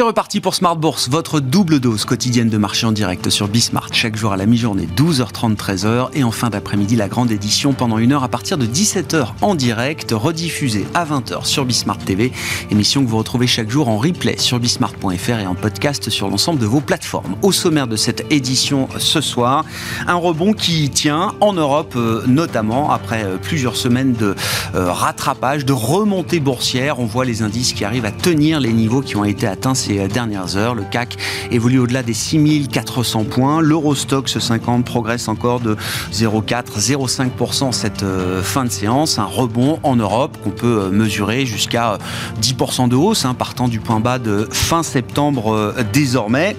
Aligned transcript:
C'est 0.00 0.06
reparti 0.06 0.40
pour 0.40 0.54
Smart 0.54 0.76
Bourse, 0.76 1.10
votre 1.10 1.40
double 1.40 1.78
dose 1.78 2.06
quotidienne 2.06 2.48
de 2.48 2.56
marché 2.56 2.86
en 2.86 2.92
direct 2.92 3.28
sur 3.28 3.48
Bismart. 3.48 3.90
Chaque 3.92 4.16
jour 4.16 4.32
à 4.32 4.38
la 4.38 4.46
mi-journée, 4.46 4.88
12h30, 4.96 5.56
13h. 5.56 6.08
Et 6.14 6.24
en 6.24 6.30
fin 6.30 6.48
d'après-midi, 6.48 6.96
la 6.96 7.06
grande 7.06 7.30
édition 7.30 7.74
pendant 7.74 7.98
une 7.98 8.12
heure 8.14 8.24
à 8.24 8.28
partir 8.28 8.56
de 8.56 8.64
17h 8.64 9.26
en 9.42 9.54
direct, 9.54 10.12
rediffusée 10.12 10.86
à 10.94 11.04
20h 11.04 11.44
sur 11.44 11.66
Bismart 11.66 11.98
TV. 11.98 12.32
Émission 12.70 13.04
que 13.04 13.10
vous 13.10 13.18
retrouvez 13.18 13.46
chaque 13.46 13.68
jour 13.68 13.90
en 13.90 13.98
replay 13.98 14.38
sur 14.38 14.58
bismart.fr 14.58 15.38
et 15.38 15.46
en 15.46 15.54
podcast 15.54 16.08
sur 16.08 16.30
l'ensemble 16.30 16.60
de 16.60 16.66
vos 16.66 16.80
plateformes. 16.80 17.36
Au 17.42 17.52
sommaire 17.52 17.86
de 17.86 17.96
cette 17.96 18.24
édition 18.32 18.88
ce 18.96 19.20
soir, 19.20 19.66
un 20.06 20.14
rebond 20.14 20.54
qui 20.54 20.88
tient 20.88 21.34
en 21.42 21.52
Europe 21.52 21.92
euh, 21.96 22.22
notamment 22.26 22.90
après 22.90 23.24
euh, 23.24 23.36
plusieurs 23.36 23.76
semaines 23.76 24.14
de 24.14 24.34
euh, 24.74 24.90
rattrapage, 24.90 25.66
de 25.66 25.74
remontée 25.74 26.40
boursière. 26.40 27.00
On 27.00 27.04
voit 27.04 27.26
les 27.26 27.42
indices 27.42 27.74
qui 27.74 27.84
arrivent 27.84 28.06
à 28.06 28.12
tenir 28.12 28.60
les 28.60 28.72
niveaux 28.72 29.02
qui 29.02 29.16
ont 29.16 29.26
été 29.26 29.46
atteints 29.46 29.74
ces 29.74 29.89
euh, 29.98 30.08
dernières 30.08 30.56
heures. 30.56 30.74
Le 30.74 30.82
CAC 30.82 31.16
évolue 31.50 31.78
au-delà 31.78 32.02
des 32.02 32.14
6400 32.14 33.24
points. 33.24 33.60
L'Eurostox 33.60 34.38
50 34.38 34.84
progresse 34.84 35.28
encore 35.28 35.60
de 35.60 35.76
0,4-0,5% 36.12 37.72
cette 37.72 38.02
euh, 38.02 38.42
fin 38.42 38.64
de 38.64 38.70
séance. 38.70 39.18
Un 39.18 39.24
rebond 39.24 39.78
en 39.82 39.96
Europe 39.96 40.38
qu'on 40.42 40.50
peut 40.50 40.82
euh, 40.84 40.90
mesurer 40.90 41.46
jusqu'à 41.46 41.98
10% 42.40 42.88
de 42.88 42.96
hausse, 42.96 43.24
hein, 43.24 43.34
partant 43.34 43.68
du 43.68 43.80
point 43.80 44.00
bas 44.00 44.18
de 44.18 44.48
fin 44.50 44.82
septembre 44.82 45.74
désormais 45.92 46.56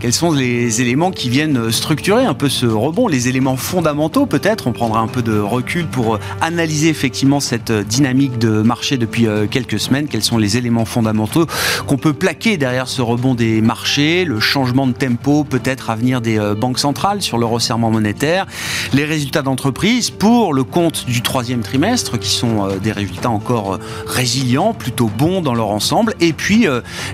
quels 0.00 0.14
sont 0.14 0.32
les 0.32 0.80
éléments 0.80 1.10
qui 1.10 1.28
viennent 1.28 1.70
structurer 1.70 2.24
un 2.24 2.32
peu 2.32 2.48
ce 2.48 2.64
rebond, 2.64 3.06
les 3.06 3.28
éléments 3.28 3.56
fondamentaux 3.56 4.24
peut-être? 4.24 4.66
On 4.66 4.72
prendra 4.72 5.00
un 5.00 5.06
peu 5.06 5.20
de 5.20 5.38
recul 5.38 5.86
pour 5.86 6.18
analyser 6.40 6.88
effectivement 6.88 7.38
cette 7.38 7.70
dynamique 7.70 8.38
de 8.38 8.62
marché 8.62 8.96
depuis 8.96 9.26
euh, 9.26 9.46
quelques 9.46 9.78
semaines. 9.78 10.08
Quels 10.08 10.22
sont 10.22 10.38
les 10.38 10.56
éléments 10.56 10.86
fondamentaux 10.86 11.46
qu'on 11.86 11.98
peut 11.98 12.14
plaquer 12.14 12.56
derrière 12.56 12.88
ce 12.88 13.02
rebond 13.02 13.34
des 13.34 13.60
marchés, 13.60 14.24
le 14.24 14.40
changement 14.40 14.86
de 14.86 14.92
tempo 14.92 15.44
peut-être 15.44 15.90
à 15.90 15.96
venir 15.96 16.22
des 16.22 16.38
euh, 16.38 16.54
banques 16.54 16.78
centrales 16.78 17.20
sur 17.20 17.36
le 17.36 17.44
resserrement 17.44 17.90
monétaire, 17.90 18.46
les 18.94 19.04
résultats 19.04 19.42
d'entreprise 19.42 20.08
pour 20.08 20.54
le 20.54 20.64
compte 20.64 21.04
du 21.04 21.20
troisième 21.20 21.60
trimestre 21.60 22.18
qui 22.18 22.30
sont 22.30 22.66
euh, 22.66 22.78
des 22.78 22.92
résultats 22.92 23.30
encore 23.30 23.78
résilients, 24.06 24.72
plutôt 24.72 25.10
bons 25.18 25.42
dans 25.42 25.54
leur 25.54 25.68
ensemble, 25.68 26.14
et 26.20 26.32
puis 26.32 26.66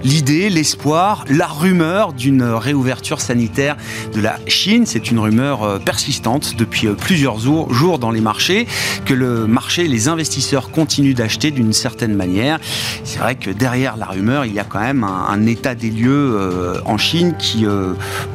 l'idée, 0.05 0.51
l'espoir, 0.51 1.25
la 1.29 1.47
rumeur 1.47 2.13
d'une 2.13 2.43
réouverture 2.43 2.76
ouverture 2.77 3.21
sanitaire 3.21 3.77
de 4.15 4.21
la 4.21 4.39
Chine. 4.47 4.85
C'est 4.87 5.11
une 5.11 5.19
rumeur 5.19 5.63
euh, 5.63 5.79
persistante 5.79 6.55
depuis 6.57 6.87
euh, 6.87 6.95
plusieurs 6.95 7.39
jours 7.39 7.99
dans 7.99 8.11
les 8.11 8.21
marchés, 8.21 8.67
que 9.05 9.15
le 9.15 9.47
marché, 9.47 9.89
les 9.89 10.09
investisseurs 10.09 10.71
continuent 10.71 11.15
d'acheter 11.15 11.51
d'une 11.51 11.73
certaine 11.73 12.15
manière. 12.15 12.59
C'est 13.05 13.19
vrai 13.19 13.35
que 13.35 13.51
derrière 13.51 13.97
la 13.97 14.07
rumeur, 14.07 14.45
il 14.45 14.53
y 14.53 14.59
a 14.59 14.65
quand 14.65 14.81
même 14.81 15.05
un, 15.05 15.47
état 15.47 15.75
des 15.75 15.91
lieux 15.91 16.37
euh, 16.37 16.81
en 16.85 16.99
Chine 16.99 17.35
qui 17.39 17.65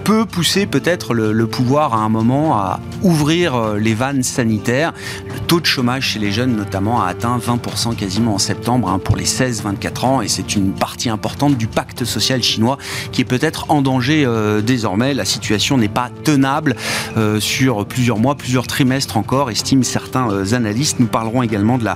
peut 0.04 0.26
pousser 0.26 0.66
peut-être 0.66 1.14
le, 1.14 1.48
pouvoir 1.48 1.94
à 1.94 1.98
un 1.98 2.10
moment 2.10 2.58
à 2.58 2.80
ouvrir 3.04 3.76
les 3.76 3.94
vannes 3.94 4.24
sanitaires. 4.24 4.94
Le 5.28 5.40
taux 5.42 5.60
de 5.60 5.66
chômage 5.66 6.04
chez 6.04 6.20
les 6.20 6.32
jeunes 6.32 6.56
notamment 6.56 7.04
a 7.04 7.08
atteint 7.08 7.38
20% 7.38 7.96
quasiment 7.96 8.36
en 8.36 8.38
septembre 8.38 8.90
hein, 8.90 9.00
pour 9.00 9.18
les 9.18 9.26
16-24 9.26 10.06
ans 10.06 10.22
et 10.22 10.28
c'est 10.28 10.56
une 10.56 10.72
partie 10.72 11.10
importante 11.10 11.58
du 11.58 11.68
pacte 11.68 12.06
social 12.06 12.42
chinois 12.42 12.78
qui 13.12 13.22
est 13.22 13.26
peut-être 13.26 13.66
en 13.70 13.82
danger 13.82 14.26
euh, 14.32 14.62
désormais, 14.62 15.14
la 15.14 15.26
situation 15.26 15.78
n'est 15.78 15.90
pas 15.90 16.10
tenable 16.24 16.76
euh, 17.18 17.40
sur 17.40 17.86
plusieurs 17.86 18.18
mois, 18.18 18.36
plusieurs 18.36 18.68
trimestres 18.68 19.18
encore, 19.18 19.52
estiment 19.52 19.84
certains 19.84 20.32
euh, 20.32 20.54
analystes. 20.54 21.00
Nous 21.00 21.08
parlerons 21.08 21.44
également 21.44 21.78
de 21.78 21.86
la 21.86 21.96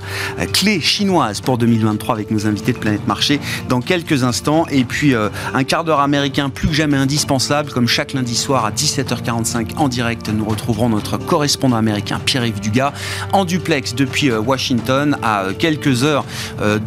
clé 0.51 0.79
chinoise 0.79 1.41
pour 1.41 1.57
2023 1.57 2.15
avec 2.15 2.31
nos 2.31 2.47
invités 2.47 2.73
de 2.73 2.77
Planète 2.77 3.07
Marché 3.07 3.39
dans 3.69 3.81
quelques 3.81 4.23
instants. 4.23 4.65
Et 4.69 4.83
puis 4.83 5.13
un 5.15 5.63
quart 5.63 5.83
d'heure 5.83 5.99
américain 5.99 6.49
plus 6.49 6.67
que 6.67 6.73
jamais 6.73 6.97
indispensable, 6.97 7.71
comme 7.71 7.87
chaque 7.87 8.13
lundi 8.13 8.35
soir 8.35 8.65
à 8.65 8.71
17h45 8.71 9.77
en 9.77 9.87
direct. 9.87 10.29
Nous 10.29 10.45
retrouverons 10.45 10.89
notre 10.89 11.17
correspondant 11.17 11.77
américain 11.77 12.19
Pierre-Yves 12.23 12.59
Dugas 12.59 12.93
en 13.31 13.45
duplex 13.45 13.95
depuis 13.95 14.31
Washington 14.31 15.17
à 15.23 15.47
quelques 15.57 16.03
heures 16.03 16.25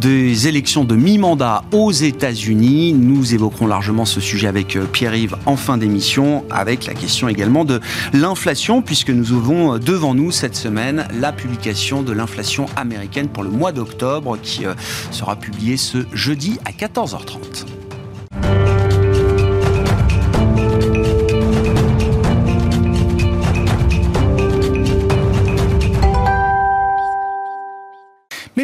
des 0.00 0.48
élections 0.48 0.84
de 0.84 0.96
mi-mandat 0.96 1.64
aux 1.72 1.92
États-Unis. 1.92 2.92
Nous 2.92 3.34
évoquerons 3.34 3.66
largement 3.66 4.04
ce 4.04 4.20
sujet 4.20 4.48
avec 4.48 4.78
Pierre-Yves 4.92 5.37
en 5.46 5.56
fin 5.56 5.78
d'émission 5.78 6.44
avec 6.50 6.86
la 6.86 6.94
question 6.94 7.28
également 7.28 7.64
de 7.64 7.80
l'inflation 8.12 8.82
puisque 8.82 9.10
nous 9.10 9.32
avons 9.32 9.78
devant 9.78 10.14
nous 10.14 10.30
cette 10.30 10.56
semaine 10.56 11.06
la 11.20 11.32
publication 11.32 12.02
de 12.02 12.12
l'inflation 12.12 12.66
américaine 12.76 13.28
pour 13.28 13.42
le 13.42 13.50
mois 13.50 13.72
d'octobre 13.72 14.38
qui 14.42 14.66
euh, 14.66 14.74
sera 15.10 15.36
publiée 15.36 15.76
ce 15.76 15.98
jeudi 16.12 16.58
à 16.64 16.70
14h30. 16.70 17.77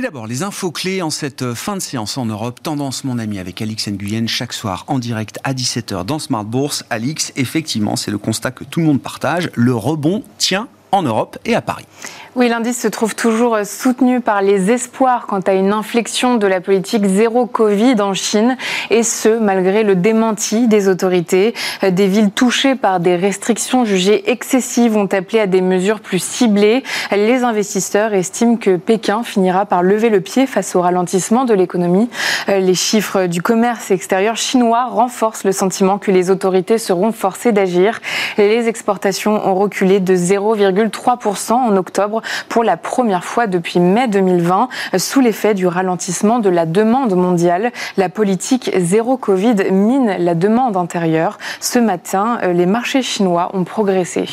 D'abord, 0.05 0.27
les 0.27 0.43
infos 0.43 0.71
clés 0.71 1.01
en 1.01 1.09
cette 1.09 1.41
euh, 1.41 1.55
fin 1.55 1.77
de 1.77 1.81
séance 1.81 2.19
en 2.19 2.27
Europe. 2.27 2.63
Tendance, 2.63 3.05
mon 3.05 3.19
ami, 3.19 3.39
avec 3.39 3.63
Alix 3.63 3.89
Nguyen, 3.89 4.27
chaque 4.27 4.53
soir 4.53 4.85
en 4.87 4.99
direct 4.99 5.39
à 5.45 5.55
17h 5.55 6.05
dans 6.05 6.19
Smart 6.19 6.45
Bourse. 6.45 6.85
Alix, 6.91 7.33
effectivement, 7.37 7.97
c'est 7.97 8.11
le 8.11 8.19
constat 8.19 8.51
que 8.51 8.65
tout 8.65 8.81
le 8.81 8.87
monde 8.87 9.01
partage. 9.01 9.49
Le 9.55 9.75
rebond 9.75 10.23
tient 10.37 10.69
en 10.93 11.03
Europe 11.05 11.39
et 11.47 11.55
à 11.55 11.63
Paris. 11.63 11.87
Oui, 12.37 12.49
l'indice 12.49 12.81
se 12.81 12.89
trouve 12.89 13.15
toujours 13.15 13.59
soutenu 13.63 14.21
par 14.21 14.43
les 14.43 14.73
espoirs 14.73 15.29
quant 15.29 15.39
à 15.39 15.53
une 15.53 15.73
inflexion 15.73 16.35
de 16.35 16.49
la 16.49 16.61
politique 16.61 17.07
zéro 17.07 17.47
Covid 17.47 18.01
en 18.01 18.13
Chine, 18.13 18.57
et 18.91 19.05
ce, 19.05 19.39
malgré 19.39 19.85
le 19.85 19.95
démenti 19.95 20.67
des 20.67 20.89
autorités. 20.89 21.55
Des 21.89 22.09
villes 22.09 22.33
touchées 22.33 22.75
par 22.75 22.99
des 22.99 23.15
restrictions 23.15 23.85
jugées 23.85 24.33
excessives 24.33 24.97
ont 24.97 25.07
appelé 25.07 25.39
à 25.39 25.47
des 25.47 25.61
mesures 25.61 26.01
plus 26.01 26.19
ciblées. 26.19 26.83
Les 27.13 27.45
investisseurs 27.45 28.13
estiment 28.15 28.57
que 28.57 28.79
Pékin 28.79 29.23
finira 29.23 29.65
par 29.65 29.85
lever 29.85 30.09
le 30.09 30.21
pied 30.21 30.47
face 30.47 30.75
au 30.75 30.81
ralentissement 30.81 31.45
de 31.45 31.55
l'économie. 31.55 32.11
Les 32.49 32.75
chiffres 32.75 33.27
du 33.27 33.43
commerce 33.43 33.93
extérieur 33.93 34.37
chinois 34.37 34.87
renforcent 34.87 35.45
le 35.45 35.53
sentiment 35.53 35.99
que 35.99 36.11
les 36.11 36.31
autorités 36.31 36.79
seront 36.79 37.13
forcées 37.13 37.53
d'agir. 37.53 38.01
Les 38.39 38.67
exportations 38.67 39.47
ont 39.47 39.55
reculé 39.55 40.01
de 40.01 40.17
0,3% 40.17 41.53
en 41.53 41.77
octobre 41.77 42.23
pour 42.49 42.65
la 42.65 42.77
première 42.77 43.25
fois 43.25 43.47
depuis 43.47 43.81
mai 43.81 44.09
2020 44.09 44.69
sous 44.99 45.21
l'effet 45.21 45.55
du 45.55 45.67
ralentissement 45.67 46.39
de 46.39 46.49
la 46.49 46.67
demande 46.67 47.15
mondiale. 47.15 47.73
La 47.97 48.09
politique 48.09 48.71
zéro 48.77 49.17
Covid 49.17 49.71
mine 49.71 50.17
la 50.19 50.35
demande 50.35 50.77
intérieure. 50.77 51.39
Ce 51.61 51.79
matin, 51.79 52.39
euh, 52.43 52.53
les 52.53 52.67
marchés 52.67 53.03
chinois 53.03 53.51
ont 53.55 53.65
progressé. 53.65 54.27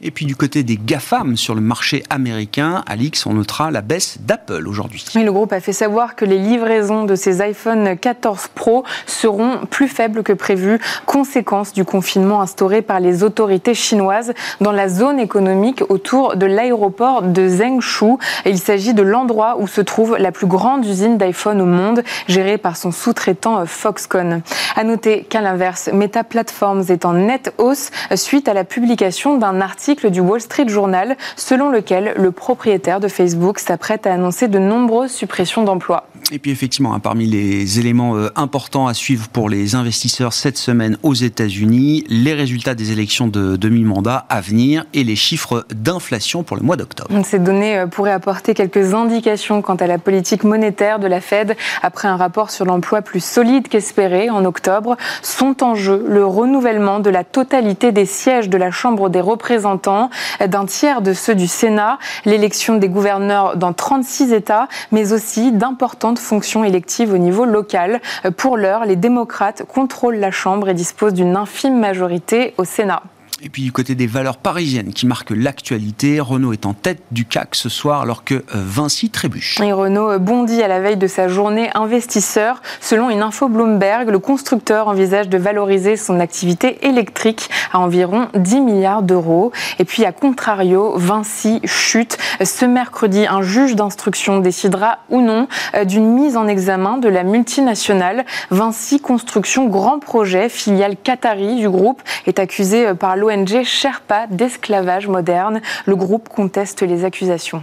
Et 0.00 0.10
puis 0.10 0.26
du 0.26 0.36
côté 0.36 0.62
des 0.62 0.76
GAFAM 0.76 1.36
sur 1.36 1.54
le 1.54 1.60
marché 1.60 2.02
américain, 2.10 2.82
Alix, 2.86 3.26
on 3.26 3.34
notera 3.34 3.70
la 3.70 3.80
baisse 3.80 4.18
d'Apple 4.20 4.66
aujourd'hui. 4.66 5.04
le 5.14 5.32
groupe 5.32 5.52
a 5.52 5.60
fait 5.60 5.72
savoir 5.72 6.14
que 6.14 6.24
les 6.24 6.38
livraisons 6.38 7.04
de 7.04 7.14
ses 7.14 7.40
iPhone 7.40 7.96
14 7.96 8.48
Pro 8.54 8.84
seront 9.06 9.60
plus 9.70 9.88
faibles 9.88 10.22
que 10.22 10.32
prévu, 10.32 10.78
conséquence 11.06 11.72
du 11.72 11.84
confinement 11.84 12.40
instauré 12.40 12.82
par 12.82 13.00
les 13.00 13.22
autorités 13.22 13.74
chinoises 13.74 14.32
dans 14.60 14.72
la 14.72 14.88
zone 14.88 15.18
économique 15.18 15.82
autour 15.88 16.36
de 16.36 16.46
l'aéroport 16.46 17.22
de 17.22 17.37
de 17.38 17.48
Zhengshu. 17.48 18.16
Il 18.44 18.58
s'agit 18.58 18.94
de 18.94 19.02
l'endroit 19.02 19.56
où 19.58 19.66
se 19.66 19.80
trouve 19.80 20.16
la 20.18 20.32
plus 20.32 20.46
grande 20.46 20.84
usine 20.84 21.18
d'iPhone 21.18 21.60
au 21.60 21.66
monde, 21.66 22.02
gérée 22.26 22.58
par 22.58 22.76
son 22.76 22.90
sous-traitant 22.90 23.60
euh, 23.60 23.64
Foxconn. 23.64 24.42
À 24.76 24.84
noter 24.84 25.22
qu'à 25.22 25.40
l'inverse, 25.40 25.88
Meta 25.92 26.24
Platforms 26.24 26.84
est 26.88 27.04
en 27.04 27.12
nette 27.12 27.54
hausse 27.58 27.90
suite 28.14 28.48
à 28.48 28.54
la 28.54 28.64
publication 28.64 29.38
d'un 29.38 29.60
article 29.60 30.10
du 30.10 30.20
Wall 30.20 30.40
Street 30.40 30.68
Journal 30.68 31.16
selon 31.36 31.70
lequel 31.70 32.14
le 32.16 32.30
propriétaire 32.32 33.00
de 33.00 33.08
Facebook 33.08 33.58
s'apprête 33.58 34.06
à 34.06 34.12
annoncer 34.12 34.48
de 34.48 34.58
nombreuses 34.58 35.12
suppressions 35.12 35.62
d'emplois. 35.62 36.08
Et 36.30 36.38
puis 36.38 36.50
effectivement, 36.50 36.92
hein, 36.92 36.98
parmi 36.98 37.26
les 37.26 37.80
éléments 37.80 38.14
euh, 38.14 38.28
importants 38.36 38.86
à 38.86 38.92
suivre 38.92 39.28
pour 39.28 39.48
les 39.48 39.74
investisseurs 39.74 40.34
cette 40.34 40.58
semaine 40.58 40.98
aux 41.02 41.14
États-Unis, 41.14 42.04
les 42.08 42.34
résultats 42.34 42.74
des 42.74 42.92
élections 42.92 43.28
de 43.28 43.56
demi-mandat 43.56 44.26
à 44.28 44.42
venir 44.42 44.84
et 44.92 45.04
les 45.04 45.16
chiffres 45.16 45.66
d'inflation 45.74 46.42
pour 46.42 46.58
le 46.58 46.62
mois 46.62 46.76
d'octobre. 46.76 47.10
Ces 47.24 47.38
données 47.38 47.78
euh, 47.78 47.86
pourraient 47.86 48.12
apporter 48.12 48.52
quelques 48.52 48.92
indications 48.92 49.62
quant 49.62 49.76
à 49.76 49.86
la 49.86 49.96
politique 49.96 50.44
monétaire 50.44 50.98
de 50.98 51.06
la 51.06 51.22
Fed 51.22 51.56
après 51.82 52.08
un 52.08 52.16
rapport 52.16 52.50
sur 52.50 52.66
l'emploi 52.66 53.00
plus 53.00 53.24
solide 53.24 53.68
qu'espéré 53.68 54.28
en 54.28 54.44
octobre. 54.44 54.98
Sont 55.22 55.62
en 55.62 55.74
jeu 55.74 56.04
le 56.06 56.26
renouvellement 56.26 57.00
de 57.00 57.08
la 57.08 57.24
totalité 57.24 57.90
des 57.90 58.04
sièges 58.06 58.50
de 58.50 58.58
la 58.58 58.70
Chambre 58.70 59.08
des 59.08 59.22
représentants, 59.22 60.10
d'un 60.46 60.66
tiers 60.66 61.00
de 61.00 61.14
ceux 61.14 61.34
du 61.34 61.46
Sénat, 61.46 61.98
l'élection 62.26 62.76
des 62.76 62.90
gouverneurs 62.90 63.56
dans 63.56 63.72
36 63.72 64.34
États, 64.34 64.68
mais 64.92 65.14
aussi 65.14 65.52
d'importantes 65.52 66.17
fonctions 66.18 66.64
électives 66.64 67.12
au 67.12 67.18
niveau 67.18 67.44
local. 67.44 68.00
Pour 68.36 68.56
l'heure, 68.56 68.84
les 68.84 68.96
démocrates 68.96 69.64
contrôlent 69.64 70.18
la 70.18 70.30
Chambre 70.30 70.68
et 70.68 70.74
disposent 70.74 71.14
d'une 71.14 71.36
infime 71.36 71.78
majorité 71.78 72.54
au 72.58 72.64
Sénat. 72.64 73.02
Et 73.40 73.50
puis 73.50 73.62
du 73.62 73.70
côté 73.70 73.94
des 73.94 74.08
valeurs 74.08 74.36
parisiennes 74.36 74.92
qui 74.92 75.06
marquent 75.06 75.30
l'actualité, 75.30 76.18
Renault 76.18 76.52
est 76.52 76.66
en 76.66 76.74
tête 76.74 77.02
du 77.12 77.24
CAC 77.24 77.54
ce 77.54 77.68
soir 77.68 78.00
alors 78.00 78.24
que 78.24 78.34
euh, 78.34 78.42
Vinci 78.54 79.10
trébuche. 79.10 79.60
Et 79.60 79.72
Renault 79.72 80.18
bondit 80.18 80.60
à 80.60 80.66
la 80.66 80.80
veille 80.80 80.96
de 80.96 81.06
sa 81.06 81.28
journée 81.28 81.70
investisseur. 81.74 82.60
Selon 82.80 83.10
une 83.10 83.22
info 83.22 83.48
Bloomberg, 83.48 84.10
le 84.10 84.18
constructeur 84.18 84.88
envisage 84.88 85.28
de 85.28 85.38
valoriser 85.38 85.96
son 85.96 86.18
activité 86.18 86.84
électrique 86.84 87.48
à 87.72 87.78
environ 87.78 88.26
10 88.34 88.60
milliards 88.60 89.02
d'euros. 89.02 89.52
Et 89.78 89.84
puis 89.84 90.04
à 90.04 90.10
contrario, 90.10 90.94
Vinci 90.96 91.60
chute. 91.64 92.18
Ce 92.42 92.64
mercredi, 92.64 93.24
un 93.28 93.42
juge 93.42 93.76
d'instruction 93.76 94.40
décidera 94.40 94.98
ou 95.10 95.20
non 95.20 95.46
euh, 95.76 95.84
d'une 95.84 96.12
mise 96.12 96.36
en 96.36 96.48
examen 96.48 96.98
de 96.98 97.08
la 97.08 97.22
multinationale 97.22 98.24
Vinci 98.50 98.98
Construction 98.98 99.68
Grand 99.68 100.00
Projet, 100.00 100.48
filiale 100.48 100.96
qatari 100.96 101.54
du 101.54 101.70
groupe, 101.70 102.02
est 102.26 102.40
accusé 102.40 102.88
euh, 102.88 102.94
par 102.94 103.16
l'eau 103.16 103.27
l'ONG 103.28 103.62
Sherpa 103.62 104.26
d'esclavage 104.26 105.06
moderne. 105.06 105.60
Le 105.86 105.96
groupe 105.96 106.28
conteste 106.28 106.82
les 106.82 107.04
accusations. 107.04 107.62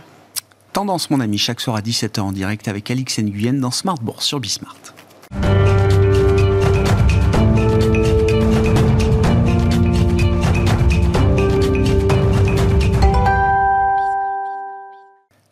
Tendance, 0.74 1.10
mon 1.10 1.20
ami, 1.20 1.38
chaque 1.38 1.62
soir 1.62 1.78
à 1.78 1.82
17h 1.82 2.20
en 2.20 2.32
direct 2.32 2.68
avec 2.68 2.92
Alix 2.92 3.20
Nguyen 3.20 3.54
dans 3.54 3.72
Smart 3.72 3.98
Bourse 4.02 4.26
sur 4.26 4.40
Bismart. 4.40 4.76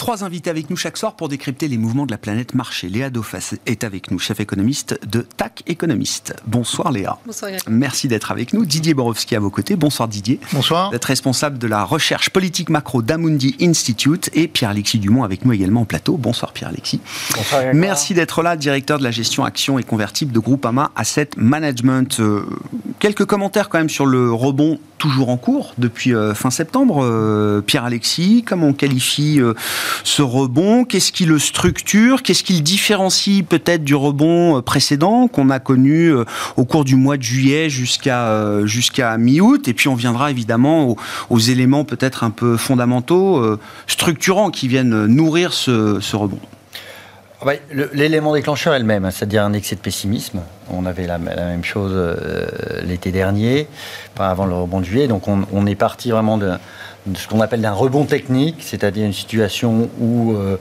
Trois 0.04 0.26
invités 0.26 0.50
avec 0.50 0.70
nous 0.70 0.76
chaque 0.76 0.98
soir 0.98 1.16
pour 1.16 1.30
décrypter 1.30 1.70
les 1.70 1.78
mouvements 1.78 2.06
de 2.06 2.12
la 2.12 2.18
planète 2.18 2.56
marché. 2.56 2.90
Léa 2.90 3.10
Dauphas 3.10 3.54
est 3.66 3.86
avec 3.86 4.12
nous, 4.12 4.20
chef 4.20 4.42
économiste 4.42 5.00
de 5.08 5.22
TAC 5.22 5.64
Économiste. 5.66 6.36
Bonsoir 6.46 6.92
Léa. 6.92 7.20
Bonsoir. 7.26 7.52
Merci 7.70 8.10
d'être 8.10 8.30
avec 8.30 8.52
nous. 8.52 8.66
Didier 8.66 8.94
Borowski 8.94 9.34
à 9.34 9.40
vos 9.40 9.50
côtés. 9.50 9.78
Bonsoir 9.78 10.10
Didier. 10.10 10.42
Bonsoir. 10.52 10.90
D'être 10.90 11.06
responsable 11.06 11.58
de 11.58 11.68
la 11.68 11.86
recherche 11.86 12.32
politique 12.32 12.70
macro 12.70 13.02
d'Amundi 13.02 13.56
Institute 13.62 14.30
et 14.34 14.50
Pierre-Alexis 14.50 15.00
Dumont 15.00 15.24
avec 15.24 15.46
nous 15.46 15.54
également 15.54 15.84
au 15.84 15.86
plateau. 15.86 16.18
Bonsoir 16.18 16.52
Pierre-Alexis. 16.52 17.00
Bonsoir. 17.38 17.64
Merci 17.74 18.14
d'être 18.14 18.44
là, 18.44 18.58
directeur 18.58 19.00
de 19.00 19.06
la 19.06 19.12
gestion 19.12 19.46
action 19.46 19.80
et 19.80 19.84
convertible 19.84 20.34
de 20.34 20.40
Groupama 20.40 20.92
Asset 20.98 21.30
Management. 21.38 22.20
Euh, 22.20 22.46
quelques 23.00 23.24
commentaires 23.24 23.70
quand 23.70 23.78
même 23.78 23.88
sur 23.88 24.06
le 24.06 24.34
rebond 24.34 24.80
toujours 24.98 25.30
en 25.30 25.38
cours 25.38 25.74
depuis 25.78 26.14
euh, 26.14 26.34
fin 26.34 26.50
septembre. 26.50 27.06
Euh, 27.06 27.62
Pierre-Alexis, 27.62 28.44
comment 28.46 28.68
on 28.68 28.74
qualifie 28.74 29.40
ce 30.04 30.22
rebond 30.22 30.86
Qu'est-ce 30.86 31.12
qui 31.12 31.26
le 31.26 31.40
structure 31.40 32.24
Qu'est-ce 32.24 32.44
qui 32.44 32.54
le 32.54 32.62
différencie 32.62 33.44
peut-être 33.44 33.84
du 33.84 33.96
rebond 33.96 34.58
euh, 34.58 34.62
précédent 34.62 35.28
qu'on 35.28 35.50
a 35.50 35.60
connu 35.60 36.08
euh, 36.08 36.26
au 36.58 36.66
cours 36.66 36.86
du 36.86 36.96
mois 36.96 37.18
de 37.18 37.24
juillet 37.24 37.70
jusqu'à 37.70 38.28
euh, 38.28 38.66
jusqu'à 38.66 39.18
mi-août 39.18 39.68
Et 39.68 39.74
puis 39.74 39.88
on 39.88 39.96
viendra 39.96 40.32
évidemment 40.32 40.96
aux, 41.30 41.40
éléments 41.40 41.84
peut-être 41.84 42.24
un 42.24 42.30
peu 42.30 42.58
fondamentaux, 42.58 43.58
structurants 43.88 44.50
qui 44.50 44.68
viennent 44.68 45.06
nourrir 45.06 45.52
ce, 45.54 46.16
rebond. 46.16 46.40
Ah 47.42 47.46
bah, 47.46 47.54
l'élément 47.94 48.34
déclencheur 48.34 48.74
est 48.74 48.80
le 48.80 48.86
même, 48.86 49.04
hein, 49.04 49.12
c'est-à-dire 49.12 49.44
un 49.44 49.52
excès 49.54 49.76
de 49.76 49.82
pessimisme. 49.82 50.40
On 50.70 50.86
avait 50.86 51.06
la, 51.06 51.18
même 51.18 51.64
chose 51.64 51.94
l'été 52.84 53.12
dernier, 53.12 53.68
pas 54.16 54.30
avant 54.30 54.46
le 54.46 54.56
rebond 54.56 54.80
de 54.80 54.86
juillet. 54.86 55.08
Donc 55.08 55.28
on, 55.28 55.46
on 55.52 55.66
est 55.66 55.76
parti 55.76 56.12
vraiment 56.12 56.38
de, 56.38 56.54
ce 57.16 57.28
qu'on 57.28 57.42
appelle 57.42 57.66
un 57.66 57.74
rebond 57.74 58.06
technique, 58.06 58.58
c'est-à-dire 58.62 59.06
une 59.06 59.14
situation 59.14 59.90
où 60.00 60.34
euh, 60.34 60.58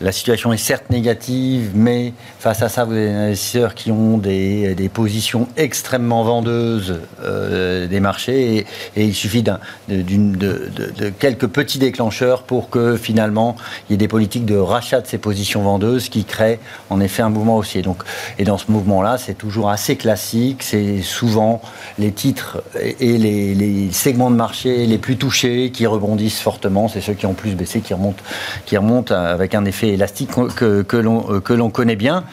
la 0.00 0.12
situation 0.12 0.52
est 0.52 0.58
certes 0.58 0.90
négative, 0.90 1.70
mais 1.74 2.12
face 2.38 2.62
à 2.62 2.68
ça, 2.68 2.84
vous 2.84 2.92
avez 2.92 3.06
des 3.08 3.14
investisseurs 3.14 3.74
qui 3.74 3.90
ont 3.90 4.18
des, 4.18 4.74
des 4.74 4.88
positions 4.88 5.48
extrêmement 5.56 6.22
vendeuses 6.24 7.00
euh, 7.22 7.86
des 7.86 8.00
marchés, 8.00 8.66
et, 8.96 9.04
il 9.04 9.14
suffit 9.14 9.42
de, 9.42 9.52
de, 9.88 10.70
de, 10.96 11.08
quelques 11.10 11.46
petits 11.46 11.78
déclencheurs 11.78 12.42
pour 12.42 12.68
que 12.70 12.96
finalement 12.96 13.56
il 13.88 13.92
y 13.92 13.94
ait 13.94 13.98
des 13.98 14.08
politiques 14.08 14.44
de 14.44 14.56
rachat 14.56 15.00
de 15.00 15.06
ces 15.06 15.18
positions 15.18 15.62
vendeuses 15.62 16.08
qui 16.08 16.24
créent 16.24 16.58
en 16.90 17.00
effet 17.00 17.22
un 17.22 17.30
mouvement 17.30 17.56
haussier. 17.56 17.82
Donc, 17.82 18.02
et 18.38 18.44
dans 18.44 18.58
ce 18.58 18.70
mouvement-là, 18.70 19.18
c'est 19.18 19.34
toujours 19.34 19.70
assez 19.70 19.96
classique, 19.96 20.62
c'est 20.62 21.02
souvent 21.02 21.62
les 21.98 22.12
titres 22.12 22.62
et 22.78 23.18
les, 23.18 23.54
les 23.54 23.92
segments 23.92 24.30
de 24.30 24.36
marché 24.36 24.86
les 24.86 24.98
plus 24.98 25.16
touchés 25.16 25.70
qui 25.70 25.86
rebondissent 25.86 26.40
fortement, 26.40 26.88
c'est 26.88 27.00
ceux 27.00 27.14
qui 27.14 27.26
ont 27.26 27.34
plus 27.34 27.54
baissé 27.54 27.80
qui 27.80 27.94
remontent, 27.94 28.22
qui 28.66 28.76
remontent 28.76 29.14
avec 29.14 29.54
un 29.54 29.64
effet 29.64 29.85
élastique 29.88 30.30
que, 30.56 30.82
que 30.82 31.52
l'on 31.54 31.70
connaît 31.70 31.96
bien. 31.96 32.24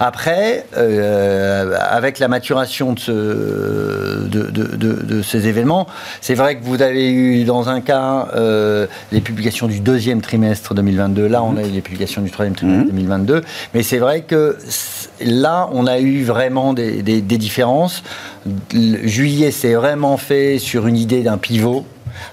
Après, 0.00 0.66
euh, 0.76 1.76
avec 1.78 2.18
la 2.18 2.28
maturation 2.28 2.92
de, 2.92 2.98
ce, 2.98 3.12
de, 4.28 4.50
de, 4.50 5.22
ces 5.22 5.46
événements, 5.46 5.86
c'est 6.20 6.34
vrai 6.34 6.56
que 6.56 6.64
vous 6.64 6.82
avez 6.82 7.10
eu 7.10 7.44
dans 7.44 7.68
un 7.68 7.80
cas 7.80 8.28
euh, 8.34 8.86
les 9.10 9.20
publications 9.20 9.66
du 9.66 9.80
deuxième 9.80 10.20
trimestre 10.20 10.74
2022, 10.74 11.26
là 11.26 11.42
on 11.42 11.56
a 11.56 11.62
eu 11.62 11.70
les 11.70 11.80
publications 11.80 12.22
du 12.22 12.30
troisième 12.30 12.54
trimestre 12.54 12.86
2022, 12.90 13.36
mhm. 13.36 13.42
mais 13.74 13.82
c'est 13.82 13.98
vrai 13.98 14.22
que 14.22 14.56
là 15.20 15.68
on 15.72 15.86
a 15.86 15.98
eu 15.98 16.22
vraiment 16.22 16.72
des, 16.72 17.02
des 17.02 17.38
différences. 17.38 18.02
Juillet 18.72 19.50
s'est 19.50 19.74
vraiment 19.74 20.16
fait 20.16 20.58
sur 20.58 20.86
une 20.86 20.96
idée 20.96 21.22
d'un 21.22 21.38
pivot 21.38 21.86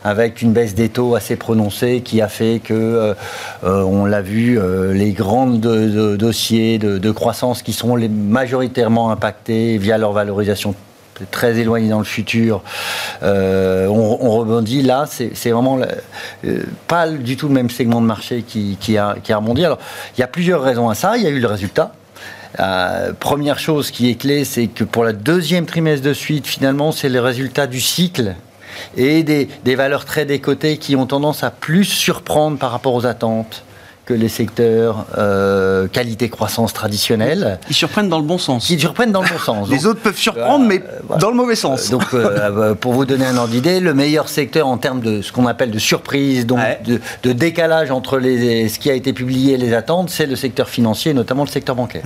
avec 0.04 0.42
une 0.42 0.54
baisse 0.54 0.76
des 0.76 0.90
taux 0.90 1.16
assez 1.16 1.36
prononcée 1.36 2.02
qui 2.02 2.22
a 2.22 2.28
fait 2.28 2.62
que, 2.64 2.74
euh, 2.74 3.14
euh, 3.64 3.82
on 3.84 4.06
l'a 4.06 4.22
vu, 4.22 4.60
euh, 4.60 4.94
les 4.94 5.12
grands 5.12 5.48
dossiers 5.48 6.78
de, 6.78 7.12
croissance 7.12 7.64
qui 7.64 7.76
les 7.98 8.08
majoritairement 8.08 9.12
impactés 9.12 9.78
via 9.78 9.98
leur 9.98 10.12
valorisation 10.14 10.76
très 11.32 11.58
éloignée 11.58 11.90
dans 11.90 12.00
le 12.00 12.06
futur, 12.06 12.62
on, 13.22 14.30
rebondit. 14.30 14.84
Là, 14.84 15.06
c'est 15.08 15.50
vraiment 15.50 15.80
pas 16.88 17.10
du 17.10 17.36
tout 17.36 17.48
le 17.48 17.54
même 17.54 17.70
segment 17.70 18.00
de 18.00 18.06
marché 18.06 18.44
qui, 18.44 18.98
a, 18.98 19.16
rebondi. 19.28 19.66
Alors, 19.66 19.80
il 20.16 20.22
y 20.22 20.24
a 20.24 20.28
plusieurs 20.28 20.62
raisons 20.62 20.88
à 20.88 20.96
ça. 20.96 21.18
Il 21.18 21.24
y 21.24 21.28
a 21.28 21.30
eu 21.30 21.40
le 21.40 21.48
résultat. 21.48 21.92
première 23.20 23.60
chose 23.60 23.92
qui 23.92 24.10
est 24.10 24.16
clé, 24.16 24.46
c'est 24.46 24.68
que 24.68 24.84
pour 24.84 25.04
la 25.04 25.14
deuxième 25.14 25.66
trimestre 25.66 26.06
de 26.06 26.14
suite, 26.14 26.48
finalement, 26.48 26.92
c'est 26.92 27.10
le 27.10 27.20
résultat 27.20 27.68
du 27.68 27.82
cycle 27.82 28.36
et 28.98 29.24
des, 29.24 29.76
valeurs 29.76 30.06
très 30.06 30.26
décotées 30.26 30.78
qui 30.78 30.96
ont 30.96 31.06
tendance 31.06 31.44
à 31.44 31.52
plus 31.52 31.86
surprendre 31.86 32.58
par 32.58 32.72
rapport 32.72 32.94
aux 32.94 33.06
attentes 33.06 33.64
que 34.10 34.16
les 34.16 34.28
secteurs 34.28 35.06
euh, 35.20 35.88
qualité-croissance 35.88 36.74
traditionnels. 36.74 37.60
Ils 37.70 37.76
surprennent 37.76 38.10
dans 38.10 38.18
le 38.18 38.26
bon 38.26 38.40
sens. 38.40 38.68
Ils 38.72 38.80
surprennent 38.80 39.12
dans 39.12 39.22
le 39.22 39.30
bon 39.30 39.38
sens. 39.38 39.70
les 39.72 39.86
autres 39.86 40.02
peuvent 40.02 40.18
surprendre, 40.18 40.66
mais 40.66 40.82
dans 41.20 41.30
le 41.30 41.36
mauvais 41.36 41.56
sens. 41.56 41.92
Donc, 41.92 42.06
euh, 42.16 42.74
pour 42.74 42.94
vous 42.94 43.06
donner 43.06 43.28
un 43.28 43.38
ordre 43.38 43.52
d'idée, 43.52 43.80
le 43.80 43.94
meilleur 43.94 44.28
secteur 44.28 44.66
en 44.66 44.80
termes 44.80 45.02
de 45.02 45.22
ce 45.22 45.32
qu'on 45.32 45.46
appelle 45.46 45.70
de 45.70 45.78
surprise, 45.78 46.48
donc 46.48 46.60
de, 46.84 47.32
décalage 47.34 47.92
entre 47.92 48.18
les, 48.18 48.68
ce 48.68 48.80
qui 48.80 48.90
a 48.90 48.96
été 48.96 49.14
publié 49.14 49.54
et 49.54 49.58
les 49.58 49.76
attentes, 49.76 50.10
c'est 50.10 50.26
le 50.26 50.36
secteur 50.36 50.70
financier, 50.70 51.14
notamment 51.14 51.44
le 51.44 51.50
secteur 51.50 51.76
bancaire, 51.76 52.02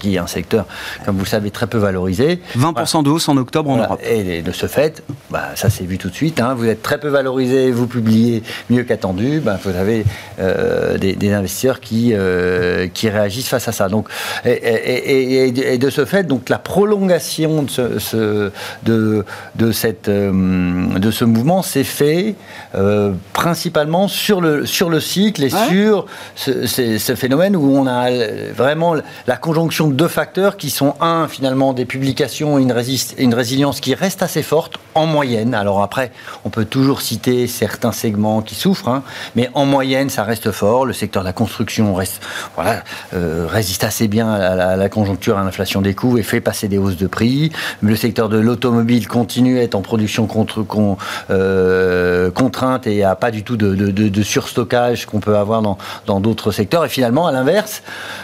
qui 0.00 0.16
est 0.16 0.18
un 0.18 0.26
secteur, 0.26 0.66
comme 1.06 1.18
vous 1.18 1.24
le 1.24 1.28
savez, 1.28 1.52
très 1.52 1.68
peu 1.68 1.78
valorisé. 1.78 2.40
20% 2.58 3.04
de 3.04 3.10
hausse 3.10 3.28
en 3.28 3.36
octobre 3.36 3.70
en 3.70 3.76
Europe. 3.76 4.00
Et 4.04 4.42
de 4.42 4.50
ce 4.50 4.66
fait, 4.66 5.04
bah, 5.30 5.50
ça 5.54 5.70
s'est 5.70 5.84
vu 5.84 5.98
tout 5.98 6.10
de 6.10 6.16
suite. 6.16 6.40
Hein. 6.40 6.54
vous 6.54 6.66
êtes 6.66 6.82
très 6.82 6.98
peu 6.98 7.08
valorisé, 7.08 7.70
vous 7.70 7.86
publiez 7.86 8.42
mieux 8.70 8.82
qu'attendu, 8.82 9.38
bah, 9.38 9.56
vous 9.62 9.76
avez 9.76 10.04
euh, 10.40 10.98
des 10.98 11.27
investisseurs 11.32 11.80
qui, 11.80 12.10
euh, 12.12 12.88
qui 12.92 13.08
réagissent 13.08 13.48
face 13.48 13.68
à 13.68 13.72
ça. 13.72 13.88
Donc, 13.88 14.08
et, 14.44 15.78
de 15.78 15.90
ce 15.90 16.04
fait, 16.04 16.24
donc, 16.24 16.48
la 16.48 16.58
prolongation 16.58 17.62
de 17.62 17.98
ce, 17.98 18.50
de, 18.84 19.24
de, 19.54 19.72
cette, 19.72 20.08
euh, 20.08 20.98
de 20.98 21.10
ce 21.10 21.24
mouvement 21.24 21.62
s'est 21.62 21.84
fait 21.84 22.34
euh, 22.74 23.12
principalement 23.32 24.08
sur 24.08 24.40
le, 24.40 24.66
sur 24.66 24.90
le 24.90 25.00
cycle 25.00 25.44
et 25.44 25.50
sur 25.50 26.06
ce, 26.34 26.66
ce, 26.66 27.14
phénomène 27.14 27.56
où 27.56 27.76
on 27.76 27.86
a 27.86 28.10
vraiment 28.54 28.94
la 29.26 29.36
conjonction 29.36 29.88
de 29.88 29.94
deux 29.94 30.08
facteurs 30.08 30.56
qui 30.56 30.70
sont, 30.70 30.94
un, 31.00 31.28
finalement, 31.28 31.72
des 31.72 31.84
publications 31.84 32.58
et 32.58 32.62
une, 32.62 32.74
une 33.18 33.34
résilience 33.34 33.80
qui 33.80 33.94
reste 33.94 34.22
assez 34.22 34.42
forte 34.42 34.78
en 34.94 35.06
moyenne. 35.06 35.54
Alors 35.54 35.82
après, 35.82 36.12
on 36.44 36.50
peut 36.50 36.64
toujours 36.64 37.00
citer 37.00 37.46
certains 37.46 37.92
segments 37.92 38.42
qui 38.42 38.54
souffrent, 38.54 38.88
hein, 38.88 39.02
mais 39.36 39.50
en 39.54 39.64
moyenne, 39.64 40.10
ça 40.10 40.24
reste 40.24 40.50
fort. 40.50 40.86
Le 40.86 40.92
secteur 40.92 41.17
la 41.22 41.32
construction 41.32 41.94
reste, 41.94 42.20
voilà, 42.54 42.82
euh, 43.14 43.46
résiste 43.48 43.84
assez 43.84 44.08
bien 44.08 44.30
à 44.30 44.76
la, 44.76 44.88
conjoncture, 44.88 45.38
à 45.38 45.44
l'inflation 45.44 45.80
des 45.80 45.94
coûts 45.94 46.18
et 46.18 46.22
fait 46.22 46.40
passer 46.40 46.68
des 46.68 46.78
hausses 46.78 46.96
de 46.96 47.06
prix. 47.06 47.52
Le 47.80 47.96
secteur 47.96 48.28
de 48.28 48.38
l'automobile 48.38 49.08
continue 49.08 49.58
à 49.58 49.62
être 49.62 49.74
en 49.74 49.82
production 49.82 50.26
contre, 50.26 50.64
euh, 51.30 52.30
contrainte 52.30 52.86
et 52.86 53.04
a 53.04 53.14
pas 53.16 53.30
du 53.30 53.42
tout 53.42 53.56
de, 53.56 54.22
surstockage 54.22 55.06
qu'on 55.06 55.20
peut 55.20 55.36
avoir 55.36 55.62
dans 55.62 56.20
d'autres 56.20 56.50
secteurs. 56.50 56.84
Et 56.84 56.88
finalement, 56.88 57.26
à 57.26 57.32
l'inverse, 57.32 57.82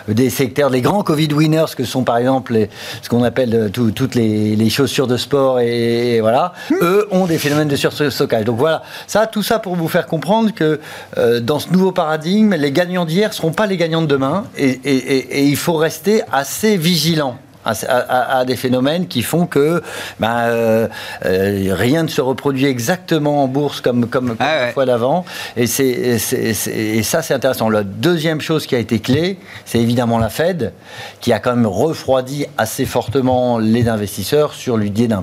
des 0.09 0.31
secteurs, 0.31 0.71
les 0.71 0.81
grands 0.81 1.03
Covid 1.03 1.33
winners 1.33 1.75
que 1.77 1.85
sont 1.85 2.05
par 2.05 2.19
exemple 2.19 2.69
ce 3.03 3.09
qu'on 3.09 3.23
appelle 3.23 3.55
euh, 3.55 3.69
toutes 3.69 4.15
les, 4.15 4.71
chaussures 4.71 5.07
de 5.07 5.17
sport 5.17 5.61
et, 5.61 6.21
voilà, 6.21 6.53
eux 6.83 7.07
ont 7.11 7.27
des 7.27 7.39
phénomènes 7.39 7.69
de 7.69 7.77
surstockage. 7.77 8.45
Donc 8.45 8.59
voilà, 8.59 8.83
ça, 9.07 9.27
tout 9.27 9.43
ça 9.43 9.59
pour 9.59 9.77
vous 9.77 9.89
faire 9.89 10.07
comprendre 10.07 10.53
que 10.53 10.81
dans 11.41 11.59
ce 11.59 11.71
nouveau 11.71 11.93
paradigme, 11.93 12.55
les 12.55 12.73
gagnants 12.75 13.07
d'hier 13.07 13.31
ne 13.31 13.35
seront 13.35 13.53
pas 13.53 13.67
les 13.67 13.79
gagnants 13.79 14.03
de 14.03 14.07
demain 14.07 14.45
et 14.59 15.47
il 15.47 15.57
faut 15.57 15.77
rester 15.77 16.21
assez 16.31 16.77
vigilant 16.77 17.39
à, 17.65 18.45
des 18.45 18.57
phénomènes 18.57 19.07
qui 19.07 19.23
font 19.23 19.47
que 19.47 19.83
ben, 20.21 20.37
euh, 20.45 20.89
euh, 21.25 21.69
rien 21.73 22.03
ne 22.03 22.09
se 22.09 22.21
reproduit 22.21 22.67
exactement 22.67 23.45
en 23.45 23.49
bourse 23.49 23.81
comme, 23.81 24.07
comme, 24.07 24.37
ah 24.39 24.67
la 24.67 24.73
fois 24.73 24.87
d'avant. 24.87 25.25
Et, 25.57 25.67
c'est, 25.67 26.19
ça, 26.19 27.23
c'est 27.23 27.35
intéressant. 27.35 27.69
La 27.69 27.83
deuxième 27.83 28.41
chose 28.41 28.67
qui 28.67 28.75
a 28.75 28.79
été 28.79 28.99
clé, 28.99 29.39
c'est 29.65 29.79
évidemment 29.79 30.19
la 30.19 30.29
Fed, 30.29 30.73
qui 31.21 31.33
a 31.33 31.39
quand 31.39 31.55
même 31.55 31.67
refroidi 31.67 32.47
assez 32.59 32.85
fortement 32.85 33.59
les 33.59 33.89
investisseurs 33.89 34.55
sur 34.55 34.77
l'idée 34.77 35.09
d'un, 35.09 35.23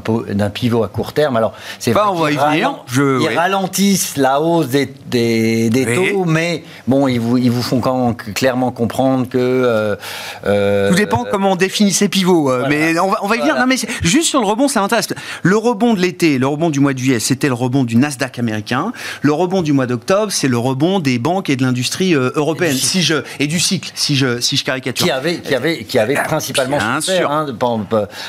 pivot 0.50 0.84
à 0.84 0.88
court 0.88 1.14
terme. 1.14 1.38
Alors, 1.38 1.54
c'est 1.80 1.94
pas 1.94 2.12
vrai 2.12 2.32
qu'ils 2.36 2.68
Je, 2.88 3.22
ils 3.22 3.38
ralentissent 3.38 4.18
la 4.18 4.42
hausse 4.42 4.68
des, 4.68 4.92
des, 5.08 5.70
des 5.70 5.96
taux, 5.96 6.26
mais 6.26 6.64
bon, 6.88 7.08
ils 7.08 7.20
vous, 7.20 7.38
ils 7.38 7.52
vous 7.52 7.62
font 7.62 7.80
quand 7.80 8.06
même 8.06 8.16
clairement 8.16 8.72
comprendre 8.72 9.28
que... 9.28 9.38
Euh, 10.46 10.90
Tout 10.90 10.96
dépend 10.96 11.26
comment 11.30 11.52
on 11.52 11.56
définit 11.56 11.92
ces 11.92 12.10
pivots. 12.10 12.31
Euh, 12.32 12.66
mais 12.70 12.98
on 13.00 13.10
va, 13.10 13.20
on 13.22 13.28
va 13.28 13.36
y 13.36 13.40
venir. 13.40 13.56
Non, 13.56 13.66
mais 13.68 13.76
juste 14.02 14.30
sur 14.30 14.42
le 14.42 14.48
rebond, 14.48 14.68
ça 14.68 14.82
m'intéresse. 14.82 15.08
Le 15.44 15.58
rebond 15.58 15.94
de 15.94 16.00
l'été, 16.00 16.38
le 16.38 16.48
rebond 16.48 16.70
du 16.70 16.80
mois 16.80 16.94
de 16.94 16.98
juillet, 16.98 17.20
c'était 17.20 17.48
le 17.48 17.54
rebond 17.54 17.84
du 17.84 17.96
Nasdaq 17.96 18.40
américain. 18.40 18.92
Le 19.22 19.34
rebond 19.34 19.62
du 19.62 19.74
mois 19.74 19.88
d'octobre, 19.88 20.32
c'est 20.32 20.48
le 20.48 20.58
rebond 20.58 21.00
des 21.00 21.20
banques 21.20 21.50
et 21.50 21.56
de 21.56 21.64
l'industrie 21.64 22.16
euh, 22.16 22.32
européenne. 22.36 22.72
Et 22.72 22.76
du, 22.76 22.80
si 22.80 23.02
je, 23.02 23.16
et 23.40 23.48
du 23.48 23.60
cycle, 23.60 23.92
si 23.96 24.16
je, 24.16 24.40
si 24.40 24.58
je 24.58 24.64
caricature. 24.64 25.06
Qui 25.06 25.12
avait, 25.12 25.40
qui 25.40 25.56
avait, 25.56 25.84
qui 25.84 26.00
avait 26.00 26.16
principalement 26.16 26.78
Bien 26.78 27.02
sûr. 27.02 27.30
Hein, 27.30 27.48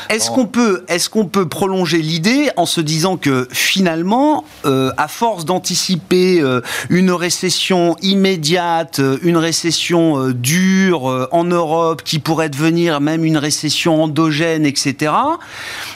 est-ce 0.09 0.31
qu'on 0.31 0.47
peut, 0.47 0.85
est-ce 0.89 1.09
qu'on 1.09 1.27
peut 1.27 1.49
prolonger 1.49 1.99
l'idée 1.99 2.51
en 2.57 2.67
se 2.67 2.81
disant 2.81 3.17
que 3.17 3.49
finalement, 3.53 4.45
euh, 4.65 4.91
à 4.97 5.09
force 5.09 5.45
d'anticiper 5.45 6.43
une 6.91 7.11
récession 7.11 7.97
immédiate, 8.03 9.01
une 9.23 9.37
récession 9.37 10.31
dure 10.31 11.29
en 11.31 11.45
Europe, 11.45 12.03
qui 12.03 12.19
pourrait 12.19 12.49
devenir 12.49 13.01
même 13.01 13.25
une 13.25 13.37
récession 13.37 13.92
endogène, 14.01 14.67
etc. 14.67 15.13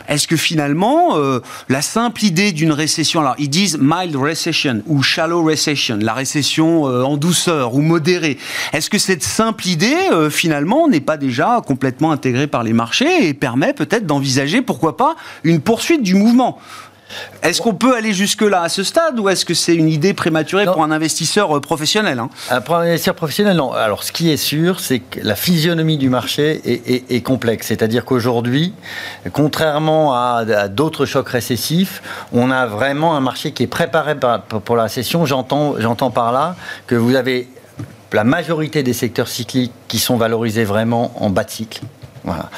Est-ce 0.09 0.29
que 0.29 0.37
finalement, 0.37 1.17
euh, 1.17 1.41
la 1.69 1.83
simple 1.83 2.25
idée 2.25 2.53
d'une 2.53 2.73
récession, 2.73 3.21
alors 3.21 3.35
ils 3.39 3.51
disent 3.51 3.79
mild 3.81 4.17
recession 4.17 4.83
ou 4.87 5.03
shallow 5.03 5.43
recession, 5.43 5.99
la 6.01 6.15
récession 6.15 6.89
euh, 6.89 7.03
en 7.03 7.17
douceur 7.17 7.75
ou 7.75 7.81
modérée, 7.81 8.39
est-ce 8.73 8.91
que 8.91 8.99
cette 8.99 9.23
simple 9.23 9.67
idée, 9.67 9.97
euh, 10.13 10.31
finalement, 10.31 10.89
n'est 10.89 11.01
pas 11.01 11.17
déjà 11.17 11.61
complètement 11.67 12.13
intégrée 12.13 12.47
par 12.47 12.63
les 12.63 12.73
marchés 12.73 13.29
et 13.29 13.35
permet 13.35 13.73
peut-être 13.73 14.07
d'envisager, 14.07 14.63
pourquoi 14.63 14.97
pas, 14.97 15.17
une 15.45 15.61
poursuite 15.61 16.03
du 16.03 16.15
mouvement? 16.15 16.59
Est-ce 17.43 17.63
qu'on 17.63 17.75
peut 17.75 17.95
aller 17.95 18.13
jusque-là 18.13 18.63
à 18.63 18.69
ce 18.69 18.83
stade 18.83 19.19
ou 19.21 19.29
est-ce 19.29 19.45
que 19.45 19.55
c'est 19.55 19.75
une 19.75 19.89
idée 19.89 20.15
prématurée 20.15 20.65
pour 20.65 20.83
un 20.83 20.91
investisseur 20.91 21.57
euh, 21.57 21.61
professionnel 21.61 22.19
hein? 22.19 22.61
Pour 22.65 22.77
un 22.77 22.83
investisseur 22.83 23.15
professionnel, 23.15 23.57
non. 23.57 23.73
Alors, 23.73 24.03
ce 24.03 24.13
qui 24.13 24.31
est 24.31 24.37
sûr, 24.37 24.81
c'est 24.81 24.99
que 24.99 25.21
la 25.23 25.37
physionomie 25.37 25.99
du 25.99 26.09
marché 26.09 26.61
est, 26.65 27.21
complexe. 27.23 27.69
C'est-à-dire 27.69 28.05
qu'aujourd'hui, 28.05 28.75
contrairement 29.33 30.15
à, 30.15 30.69
d'autres 30.69 31.07
chocs 31.07 31.29
récessifs, 31.29 32.03
on 32.33 32.51
a 32.51 32.67
vraiment 32.67 33.17
un 33.17 33.21
marché 33.21 33.53
qui 33.53 33.63
est 33.63 33.69
préparé 33.69 34.15
pour 34.65 34.77
la 34.77 34.85
récession. 34.85 35.25
J'entends 35.27 36.11
par 36.11 36.33
là 36.33 36.57
que 36.87 36.95
vous 36.95 37.15
avez 37.15 37.49
la 38.13 38.25
majorité 38.25 38.83
des 38.83 38.93
secteurs 38.93 39.29
cycliques 39.29 39.73
qui 39.89 39.99
sont 39.99 40.17
valorisés 40.17 40.65
vraiment 40.65 41.13
en 41.23 41.31
bas 41.31 41.45
de 41.45 41.51
cycle. 41.51 41.83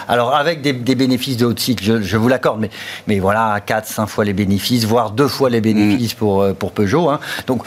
Alors 0.09 0.35
avec 0.35 0.63
des, 0.63 0.73
bénéfices 0.73 1.37
de 1.37 1.47
haut 1.47 1.57
cycle, 1.57 2.03
je, 2.03 2.17
vous 2.17 2.29
l'accorde, 2.29 2.61
mais, 2.61 2.71
mais 3.07 3.19
voilà, 3.19 3.61
4, 3.65 3.87
5 3.87 4.07
fois 4.07 4.25
les 4.25 4.33
bénéfices, 4.33 4.85
voire 4.85 5.11
2 5.11 5.29
fois 5.29 5.51
les 5.51 5.61
bénéfices 5.61 6.15
mm. 6.15 6.19
pour, 6.19 6.43
euh, 6.43 6.55
pour 6.55 6.73
Peugeot. 6.73 7.11
Hein. 7.11 7.21
Donc 7.47 7.63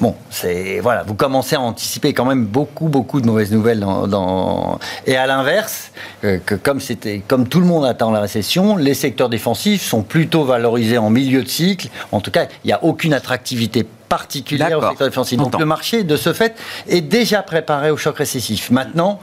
bon, 0.00 0.14
c'est 0.30 0.80
voilà, 0.80 1.02
vous 1.02 1.14
commencez 1.14 1.56
à 1.56 1.60
anticiper 1.60 2.12
quand 2.12 2.24
même 2.24 2.44
beaucoup 2.44 2.88
beaucoup 2.88 3.20
de 3.20 3.26
mauvaises 3.26 3.52
nouvelles 3.52 3.80
dans, 3.80 4.78
et 5.06 5.16
à 5.16 5.26
l'inverse, 5.26 5.92
euh, 6.24 6.38
que 6.44 6.54
comme 6.54 6.80
c'était 6.80 7.22
comme 7.26 7.48
tout 7.48 7.60
le 7.60 7.66
monde 7.66 7.84
attend 7.84 8.10
la 8.10 8.20
récession, 8.20 8.76
les 8.76 8.94
secteurs 8.94 9.28
défensifs 9.28 9.82
sont 9.82 10.02
plutôt 10.02 10.44
valorisés 10.44 10.98
en 10.98 11.10
milieu 11.10 11.42
de 11.42 11.48
cycle. 11.48 11.88
En 12.12 12.20
tout 12.20 12.30
cas, 12.30 12.46
il 12.64 12.68
n'y 12.68 12.72
a 12.72 12.84
aucune 12.84 13.14
attractivité 13.14 13.86
particulière 14.08 14.78
au 14.78 14.88
secteur 14.88 15.08
défensif. 15.08 15.38
Donc 15.38 15.58
le 15.58 15.66
marché, 15.66 16.04
de 16.04 16.16
ce 16.16 16.32
fait, 16.32 16.56
est 16.88 17.00
déjà 17.00 17.42
préparé 17.42 17.90
au 17.90 17.96
choc 17.96 18.18
récessif. 18.18 18.70
Maintenant, 18.70 19.20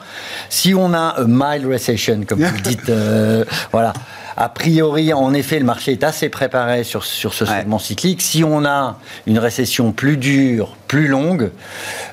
si 0.50 0.74
on 0.74 0.94
a 0.94 1.16
un 1.18 1.26
mild 1.28 1.66
recession, 1.66 2.22
comme 2.28 2.44
vous 2.44 2.62
dites, 2.62 2.90
euh, 2.90 3.46
voilà, 3.72 3.94
a 4.38 4.50
priori, 4.50 5.14
en 5.14 5.34
effet, 5.34 5.60
le 5.60 5.66
marché 5.66 5.92
est 5.92 6.04
assez 6.04 6.30
préparé 6.30 6.84
sur, 6.84 7.04
sur 7.04 7.34
ce 7.34 7.46
segment 7.46 7.80
cyclique. 7.80 8.22
Si 8.22 8.44
on 8.44 8.66
a 8.66 8.98
une 9.28 9.40
récession 9.40 9.92
plus 9.92 10.18
dure, 10.18 10.76
plus 10.88 11.08
longue, 11.08 11.52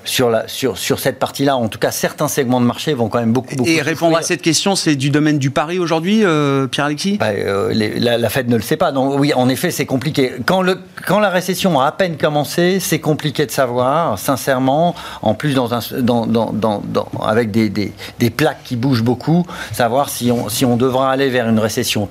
sur, 0.04 0.30
la, 0.30 0.48
sur, 0.48 0.78
sur 0.78 0.98
cette 0.98 1.18
partie-là, 1.18 1.56
en 1.56 1.68
tout 1.68 1.78
cas, 1.78 1.90
certains 1.90 2.28
segments 2.28 2.60
de 2.60 2.66
marché 2.66 2.94
vont 2.94 3.08
quand 3.08 3.20
même 3.20 3.32
beaucoup, 3.32 3.54
beaucoup 3.54 3.68
Et 3.68 3.82
répondre 3.82 4.16
à 4.16 4.22
cette 4.22 4.42
question, 4.42 4.74
c'est 4.74 4.96
du 4.96 5.10
domaine 5.10 5.38
du 5.38 5.50
pari 5.50 5.78
aujourd'hui, 5.78 6.24
euh, 6.24 6.66
Pierre-Alexis? 6.66 7.18
Bah, 7.18 7.26
euh, 7.28 7.72
la, 7.74 8.18
la, 8.18 8.28
Fed 8.28 8.48
ne 8.48 8.56
le 8.56 8.62
sait 8.62 8.76
pas. 8.76 8.92
Donc, 8.92 9.18
oui, 9.18 9.32
en 9.34 9.48
effet, 9.48 9.70
c'est 9.70 9.86
compliqué. 9.86 10.32
Quand, 10.46 10.62
le, 10.62 10.78
quand 11.06 11.20
la 11.20 11.30
récession 11.30 11.80
a 11.80 11.86
à 11.86 11.92
peine 11.92 12.16
commencé, 12.16 12.80
c'est 12.80 13.00
compliqué 13.00 13.46
de 13.46 13.50
savoir, 13.50 14.18
sincèrement, 14.18 14.94
en 15.22 15.34
plus 15.34 15.54
dans 15.54 15.74
un, 15.74 15.80
dans, 16.00 16.26
dans, 16.26 16.52
dans, 16.52 16.82
avec 17.22 17.50
des, 17.50 17.68
des, 17.68 17.92
des, 18.18 18.30
plaques 18.30 18.62
qui 18.64 18.76
bougent 18.76 19.02
beaucoup, 19.02 19.46
savoir 19.72 20.08
si 20.08 20.30
on, 20.30 20.48
si 20.48 20.64
on 20.64 20.76
devra 20.76 21.10
aller 21.10 21.28
vers 21.28 21.48
une 21.48 21.58
récession 21.58 22.08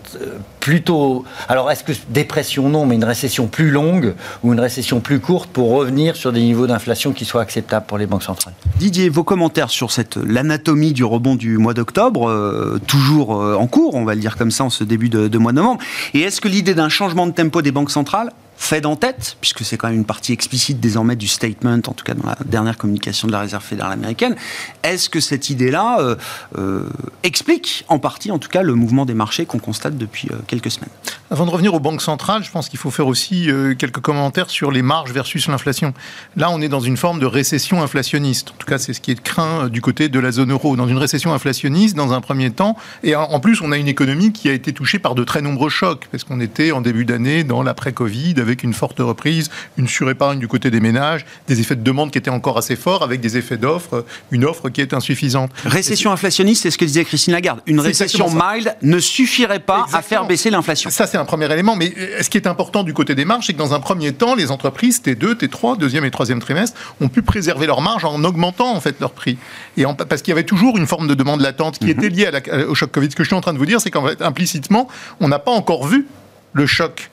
plutôt. 0.60 1.26
Alors, 1.48 1.72
est-ce 1.72 1.84
que 1.84 1.94
dépression 2.10 2.70
non, 2.70 2.86
mais 2.86 2.96
une 2.96 3.04
récession 3.04 3.48
plus 3.48 3.72
longue 3.72 4.14
ou 4.44 4.54
une 4.54 4.60
récession 4.60 5.00
plus 5.00 5.20
courte 5.20 5.50
pour 5.50 5.72
revenir 5.72 6.16
sur 6.16 6.32
des 6.32 6.42
niveaux 6.42 6.68
d'inflation 6.68 7.14
qui 7.14 7.26
soient 7.26 7.42
acceptables 7.42 7.86
pour 7.86 7.98
les 7.98 8.06
banques 8.06 8.24
centrales? 8.24 8.54
Didier, 8.78 9.10
vos 9.10 9.24
commentaires 9.24 9.70
sur 9.70 9.90
l'anatomie 10.26 10.94
du 10.94 11.04
rebond 11.04 11.36
du 11.36 11.58
mois 11.58 11.74
d'octobre, 11.74 12.30
euh, 12.30 12.80
toujours 12.88 13.42
euh, 13.42 13.56
en 13.56 13.68
cours, 13.68 13.96
on 13.96 14.06
va 14.06 14.16
le 14.16 14.22
dire 14.22 14.38
comme 14.38 14.52
ça, 14.52 14.64
en 14.64 14.70
ce 14.70 14.84
début 14.84 15.10
de, 15.10 15.28
de 15.28 15.38
mois 15.38 15.52
de 15.52 15.58
novembre. 15.58 15.82
Et 16.14 16.22
est-ce 16.22 16.42
que 16.42 16.48
l'idée 16.48 16.74
d'un 16.74 16.90
changement 16.90 17.28
de 17.28 17.32
tempo 17.32 17.62
des 17.62 17.72
banques 17.72 17.92
centrales 17.92 18.32
Fed 18.62 18.86
en 18.86 18.98
tête, 18.98 19.38
puisque 19.40 19.64
c'est 19.64 19.78
quand 19.78 19.88
même 19.88 19.98
une 19.98 20.06
partie 20.06 20.34
explicite 20.34 20.82
désormais 20.82 21.16
du 21.16 21.28
statement, 21.28 21.80
en 21.88 21.94
tout 21.94 22.04
cas 22.04 22.14
dans 22.14 22.28
la 22.28 22.38
dernière 22.46 22.78
communication 22.78 23.26
de 23.28 23.32
la 23.32 23.40
Réserve 23.40 23.64
fédérale 23.64 23.94
américaine. 23.94 24.36
Est-ce 24.84 25.10
que 25.10 25.22
cette 25.22 25.50
idée-là 25.50 26.02
euh, 26.02 26.16
euh, 26.58 26.90
explique 27.24 27.86
en 27.88 28.00
partie, 28.00 28.32
en 28.32 28.38
tout 28.38 28.50
cas, 28.50 28.62
le 28.62 28.76
mouvement 28.76 29.06
des 29.06 29.14
marchés 29.14 29.46
qu'on 29.46 29.60
constate 29.60 29.98
depuis 29.98 30.28
euh, 30.30 30.36
quelques 30.46 30.72
semaines? 30.72 30.90
Avant 31.32 31.46
de 31.46 31.52
revenir 31.52 31.74
aux 31.74 31.80
banques 31.80 32.02
centrales, 32.02 32.44
je 32.44 32.52
pense 32.52 32.70
qu'il 32.70 32.78
faut 32.78 32.92
faire 32.92 33.08
aussi 33.08 33.50
quelques 33.78 34.00
commentaires 34.00 34.50
sur 34.50 34.72
les 34.72 34.82
marges 34.82 35.12
versus 35.12 35.48
l'inflation. 35.48 35.94
Là, 36.36 36.50
on 36.50 36.60
est 36.60 36.70
dans 36.70 36.80
une 36.80 36.98
forme 36.98 37.20
de 37.20 37.28
récession 37.28 37.84
inflationniste. 37.84 38.50
En 38.50 38.56
tout 38.58 38.66
cas, 38.66 38.80
c'est 38.80 38.94
ce 38.94 39.00
qui 39.00 39.12
est 39.12 39.22
craint 39.22 39.70
du 39.70 39.80
côté 39.80 40.10
de 40.10 40.20
la 40.20 40.32
zone 40.32 40.52
euro. 40.52 40.76
Dans 40.76 40.88
une 40.88 40.98
récession 40.98 41.32
inflationniste, 41.32 41.96
dans 41.96 42.14
un 42.14 42.22
premier 42.22 42.50
temps, 42.50 42.76
et 43.04 43.16
en 43.16 43.40
plus, 43.40 43.62
on 43.62 43.72
a 43.72 43.78
une 43.78 43.88
économie 43.88 44.32
qui 44.34 44.50
a 44.50 44.54
été 44.54 44.74
touchée 44.74 44.98
par 44.98 45.14
de 45.14 45.24
très 45.24 45.44
nombreux 45.44 45.70
chocs, 45.70 46.08
parce 46.12 46.24
qu'on 46.24 46.40
était 46.40 46.72
en 46.72 46.82
début 46.82 47.06
d'année 47.06 47.44
dans 47.44 47.62
l'après-Covid 47.62 48.34
avec 48.50 48.64
une 48.64 48.74
forte 48.74 49.00
reprise, 49.00 49.50
une 49.78 49.88
surépargne 49.88 50.40
du 50.40 50.48
côté 50.48 50.72
des 50.72 50.80
ménages, 50.80 51.26
des 51.48 51.60
effets 51.60 51.76
de 51.76 51.84
demande 51.84 52.12
qui 52.12 52.18
étaient 52.18 52.30
encore 52.30 52.58
assez 52.58 52.76
forts, 52.76 53.04
avec 53.04 53.22
des 53.22 53.38
effets 53.38 53.58
d'offre, 53.58 54.06
une 54.32 54.44
offre 54.44 54.70
qui 54.70 54.82
est 54.82 54.94
insuffisante. 54.94 55.52
Récession 55.66 56.12
inflationniste, 56.12 56.64
c'est 56.64 56.72
ce 56.72 56.78
que 56.78 56.86
disait 56.86 57.06
Christine 57.06 57.34
Lagarde. 57.34 57.62
Une 57.66 57.80
récession 57.80 58.30
mild 58.30 58.76
ne 58.82 59.00
suffirait 59.00 59.60
pas 59.60 59.86
à 59.94 60.02
faire 60.02 60.26
baisser 60.26 60.50
l'inflation. 60.50 60.90
Ça, 60.90 61.08
c'est 61.08 61.18
un 61.18 61.26
premier 61.26 61.52
élément. 61.52 61.76
Mais 61.76 61.94
euh, 61.98 62.22
ce 62.22 62.30
qui 62.30 62.38
est 62.38 62.48
important 62.48 62.84
du 62.84 62.94
côté 62.94 63.16
des 63.16 63.26
marges, 63.26 63.46
c'est 63.46 63.54
que 63.54 63.58
dans 63.58 63.74
un 63.74 63.80
premier 63.80 64.14
temps, 64.14 64.36
les 64.36 64.52
entreprises 64.52 65.02
T2, 65.02 65.36
T3, 65.36 65.78
deuxième 65.78 66.06
et 66.06 66.12
troisième 66.12 66.40
trimestre, 66.40 66.78
ont 67.00 67.10
pu 67.10 67.22
préserver 67.22 67.68
leurs 67.68 67.82
marges 67.82 68.06
en 68.06 68.24
augmentant 68.24 68.76
en 68.76 68.82
fait 68.82 69.00
leur 69.00 69.12
prix. 69.12 69.38
Et 69.78 69.86
parce 70.10 70.22
qu'il 70.22 70.32
y 70.32 70.34
avait 70.34 70.44
toujours 70.44 70.78
une 70.78 70.88
forme 70.88 71.08
de 71.08 71.14
demande 71.14 71.42
latente 71.42 71.78
qui 71.78 71.86
mhm. 71.86 71.92
était 71.92 72.10
liée 72.10 72.32
au 72.68 72.76
choc 72.76 72.92
Covid. 72.92 73.12
Ce 73.12 73.16
que 73.16 73.24
je 73.24 73.30
suis 73.30 73.36
en 73.36 73.42
train 73.42 73.54
de 73.54 73.60
vous 73.60 73.66
dire, 73.66 73.80
c'est 73.80 73.92
qu'en 73.92 74.06
fait, 74.08 74.22
implicitement, 74.22 74.88
on 75.20 75.28
n'a 75.28 75.40
pas 75.40 75.52
encore 75.52 75.86
vu 75.86 76.08
le 76.54 76.66
choc 76.66 77.10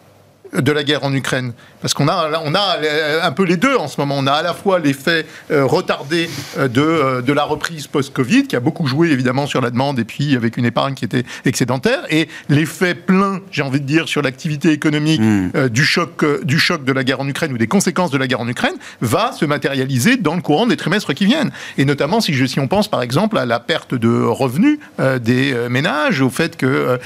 de 0.52 0.72
la 0.72 0.84
guerre 0.84 1.04
en 1.04 1.12
Ukraine. 1.12 1.52
Parce 1.80 1.94
qu'on 1.94 2.08
a, 2.08 2.42
on 2.44 2.54
a 2.54 2.78
euh, 2.82 3.20
un 3.22 3.32
peu 3.32 3.44
les 3.44 3.56
deux 3.56 3.76
en 3.76 3.88
ce 3.88 4.00
moment. 4.00 4.16
On 4.18 4.26
a 4.26 4.32
à 4.32 4.42
la 4.42 4.54
fois 4.54 4.78
l'effet 4.78 5.26
euh, 5.50 5.64
retardé 5.64 6.28
euh, 6.58 6.68
de, 6.68 7.20
de 7.20 7.32
la 7.32 7.44
reprise 7.44 7.86
post-Covid, 7.86 8.48
qui 8.48 8.56
a 8.56 8.60
beaucoup 8.60 8.86
joué 8.86 9.10
évidemment 9.10 9.46
sur 9.46 9.60
la 9.60 9.70
demande, 9.70 9.98
et 9.98 10.04
puis 10.04 10.34
avec 10.34 10.56
une 10.56 10.64
épargne 10.64 10.94
qui 10.94 11.04
était 11.04 11.24
excédentaire, 11.44 12.00
et 12.10 12.28
l'effet 12.48 12.94
plein, 12.94 13.40
j'ai 13.50 13.62
envie 13.62 13.80
de 13.80 13.86
dire, 13.86 14.08
sur 14.08 14.22
l'activité 14.22 14.72
économique 14.72 15.20
hmm. 15.20 15.68
du, 15.68 15.84
choc, 15.84 16.24
du 16.44 16.58
choc 16.58 16.84
de 16.84 16.92
la 16.92 17.04
guerre 17.04 17.20
en 17.20 17.28
Ukraine 17.28 17.52
ou 17.52 17.58
des 17.58 17.66
conséquences 17.66 18.10
de 18.10 18.18
la 18.18 18.26
guerre 18.26 18.40
en 18.40 18.48
Ukraine, 18.48 18.74
va 19.00 19.32
se 19.32 19.44
matérialiser 19.44 20.16
dans 20.16 20.34
le 20.34 20.42
courant 20.42 20.66
des 20.66 20.76
trimestres 20.76 21.14
qui 21.14 21.26
viennent. 21.26 21.50
Et 21.78 21.84
notamment 21.84 22.20
si, 22.20 22.34
je, 22.34 22.46
si 22.46 22.58
on 22.58 22.68
pense 22.68 22.88
par 22.88 23.02
exemple 23.02 23.38
à 23.38 23.46
la 23.46 23.60
perte 23.60 23.94
de 23.94 24.22
revenus 24.24 24.78
des 25.20 25.54
ménages, 25.68 26.20
au 26.20 26.30
fait 26.30 26.56
que 26.56 26.98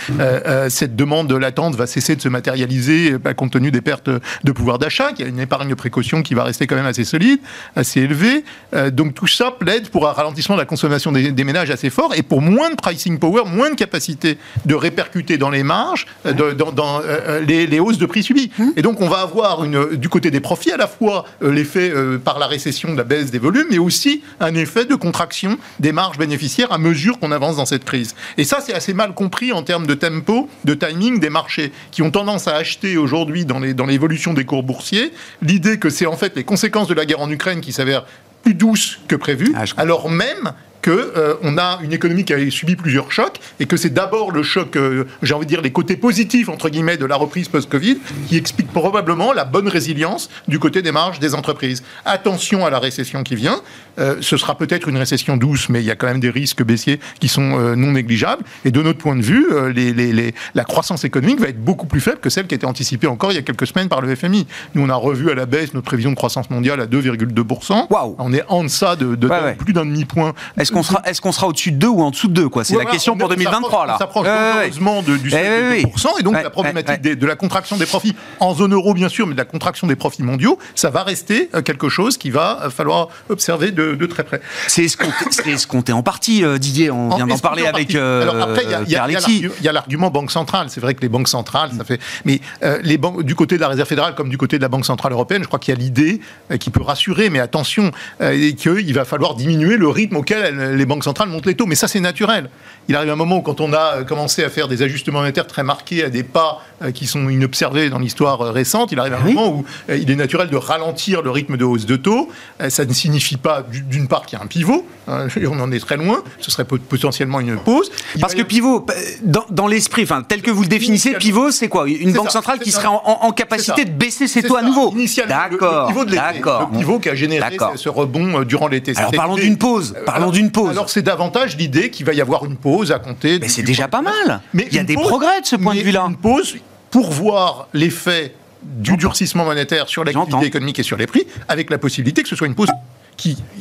cette 0.69 0.97
demande 0.97 1.31
latente 1.33 1.75
va 1.75 1.87
cesser 1.87 2.17
de 2.17 2.23
se 2.23 2.29
matérialiser 2.29 3.19
bah, 3.19 3.30
compte 3.35 3.53
tenu 3.53 3.71
des 3.71 3.81
pertes 3.81 4.09
de 4.09 4.53
pouvoir 4.53 4.79
d'achat, 4.79 5.13
qu'il 5.13 5.25
y 5.25 5.29
a 5.29 5.31
une 5.31 5.41
épargne 5.41 5.69
de 5.69 5.75
précaution 5.75 6.23
qui 6.23 6.35
va 6.35 6.45
rester 6.45 6.67
quand 6.67 6.77
même 6.77 6.87
assez 6.87 7.05
solide, 7.05 7.41
assez 7.77 8.01
élevée. 8.01 8.45
Euh, 8.75 8.91
donc 8.91 9.15
tout 9.15 9.27
ça 9.27 9.51
plaide 9.51 9.89
pour 9.91 10.09
un 10.09 10.13
ralentissement 10.13 10.57
de 10.57 10.61
la 10.61 10.67
consommation 10.67 11.13
des, 11.13 11.45
ménages 11.45 11.71
assez 11.71 11.91
fort 11.91 12.15
et 12.15 12.23
pour 12.23 12.43
moins 12.43 12.71
de 12.71 12.77
pricing 12.77 13.19
power, 13.19 13.43
moins 13.47 13.71
de 13.71 13.75
capacité 13.75 14.39
de 14.67 14.75
répercuter 14.75 15.39
dans 15.39 15.51
les 15.51 15.63
marges, 15.63 16.07
euh, 16.27 16.55
dans, 16.55 17.01
les, 17.47 17.81
hausses 17.81 17.99
de 17.99 18.07
prix 18.07 18.23
subies. 18.23 18.51
Mmh. 18.59 18.69
Et 18.77 18.83
donc 18.83 19.01
on 19.01 19.09
va 19.09 19.21
avoir 19.21 19.65
une, 19.65 19.97
du 19.97 20.09
côté 20.09 20.31
des 20.31 20.41
profits 20.41 20.73
à 20.73 20.77
la 20.77 20.87
fois 20.87 21.25
l'effet 21.41 21.93
par 22.23 22.39
la 22.39 22.47
récession 22.47 22.93
de 22.93 22.99
la 22.99 23.05
baisse 23.05 23.31
des 23.31 23.39
volumes, 23.39 23.67
mais 23.71 23.79
aussi 23.79 24.23
un 24.39 24.55
effet 24.55 24.85
de 24.85 24.95
contraction 24.95 25.59
des 25.79 25.93
marges 25.93 26.19
bénéficiaires 26.19 26.73
à 26.73 26.79
mesure 26.79 27.19
qu'on 27.19 27.33
avance 27.33 27.57
dans 27.57 27.67
cette 27.67 27.85
crise. 27.85 28.15
Et 28.37 28.45
ça, 28.45 28.61
c'est 28.61 28.75
assez 28.75 28.95
mal 28.95 29.15
compris 29.15 29.53
en 29.53 29.63
termes 29.63 29.87
de 29.87 29.95
tempo, 29.95 30.49
de 30.65 30.75
timing 30.75 31.21
des 31.21 31.31
marchés, 31.31 31.73
qui 31.91 32.03
ont 32.03 32.11
tendance 32.11 32.49
à 32.49 32.57
acheter 32.57 32.97
aujourd'hui 32.97 33.20
dans 33.25 33.87
l'évolution 33.87 34.35
des 34.35 34.45
cours 34.45 34.63
boursiers, 34.63 35.13
l'idée 35.43 35.79
que 35.79 35.91
c'est 35.91 36.07
en 36.07 36.17
fait 36.17 36.37
les 36.37 36.45
conséquences 36.45 36.89
de 36.89 36.95
la 36.95 37.05
guerre 37.05 37.21
en 37.21 37.31
Ukraine 37.31 37.61
qui 37.61 37.73
s'avèrent 37.73 38.05
plus 38.43 38.55
douces 38.55 39.01
que 39.09 39.17
prévues, 39.17 39.53
ah, 39.55 39.65
alors 39.77 40.11
même 40.11 40.53
qu'on 40.83 40.91
euh, 40.91 41.35
on 41.43 41.59
a 41.59 41.79
une 41.83 41.93
économie 41.93 42.25
qui 42.25 42.33
a 42.33 42.51
subi 42.51 42.77
plusieurs 42.77 43.13
chocs 43.13 43.39
et 43.59 43.67
que 43.67 43.77
c'est 43.77 43.91
d'abord 43.91 44.31
le 44.31 44.43
choc, 44.43 44.77
euh, 44.77 45.05
j'ai 45.23 45.35
envie 45.35 45.47
de 45.47 45.51
dire 45.51 45.63
les 45.63 45.73
côtés 45.73 45.97
positifs 45.97 46.49
entre 46.49 46.69
guillemets 46.69 46.97
de 46.97 47.07
la 47.07 47.17
reprise 47.17 47.49
post-Covid 47.49 47.99
qui 48.29 48.37
explique 48.37 48.73
probablement 48.73 49.33
la 49.33 49.45
bonne 49.45 49.69
résilience 49.69 50.31
du 50.49 50.59
côté 50.59 50.83
des 50.83 50.93
marges 50.93 51.19
des 51.19 51.35
entreprises. 51.35 51.83
Attention 52.05 52.67
à 52.67 52.71
la 52.71 52.79
récession 52.79 53.23
qui 53.23 53.37
vient. 53.37 53.61
Euh, 53.99 54.17
ce 54.21 54.37
sera 54.37 54.57
peut-être 54.57 54.89
une 54.89 54.97
récession 54.97 55.37
douce, 55.37 55.69
mais 55.69 55.81
il 55.81 55.87
y 55.87 55.91
a 55.91 55.97
quand 55.97 56.07
même 56.07 56.21
des 56.21 56.31
risques 56.31 56.63
baissiers 56.63 57.01
qui 57.19 57.29
sont 57.29 57.41
non 57.77 57.93
négligeables. 57.93 58.45
Et 58.65 58.71
de 58.71 58.83
notre 58.83 58.99
point 58.99 59.17
de 59.17 59.23
vue, 59.23 59.47
les, 59.75 60.35
la 60.55 60.65
croissance 60.65 61.05
économique 61.05 61.41
va 61.41 61.49
être 61.49 61.63
beaucoup 61.63 61.87
plus 61.87 62.01
faible 62.01 62.19
que 62.19 62.31
celle 62.31 62.47
qui 62.47 62.55
était 62.55 62.67
anticipée 62.67 63.07
encore 63.07 63.33
il 63.33 63.35
y 63.35 63.39
a 63.39 63.43
quelques 63.43 63.67
semaines 63.67 63.89
par 63.89 64.01
le 64.01 64.15
FMI. 64.15 64.47
Nous, 64.75 64.83
on 64.83 64.89
a 64.89 64.95
revu 64.95 65.31
à 65.31 65.35
la 65.35 65.47
baisse 65.47 65.75
notre 65.75 65.87
prévision 65.87 66.11
de 66.11 66.17
croissance 66.17 66.51
mondiale 66.51 66.81
à 66.81 66.87
2,2%. 66.87 67.87
Wow. 67.91 68.17
On 68.19 68.33
est 68.33 68.45
en 68.49 68.63
deçà 68.65 68.97
de, 68.97 69.15
plus 69.59 69.73
d'un 69.73 69.85
demi-point 69.85 70.35
est-ce 70.57 70.70
qu'on 70.71 70.83
sera, 70.83 71.03
est-ce 71.05 71.21
qu'on 71.21 71.33
sera 71.33 71.47
au-dessus 71.47 71.73
de 71.73 71.79
2 71.79 71.89
ou 71.89 72.03
en 72.03 72.11
dessous 72.11 72.29
de 72.29 72.35
2 72.35 72.49
quoi? 72.49 72.65
C'est 72.65 72.77
la 72.77 72.85
question 72.85 73.17
pour 73.17 73.29
2023 73.29 73.87
là. 73.87 73.95
On 73.95 73.99
s'approche 73.99 74.27
heureusement 74.29 75.03
du 75.03 75.21
eh 75.27 75.31
seuil 75.31 75.83
de 75.85 75.89
2%, 75.89 76.21
et 76.21 76.23
donc 76.23 76.35
la 76.35 76.51
problématique 76.51 77.03
de 77.03 77.27
la 77.27 77.37
contraction 77.37 77.77
des 77.77 77.87
profits 77.87 78.15
en 78.39 78.55
zone 78.55 78.75
euro 78.75 78.95
bien 78.95 79.09
sûr, 79.09 79.27
mais 79.27 79.35
de 79.35 79.39
la 79.39 79.45
contraction 79.45 79.87
des 79.87 79.97
profits 79.97 80.23
mondiaux, 80.23 80.59
ça 80.75 80.91
va 80.91 81.03
rester 81.03 81.51
euh, 81.55 81.63
quelque 81.63 81.89
chose 81.89 82.17
qui 82.17 82.31
va 82.31 82.61
euh, 82.63 82.71
falloir 82.71 83.09
observer 83.29 83.71
de, 83.71 84.07
très 84.07 84.25
près. 84.25 84.41
C'est 84.67 84.85
escompté, 84.85 85.93
en 85.93 86.03
partie, 86.03 86.45
euh, 86.45 86.59
Didier. 86.59 86.91
On 86.91 87.15
vient 87.15 87.27
d'en 87.27 87.39
parler 87.39 87.67
avec 87.67 87.95
Alors 87.95 88.41
après, 88.41 88.65
il 88.65 88.91
y 88.91 89.69
a, 89.69 89.73
l'argument 89.73 90.11
banque 90.11 90.31
centrale. 90.31 90.69
C'est 90.71 90.81
vrai 90.81 90.95
que 90.95 91.01
les 91.03 91.09
banques 91.09 91.29
centrales, 91.29 91.71
ça 91.77 91.85
fait. 91.85 92.01
Mais 92.25 92.41
les 92.83 92.99
banques 92.99 93.23
du 93.23 93.35
côté 93.35 93.57
de 93.57 93.61
la 93.61 93.69
Réserve 93.69 93.89
fédérale 93.89 94.15
comme 94.15 94.29
du 94.29 94.39
côté 94.39 94.57
de 94.57 94.63
la 94.63 94.69
Banque 94.69 94.87
centrale 94.87 95.13
européenne, 95.13 95.43
je 95.43 95.47
crois 95.47 95.59
qu'il 95.59 95.75
y 95.75 95.77
a 95.77 95.81
l'idée 95.81 96.21
qui 96.59 96.71
peut 96.71 96.83
rassurer, 96.83 97.31
mais 97.31 97.41
attention, 97.41 97.91
qu'il 98.19 98.95
va 98.95 99.05
falloir 99.05 99.35
diminuer 99.35 99.77
le 99.77 99.89
rythme 99.89 100.17
auquel 100.17 100.43
les 100.75 100.87
banques 100.87 101.05
centrales 101.05 101.29
montent 101.29 101.47
les 101.47 101.55
taux. 101.55 101.67
Mais 101.67 101.75
ça, 101.75 101.89
c'est 101.89 102.01
naturel. 102.01 102.51
Il 102.89 102.97
arrive 102.97 103.11
un 103.11 103.17
moment 103.17 103.39
où, 103.39 103.43
quand 103.43 103.61
on 103.61 103.73
a 103.73 104.05
commencé 104.05 104.43
à 104.43 104.51
faire 104.51 104.69
des 104.69 104.83
ajustements 104.83 105.21
monétaires 105.21 105.47
très 105.47 105.63
marqués 105.63 106.05
à 106.05 106.09
des 106.09 106.23
pas 106.23 106.63
euh, 106.83 106.93
qui 106.93 107.07
sont 107.07 107.29
inobservés 107.29 107.91
dans 107.91 107.99
l'histoire 107.99 108.41
euh, 108.41 108.51
récente, 108.51 108.93
il 108.93 108.99
arrive 108.99 109.15
un 109.15 109.21
moment 109.21 109.49
où 109.49 109.65
euh, 109.89 109.97
il 109.97 110.11
est 110.11 110.17
naturel 110.17 110.49
de 110.49 110.57
ralentir 110.57 111.23
le 111.23 111.31
rythme 111.31 111.57
de 111.57 111.65
hausse 111.65 111.87
de 111.87 111.97
taux. 111.97 112.31
Ça 112.69 112.85
ne 112.85 112.93
signifie 112.93 113.37
pas, 113.37 113.65
d'une 113.71 114.09
part, 114.09 114.27
qu'il 114.27 114.39
y 114.39 114.41
a 114.41 114.45
un 114.45 114.49
pivot. 114.49 114.87
Hein, 115.09 115.29
on 115.47 115.61
en 115.61 115.73
est 115.73 115.81
très 115.81 115.97
loin. 115.97 116.23
Ce 116.41 116.51
serait 116.51 116.65
potentiellement 116.65 117.41
une 117.41 117.57
pause. 117.59 117.91
Parce 118.21 118.35
que 118.35 118.43
pivot, 118.43 118.87
dans, 119.23 119.67
l'esprit, 119.67 120.03
enfin, 120.03 120.23
tel 120.23 120.43
que 120.43 120.51
vous 120.51 120.63
le 120.63 120.69
définissez, 120.69 121.15
pivot, 121.15 121.51
c'est 121.51 121.69
quoi? 121.69 121.89
Une 121.89 122.13
banque 122.13 122.31
centrale 122.31 122.59
qui 122.59 122.71
serait 122.71 122.89
en, 122.89 123.31
capacité 123.33 123.85
de 123.85 123.91
baisser 123.91 124.27
ses 124.27 124.43
taux 124.43 124.57
à 124.57 124.63
nouveau. 124.63 124.95
D'accord. 125.29 126.71
Le, 126.73 126.79
pivot 126.79 126.99
qui 126.99 127.09
a 127.09 127.15
généré 127.15 127.57
ce 127.77 127.89
rebond 127.89 128.43
durant 128.43 128.69
l'été. 128.69 128.93
Alors 128.97 129.13
parlons 129.13 129.37
d'une 129.37 129.59
pause. 129.59 129.95
Parlons 130.07 130.31
d'une 130.31 130.50
pause 130.51 130.71
alors 130.71 130.91
c'est 130.91 131.03
davantage 131.03 131.57
l'idée 131.57 131.91
qu'il 131.91 132.07
va 132.07 132.13
y 132.13 132.21
avoir 132.21 132.45
une 132.45 132.57
pause 132.57 132.93
à 132.93 132.99
compter. 132.99 133.39
Mais 133.39 133.49
c'est 133.49 133.63
déjà 133.63 133.89
pas 133.89 134.03
mal. 134.03 134.41
Mais 134.53 134.67
il 134.71 134.77
y 134.77 134.79
a 134.79 134.85
des 134.85 134.95
progrès 134.95 135.41
de 135.41 135.47
ce 135.47 135.57
point 135.57 135.75
de 135.75 135.81
vue-là. 135.81 136.05
Une 136.09 136.17
pause 136.17 136.57
pour 136.91 137.11
voir 137.11 137.69
l'effet 137.73 138.35
du 138.63 138.97
durcissement 138.97 139.45
monétaire 139.45 139.89
sur 139.89 140.05
l'activité 140.05 140.47
économique 140.47 140.79
et 140.79 140.83
sur 140.83 140.97
les 140.97 141.07
prix, 141.07 141.27
avec 141.49 141.71
la 141.71 141.79
possibilité 141.79 142.23
que 142.23 142.29
ce 142.29 142.37
soit 142.37 142.47
une 142.47 142.55
pause 142.55 142.69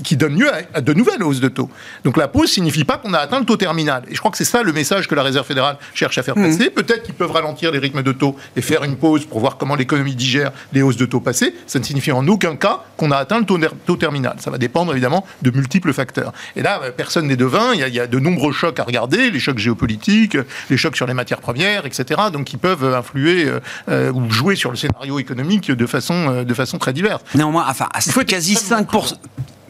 qui, 0.03 0.15
donne 0.15 0.39
lieu 0.39 0.49
à, 0.73 0.81
de 0.81 0.93
nouvelles 0.93 1.23
hausses 1.23 1.39
de 1.39 1.49
taux. 1.49 1.69
Donc 2.03 2.17
la 2.17 2.27
pause 2.27 2.49
signifie 2.49 2.83
pas 2.83 2.97
qu'on 2.97 3.13
a 3.13 3.19
atteint 3.19 3.39
le 3.39 3.45
taux 3.45 3.57
terminal. 3.57 4.03
Et 4.09 4.15
je 4.15 4.19
crois 4.19 4.31
que 4.31 4.37
c'est 4.37 4.45
ça 4.45 4.63
le 4.63 4.73
message 4.73 5.07
que 5.07 5.15
la 5.15 5.23
Réserve 5.23 5.45
fédérale 5.45 5.77
cherche 5.93 6.17
à 6.17 6.23
faire 6.23 6.37
mmh. 6.37 6.43
passer. 6.43 6.69
Peut-être 6.69 7.03
qu'ils 7.03 7.13
peuvent 7.13 7.31
ralentir 7.31 7.71
les 7.71 7.79
rythmes 7.79 8.01
de 8.01 8.11
taux 8.11 8.35
et 8.55 8.61
faire 8.61 8.83
une 8.83 8.95
pause 8.95 9.25
pour 9.25 9.39
voir 9.39 9.57
comment 9.57 9.75
l'économie 9.75 10.15
digère 10.15 10.51
les 10.73 10.81
hausses 10.81 10.97
de 10.97 11.05
taux 11.05 11.19
passées. 11.19 11.53
Ça 11.67 11.79
ne 11.79 11.83
signifie 11.83 12.11
en 12.11 12.27
aucun 12.27 12.55
cas 12.55 12.83
qu'on 12.97 13.11
a 13.11 13.17
atteint 13.17 13.39
le 13.39 13.45
taux, 13.45 13.95
terminal. 13.97 14.37
Ça 14.39 14.49
va 14.49 14.57
dépendre 14.57 14.91
évidemment 14.91 15.25
de 15.41 15.51
multiples 15.51 15.93
facteurs. 15.93 16.33
Et 16.55 16.61
là, 16.61 16.81
euh, 16.83 16.91
personne 16.95 17.27
n'est 17.27 17.35
devin. 17.35 17.73
Il 17.73 17.79
y, 17.79 17.83
a, 17.83 17.87
il 17.87 17.93
y 17.93 17.99
a 17.99 18.07
de 18.07 18.19
nombreux 18.19 18.53
chocs 18.53 18.79
à 18.79 18.83
regarder, 18.83 19.31
les 19.31 19.39
chocs 19.39 19.57
géopolitiques, 19.57 20.37
les 20.69 20.77
chocs 20.77 20.95
sur 20.95 21.07
les 21.07 21.13
matières 21.13 21.41
premières, 21.41 21.85
etc. 21.85 22.21
Donc 22.31 22.45
qui 22.45 22.57
peuvent 22.57 22.93
influer 22.93 23.45
euh, 23.45 23.59
euh, 23.89 24.11
ou 24.11 24.29
jouer 24.31 24.55
sur 24.55 24.71
le 24.71 24.77
scénario 24.77 25.19
économique 25.19 25.71
de 25.71 25.85
façon, 25.85 26.43
de 26.43 26.53
façon 26.53 26.77
très 26.77 26.93
diverse. 26.93 27.21
Néanmoins, 27.35 27.65
enfin, 27.67 27.87
à 27.93 27.99
quasi 28.23 28.53
5% 28.53 29.15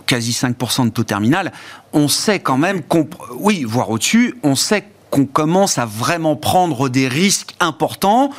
quasi 0.09 0.31
5% 0.31 0.85
de 0.85 0.89
taux 0.89 1.03
terminal, 1.03 1.51
on 1.93 2.07
sait 2.07 2.39
quand 2.39 2.57
même 2.57 2.81
qu'on, 2.81 3.07
oui, 3.35 3.63
voire 3.63 3.91
au-dessus, 3.91 4.35
on 4.41 4.55
sait 4.55 4.83
qu'on 5.11 5.27
commence 5.27 5.77
à 5.77 5.85
vraiment 5.85 6.35
prendre 6.35 6.89
des 6.89 7.07
risques 7.07 7.53
importants 7.59 8.31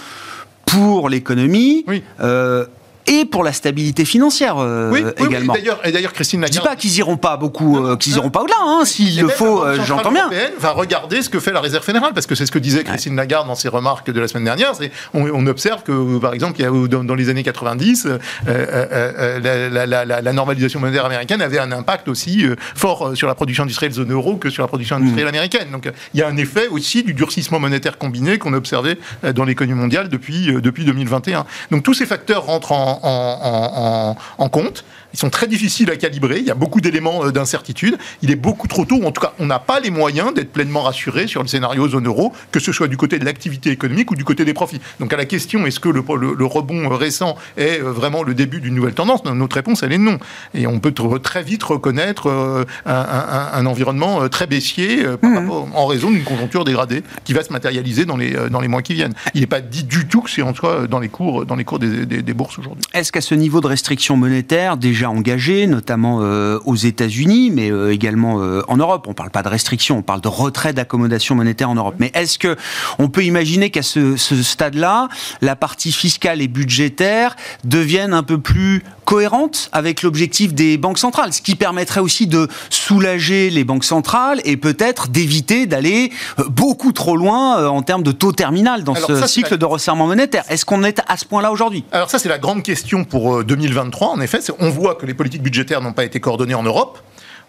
pour 0.67 1.09
l'économie. 1.09 1.85
Oui. 1.87 2.03
Euh, 2.21 2.67
et 3.11 3.25
pour 3.25 3.43
la 3.43 3.53
stabilité 3.53 4.05
financière 4.05 4.59
euh, 4.59 4.89
oui, 4.91 5.03
oui, 5.05 5.27
également. 5.27 5.55
et 5.85 5.91
d'ailleurs, 5.91 6.13
Christine 6.13 6.41
Lagarde. 6.41 6.55
Je 6.55 6.61
dis 6.61 6.67
pas 6.67 6.77
qu'ils 6.77 6.97
iront 6.99 7.17
pas 7.17 7.37
beaucoup, 7.37 7.77
euh, 7.85 7.97
qu'ils 7.97 8.15
iront 8.15 8.31
pas 8.31 8.43
au-delà. 8.43 8.55
Hein, 8.63 8.85
S'il 8.85 9.21
le 9.21 9.29
faut, 9.29 9.65
euh, 9.65 9.79
j'entends 9.85 10.13
bien. 10.13 10.31
va 10.59 10.71
regarder 10.71 11.21
ce 11.21 11.29
que 11.29 11.41
fait 11.41 11.51
la 11.53 11.61
Réserve 11.61 11.85
fédérale, 11.85 12.13
parce 12.15 12.27
que 12.27 12.37
c'est 12.37 12.47
ce 12.47 12.53
que 12.53 12.61
disait 12.61 12.85
Christine 12.85 13.17
Lagarde 13.17 13.49
dans 13.49 13.57
ses 13.57 13.69
remarques 13.69 14.11
de 14.11 14.21
la 14.21 14.29
semaine 14.29 14.45
dernière. 14.45 14.73
On, 15.13 15.29
on, 15.29 15.47
observe 15.49 15.83
que, 15.83 16.19
par 16.19 16.35
exemple, 16.35 16.61
il 16.61 16.63
y 16.63 16.67
a, 16.67 16.71
dans, 16.71 17.15
les 17.17 17.29
années 17.29 17.43
90, 17.43 18.07
la, 18.47 20.05
la, 20.05 20.33
normalisation 20.33 20.79
monétaire 20.79 21.05
américaine 21.05 21.43
avait 21.43 21.59
un 21.59 21.73
impact 21.73 22.07
aussi 22.07 22.45
fort 22.77 23.17
sur 23.17 23.27
la 23.27 23.35
production 23.35 23.65
industrielle 23.65 23.93
zone 23.93 24.13
euro 24.13 24.37
que 24.37 24.51
sur 24.51 24.63
la 24.63 24.69
production 24.69 24.97
industrielle 24.97 25.27
mm. 25.27 25.29
américaine. 25.29 25.71
Donc, 25.73 25.91
il 26.15 26.21
y 26.21 26.23
a 26.23 26.29
un 26.29 26.37
effet 26.37 26.69
aussi 26.69 27.03
du 27.03 27.13
durcissement 27.13 27.59
monétaire 27.59 27.99
combiné 27.99 28.39
qu'on 28.39 28.53
a 28.53 28.57
observé 28.57 28.99
dans 29.35 29.45
l'économie 29.45 29.81
mondiale 29.81 30.09
depuis 30.09 30.53
depuis 30.53 30.85
2021. 30.85 31.45
Donc, 31.73 31.83
tous 31.83 31.95
ces 31.95 32.07
facteurs 32.07 32.45
rentrent 32.45 32.71
en 32.71 33.00
en, 33.03 34.49
compte. 34.51 34.85
Ils 35.13 35.19
sont 35.19 35.31
très 35.31 35.47
difficiles 35.47 35.91
à 35.91 35.97
calibrer. 35.97 36.39
Il 36.39 36.45
y 36.45 36.51
a 36.51 36.55
beaucoup 36.55 36.81
d'éléments 36.81 37.25
euh, 37.25 37.33
d'incertitude. 37.33 37.99
Il 38.23 38.31
est 38.31 38.37
beaucoup 38.37 38.69
trop 38.69 38.85
tôt. 38.85 39.03
En 39.05 39.13
tout 39.13 39.21
cas, 39.21 39.33
on 39.39 39.47
n'a 39.47 39.59
pas 39.59 39.81
les 39.81 39.91
moyens 39.91 40.33
d'être 40.35 40.53
pleinement 40.53 40.83
rassuré 40.83 41.27
sur 41.27 41.43
le 41.43 41.49
scénario 41.49 41.89
zone 41.89 42.07
euro, 42.07 42.33
que 42.53 42.61
ce 42.61 42.73
soit 42.73 42.89
du 42.89 42.97
côté 42.97 43.19
de 43.19 43.25
l'activité 43.25 43.71
économique 43.71 44.11
ou 44.11 44.15
du 44.15 44.25
côté 44.25 44.45
des 44.45 44.55
profits. 44.55 44.81
Donc, 45.01 45.13
à 45.13 45.17
la 45.17 45.25
question 45.25 45.67
est-ce 45.67 45.81
que 45.81 45.89
le, 45.89 46.01
rebond 46.45 46.89
récent 46.89 47.37
est 47.57 47.81
euh, 47.81 47.91
vraiment 47.91 48.23
le 48.23 48.35
début 48.35 48.61
d'une 48.61 48.75
nouvelle 48.75 48.95
tendance? 48.95 49.25
Notre 49.25 49.57
réponse, 49.57 49.83
elle 49.83 49.93
est 49.93 49.99
non. 49.99 50.19
Et 50.55 50.67
on 50.67 50.81
peut 50.81 50.93
très 50.93 51.43
vite 51.43 51.63
reconnaître 51.63 52.29
euh, 52.29 52.65
un, 52.87 53.67
environnement 53.67 54.29
très 54.29 54.47
baissier 54.47 55.05
mmh. 55.23 55.51
en 55.75 55.87
raison 55.87 56.11
d'une 56.11 56.25
conjoncture 56.25 56.65
dégradée 56.65 57.03
qui 57.25 57.33
va 57.33 57.43
se 57.43 57.53
matérialiser 57.53 58.05
dans 58.05 58.17
les, 58.17 58.35
dans 58.51 58.61
les 58.61 58.69
mois 58.69 58.83
qui 58.83 58.95
viennent. 58.95 59.15
Il 59.35 59.41
n'est 59.41 59.47
pas 59.47 59.61
dit 59.61 59.85
du 59.85 60.07
tout 60.07 60.23
que 60.23 60.31
c'est 60.31 60.43
en 60.43 60.55
soi 60.55 60.87
dans 60.87 60.99
les 60.99 61.09
cours, 61.09 61.47
dans 61.47 61.57
les 61.57 61.65
cours 61.65 61.79
des, 61.79 62.07
des 62.07 62.35
bourses 62.35 62.59
aujourd'hui. 62.59 62.83
Est-ce 62.95 63.13
qu'à 63.13 63.21
ce 63.21 63.35
niveau 63.35 63.61
de 63.61 63.67
restriction 63.67 64.17
monétaire, 64.17 64.77
déjà 64.77 65.00
engagé, 65.07 65.67
notamment 65.67 66.19
euh, 66.21 66.59
aux 66.65 66.77
États-Unis, 66.77 67.51
mais 67.51 67.71
euh, 67.71 67.93
également 67.93 68.41
euh, 68.41 68.63
en 68.69 68.77
Europe, 68.77 69.05
on 69.07 69.11
ne 69.11 69.15
parle 69.15 69.31
pas 69.31 69.43
de 69.43 69.49
restriction, 69.49 69.99
on 69.99 70.03
parle 70.03 70.21
de 70.21 70.29
retrait 70.29 70.73
d'accommodation 70.73 71.35
monétaire 71.35 71.71
en 71.71 71.75
Europe. 71.75 71.95
Mais 71.99 72.11
est-ce 72.15 72.39
que 72.39 72.57
on 72.99 73.09
peut 73.09 73.25
imaginer 73.25 73.71
qu'à 73.71 73.83
ce, 73.83 74.17
ce 74.17 74.43
stade-là, 74.43 75.09
la 75.41 75.57
partie 75.57 75.93
fiscale 75.93 76.43
et 76.43 76.49
budgétaire 76.49 77.37
devienne 77.65 78.15
un 78.15 78.23
peu 78.23 78.39
plus 78.39 78.83
cohérente 79.05 79.71
avec 79.73 80.03
l'objectif 80.03 80.55
des 80.55 80.79
banques 80.79 80.99
centrales, 80.99 81.33
ce 81.33 81.43
qui 81.43 81.57
permettrait 81.57 82.01
aussi 82.01 82.29
de 82.29 82.47
soulager 82.69 83.51
les 83.51 83.65
banques 83.65 83.85
centrales 83.85 84.41
et 84.45 84.57
peut-être 84.57 85.09
d'éviter 85.09 85.67
d'aller 85.67 86.13
beaucoup 86.49 86.93
trop 86.93 87.17
loin 87.17 87.67
en 87.67 87.83
termes 87.83 88.05
de 88.05 88.13
taux 88.13 88.31
terminal 88.31 88.85
dans 88.85 88.95
ce 88.95 89.27
cycle 89.27 89.59
de 89.59 89.65
resserrement 89.65 90.07
monétaire. 90.07 90.45
Est-ce 90.49 90.65
qu'on 90.65 90.85
est 90.85 91.01
à 91.09 91.17
ce 91.17 91.25
point-là 91.25 91.51
aujourd'hui? 91.51 91.85
Alors 91.91 92.09
ça, 92.09 92.21
c'est 92.21 92.29
la 92.29 92.39
grande 92.39 92.63
question 92.63 93.05
pour 93.05 93.43
2023. 93.43 94.09
En 94.09 94.21
effet, 94.21 94.39
on 94.61 94.71
voit 94.71 94.90
que 94.95 95.07
les 95.07 95.15
politiques 95.15 95.43
budgétaires 95.43 95.81
n'ont 95.81 95.93
pas 95.93 96.05
été 96.05 96.21
coordonnées 96.21 96.55
en 96.55 96.63
Europe. 96.63 96.99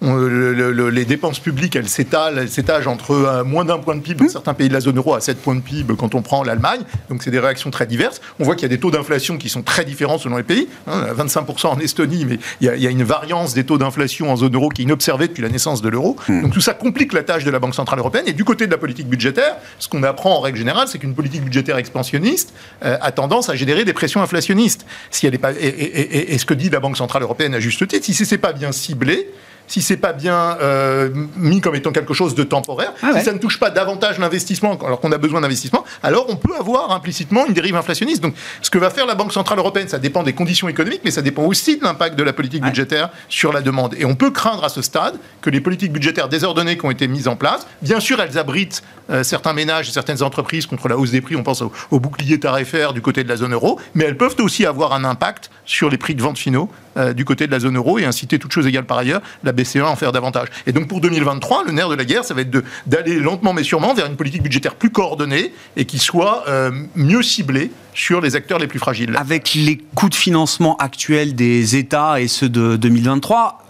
Les 0.02 1.06
dépenses 1.06 1.40
publiques, 1.40 1.76
elles 1.76 1.88
s'étalent, 1.88 2.40
elles 2.40 2.50
s'étagent 2.50 2.88
entre 2.88 3.12
euh, 3.12 3.44
moins 3.44 3.66
d'un 3.66 3.78
point 3.78 3.96
de 3.96 4.02
PIB 4.02 4.26
dans 4.26 4.32
certains 4.32 4.56
pays 4.56 4.68
de 4.68 4.74
la 4.74 4.80
zone 4.80 4.98
euro 4.98 5.14
à 5.14 5.22
7 5.22 5.40
points 5.40 5.56
de 5.56 5.62
PIB 5.62 5.94
quand 5.96 6.16
on 6.16 6.24
prend 6.24 6.44
l'Allemagne. 6.44 6.82
Donc 7.10 7.22
c'est 7.22 7.30
des 7.30 7.40
réactions 7.40 7.70
très 7.70 7.86
diverses. 7.86 8.20
On 8.40 8.44
voit 8.44 8.56
qu'il 8.56 8.64
y 8.64 8.66
a 8.66 8.70
des 8.76 8.80
taux 8.80 8.90
d'inflation 8.90 9.38
qui 9.38 9.50
sont 9.50 9.62
très 9.62 9.86
différents 9.86 10.18
selon 10.18 10.38
les 10.38 10.44
pays. 10.44 10.68
25% 10.88 11.68
hein, 11.68 11.70
en 11.74 11.80
Estonie, 11.80 12.26
mais 12.26 12.40
il 12.62 12.68
y, 12.68 12.88
a, 12.88 12.90
une 12.90 13.04
variance 13.04 13.54
des 13.54 13.64
taux 13.64 13.78
d'inflation 13.78 14.32
en 14.32 14.36
zone 14.36 14.56
euro 14.56 14.70
qui 14.70 14.82
est 14.82 14.86
inobservée 14.86 15.28
depuis 15.28 15.44
la 15.44 15.50
naissance 15.50 15.82
de 15.84 15.90
l'euro. 15.90 16.16
Hmm. 16.28 16.42
Donc 16.42 16.54
tout 16.54 16.62
ça 16.62 16.74
complique 16.74 17.14
la 17.14 17.24
tâche 17.24 17.44
de 17.44 17.52
la 17.52 17.60
Banque 17.60 17.76
Centrale 17.76 18.00
Européenne. 18.00 18.26
Et 18.26 18.34
du 18.34 18.44
côté 18.44 18.66
de 18.66 18.72
la 18.72 18.80
politique 18.80 19.08
budgétaire, 19.08 19.58
ce 19.78 19.88
qu'on 19.88 20.02
apprend 20.02 20.36
en 20.36 20.40
règle 20.40 20.58
générale, 20.58 20.88
c'est 20.88 20.98
qu'une 20.98 21.14
politique 21.14 21.44
budgétaire 21.44 21.78
expansionniste 21.78 22.54
euh, 22.84 22.98
a 23.02 23.12
tendance 23.12 23.50
à 23.50 23.56
générer 23.56 23.86
des 23.86 23.94
pressions 23.94 24.22
inflationnistes. 24.22 24.86
Si 25.12 25.28
elle 25.28 25.36
est 25.36 25.38
pas, 25.38 25.52
et, 25.54 26.34
et, 26.34 26.38
ce 26.38 26.46
que 26.46 26.54
dit 26.56 26.70
la 26.70 26.80
Banque 26.80 26.98
Centrale 26.98 27.22
Européenne 27.22 27.54
à 27.54 27.60
juste 27.60 27.88
titre, 27.88 28.06
si 28.06 28.14
ce 28.14 28.34
n'est 28.34 28.40
pas 28.40 28.54
bien 28.54 28.72
ciblé, 28.72 29.30
si 29.72 29.82
c'est 29.82 29.96
pas 29.96 30.12
bien 30.12 30.58
euh, 30.62 31.10
mis 31.38 31.62
comme 31.62 31.76
étant 31.76 31.94
quelque 31.94 32.14
chose 32.14 32.36
de 32.36 32.44
temporaire, 32.44 32.94
ah 33.02 33.18
si 33.18 33.24
ça 33.24 33.32
ne 33.32 33.38
touche 33.38 33.58
pas 33.58 33.70
davantage 33.70 34.20
l'investissement 34.20 34.78
alors 34.86 35.00
qu'on 35.00 35.14
a 35.14 35.18
besoin 35.18 35.40
d'investissement, 35.40 35.86
alors 36.04 36.26
on 36.28 36.36
peut 36.36 36.54
avoir 36.60 36.92
implicitement 36.92 37.48
une 37.48 37.54
dérive 37.54 37.78
inflationniste. 37.78 38.22
Donc 38.22 38.36
ce 38.62 38.70
que 38.70 38.78
va 38.78 38.90
faire 38.90 39.06
la 39.06 39.16
Banque 39.16 39.32
Centrale 39.32 39.60
Européenne, 39.60 39.88
ça 39.88 39.98
dépend 39.98 40.24
des 40.24 40.34
conditions 40.34 40.68
économiques, 40.68 41.02
mais 41.06 41.12
ça 41.12 41.22
dépend 41.22 41.44
aussi 41.44 41.78
de 41.78 41.86
l'impact 41.86 42.18
de 42.18 42.24
la 42.24 42.34
politique 42.34 42.64
budgétaire 42.64 43.12
sur 43.30 43.54
la 43.54 43.62
demande. 43.62 43.96
Et 43.98 44.04
on 44.04 44.16
peut 44.16 44.32
craindre 44.32 44.66
à 44.66 44.70
ce 44.70 44.82
stade 44.82 45.16
que 45.42 45.50
les 45.50 45.62
politiques 45.62 45.94
budgétaires 45.94 46.28
désordonnées 46.28 46.78
qui 46.78 46.86
ont 46.86 46.92
été 46.92 47.08
mises 47.08 47.30
en 47.30 47.38
place, 47.38 47.66
bien 47.82 48.02
sûr 48.02 48.20
elles 48.22 48.38
abritent 48.38 48.84
euh, 49.10 49.24
certains 49.24 49.54
ménages 49.54 49.88
et 49.88 49.92
certaines 49.92 50.22
entreprises 50.22 50.66
contre 50.66 50.90
la 50.90 50.98
hausse 50.98 51.12
des 51.12 51.22
prix, 51.22 51.38
on 51.38 51.44
pense 51.44 51.62
au, 51.62 52.00
bouclier 52.00 52.40
tarifaire 52.40 52.94
du 52.94 53.02
côté 53.02 53.24
de 53.24 53.30
la 53.30 53.38
zone 53.38 53.54
euro, 53.54 53.80
mais 53.96 54.04
elles 54.04 54.18
peuvent 54.18 54.36
aussi 54.40 54.66
avoir 54.66 54.94
un 54.94 55.04
impact 55.04 55.50
sur 55.66 55.90
les 55.90 55.98
prix 55.98 56.16
de 56.16 56.22
vente 56.22 56.38
finaux 56.38 56.70
euh, 56.98 57.14
du 57.14 57.26
côté 57.26 57.48
de 57.48 57.52
la 57.52 57.60
zone 57.60 57.78
euro 57.78 58.00
et 58.00 58.06
inciter, 58.06 58.40
toutes 58.40 58.52
choses 58.52 58.68
égales 58.68 58.86
par 58.86 58.98
ailleurs, 58.98 59.22
la 59.44 59.54
BCE 59.62 59.78
à 59.78 59.90
en 59.90 59.96
faire 59.96 60.12
davantage. 60.12 60.48
Et 60.68 60.72
donc 60.72 60.88
pour 60.88 61.02
2023, 61.02 61.66
le 61.66 61.72
nerf 61.72 61.90
de 61.90 61.96
la 61.96 62.06
guerre, 62.06 62.24
ça 62.24 62.34
va 62.34 62.42
être 62.42 62.64
d'aller 62.86 63.20
lentement 63.20 63.54
mais 63.54 63.64
sûrement 63.64 63.94
vers 63.94 64.06
une 64.06 64.16
politique 64.16 64.44
budgétaire 64.44 64.76
plus 64.76 64.90
coordonnée 64.90 65.54
et 65.76 65.86
qui 65.86 66.00
soit 66.00 66.44
euh, 66.48 66.72
mieux 66.96 67.22
ciblée 67.24 67.72
sur 67.94 68.22
les 68.22 68.36
acteurs 68.36 68.60
les 68.60 68.68
plus 68.68 68.80
fragiles. 68.80 69.16
Avec 69.18 69.54
les 69.54 69.78
coûts 69.96 70.10
de 70.10 70.16
financement 70.16 70.78
actuels 70.78 71.36
des 71.36 71.76
États 71.76 72.22
et 72.22 72.28
ceux 72.28 72.50
de 72.50 72.76
2023, 72.76 73.64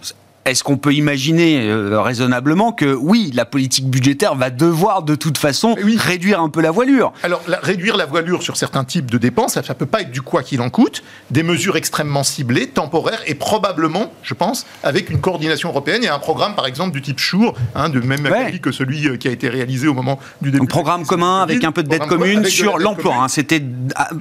est-ce 0.44 0.64
qu'on 0.64 0.76
peut 0.76 0.92
imaginer 0.92 1.68
euh, 1.68 2.00
raisonnablement 2.00 2.72
que 2.72 2.94
oui, 2.94 3.30
la 3.32 3.44
politique 3.44 3.88
budgétaire 3.88 4.34
va 4.34 4.50
devoir 4.50 5.02
de 5.02 5.14
toute 5.14 5.38
façon 5.38 5.76
réduire 5.96 6.40
un 6.40 6.48
peu 6.48 6.60
la 6.60 6.72
voilure 6.72 7.12
Alors, 7.22 7.42
réduire 7.62 7.96
la 7.96 8.06
voilure 8.06 8.42
sur 8.42 8.56
certains 8.56 8.82
types 8.82 9.10
de 9.10 9.18
dépenses, 9.18 9.54
ça 9.54 9.62
ne 9.66 9.74
peut 9.74 9.86
pas 9.86 10.00
être 10.00 10.10
du 10.10 10.20
quoi 10.20 10.42
qu'il 10.42 10.60
en 10.60 10.70
coûte, 10.70 11.04
des 11.30 11.44
mesures 11.44 11.76
extrêmement 11.76 12.24
ciblées, 12.24 12.66
temporaires 12.66 13.22
et 13.26 13.34
probablement, 13.34 14.12
je 14.22 14.34
pense, 14.34 14.66
avec 14.82 15.10
une 15.10 15.20
coordination 15.20 15.68
européenne 15.68 16.02
et 16.02 16.08
un 16.08 16.18
programme, 16.18 16.56
par 16.56 16.66
exemple, 16.66 16.92
du 16.92 17.02
type 17.02 17.20
Shure, 17.20 17.54
hein, 17.76 17.88
de 17.88 18.00
même 18.00 18.24
ouais. 18.24 18.58
que 18.58 18.72
celui 18.72 19.06
euh, 19.06 19.16
qui 19.16 19.28
a 19.28 19.30
été 19.30 19.48
réalisé 19.48 19.86
au 19.86 19.94
moment 19.94 20.18
du 20.40 20.50
début. 20.50 20.64
Un 20.64 20.66
programme 20.66 21.06
commun 21.06 21.42
avec 21.42 21.62
un 21.62 21.70
peu 21.70 21.84
de 21.84 21.88
dette 21.88 22.06
commune 22.06 22.44
sur 22.46 22.78
l'emploi. 22.78 23.14
Hein, 23.14 23.28
C'était 23.28 23.62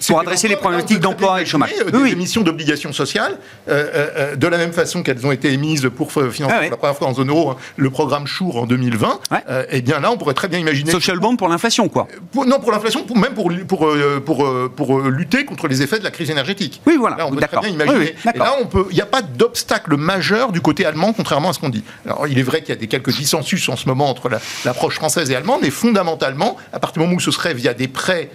pour 0.07 0.19
adresser 0.19 0.47
les 0.47 0.55
problématiques 0.55 0.99
d'emploi 0.99 1.41
et 1.41 1.45
de 1.45 1.49
chômage. 1.49 1.71
Euh, 1.81 2.03
des 2.03 2.11
émissions 2.11 2.41
d'obligations 2.41 2.93
sociales, 2.93 3.37
de 3.67 4.47
la 4.47 4.57
même 4.57 4.73
façon 4.73 5.01
qu'elles 5.01 5.25
ont 5.25 5.31
été 5.31 5.51
émises 5.51 5.89
pour 5.95 6.10
financer 6.31 6.55
ah 6.57 6.69
la 6.69 6.77
première 6.77 6.95
fois 6.95 7.07
en 7.07 7.13
zone 7.13 7.29
euro 7.29 7.51
hein, 7.51 7.57
le 7.77 7.89
programme 7.89 8.27
Chour 8.27 8.57
en 8.57 8.65
2020, 8.65 9.19
et 9.31 9.35
euh, 9.49 9.65
eh 9.69 9.81
bien 9.81 9.99
là, 9.99 10.11
on 10.11 10.17
pourrait 10.17 10.33
très 10.33 10.47
bien 10.47 10.59
imaginer. 10.59 10.91
Social 10.91 11.19
bond 11.19 11.35
pour 11.35 11.47
l'inflation, 11.47 11.89
quoi. 11.89 12.07
non, 12.35 12.59
pour 12.59 12.71
l'inflation, 12.71 13.05
même 13.15 13.33
pour, 13.33 13.51
pour, 13.67 13.87
euh, 13.87 14.21
pour, 14.23 14.45
euh, 14.45 14.71
pour, 14.73 14.99
lutter 15.01 15.45
contre 15.45 15.67
les 15.67 15.81
effets 15.81 15.99
de 15.99 16.03
la 16.03 16.11
crise 16.11 16.29
énergétique. 16.29 16.81
Oui, 16.85 16.95
voilà. 16.97 17.17
Là, 17.17 17.27
on 17.27 17.31
peut 17.31 17.41
très 17.41 17.59
bien 17.59 17.69
imaginer. 17.69 18.15
et 18.33 18.37
là, 18.37 18.55
il 18.89 18.95
n'y 18.95 19.01
a 19.01 19.05
pas 19.05 19.21
d'obstacle 19.21 19.95
majeur 19.97 20.51
du 20.51 20.61
côté 20.61 20.85
allemand, 20.85 21.13
contrairement 21.13 21.49
à 21.49 21.53
ce 21.53 21.59
qu'on 21.59 21.69
dit. 21.69 21.83
Alors, 22.05 22.27
il 22.27 22.37
est 22.37 22.43
vrai 22.43 22.61
qu'il 22.61 22.69
y 22.69 22.77
a 22.77 22.79
des 22.79 22.87
quelques 22.87 23.15
dissensus 23.15 23.67
en 23.69 23.75
ce 23.75 23.87
moment 23.87 24.09
entre 24.09 24.29
l'approche 24.65 24.95
française 24.95 25.29
et 25.31 25.35
allemande, 25.35 25.59
mais 25.61 25.69
fondamentalement, 25.69 26.57
à 26.73 26.79
partir 26.79 27.01
du 27.01 27.07
moment 27.07 27.17
où 27.17 27.21
ce 27.21 27.31
serait 27.31 27.53
via 27.53 27.73
des 27.73 27.87
prêts 27.87 28.29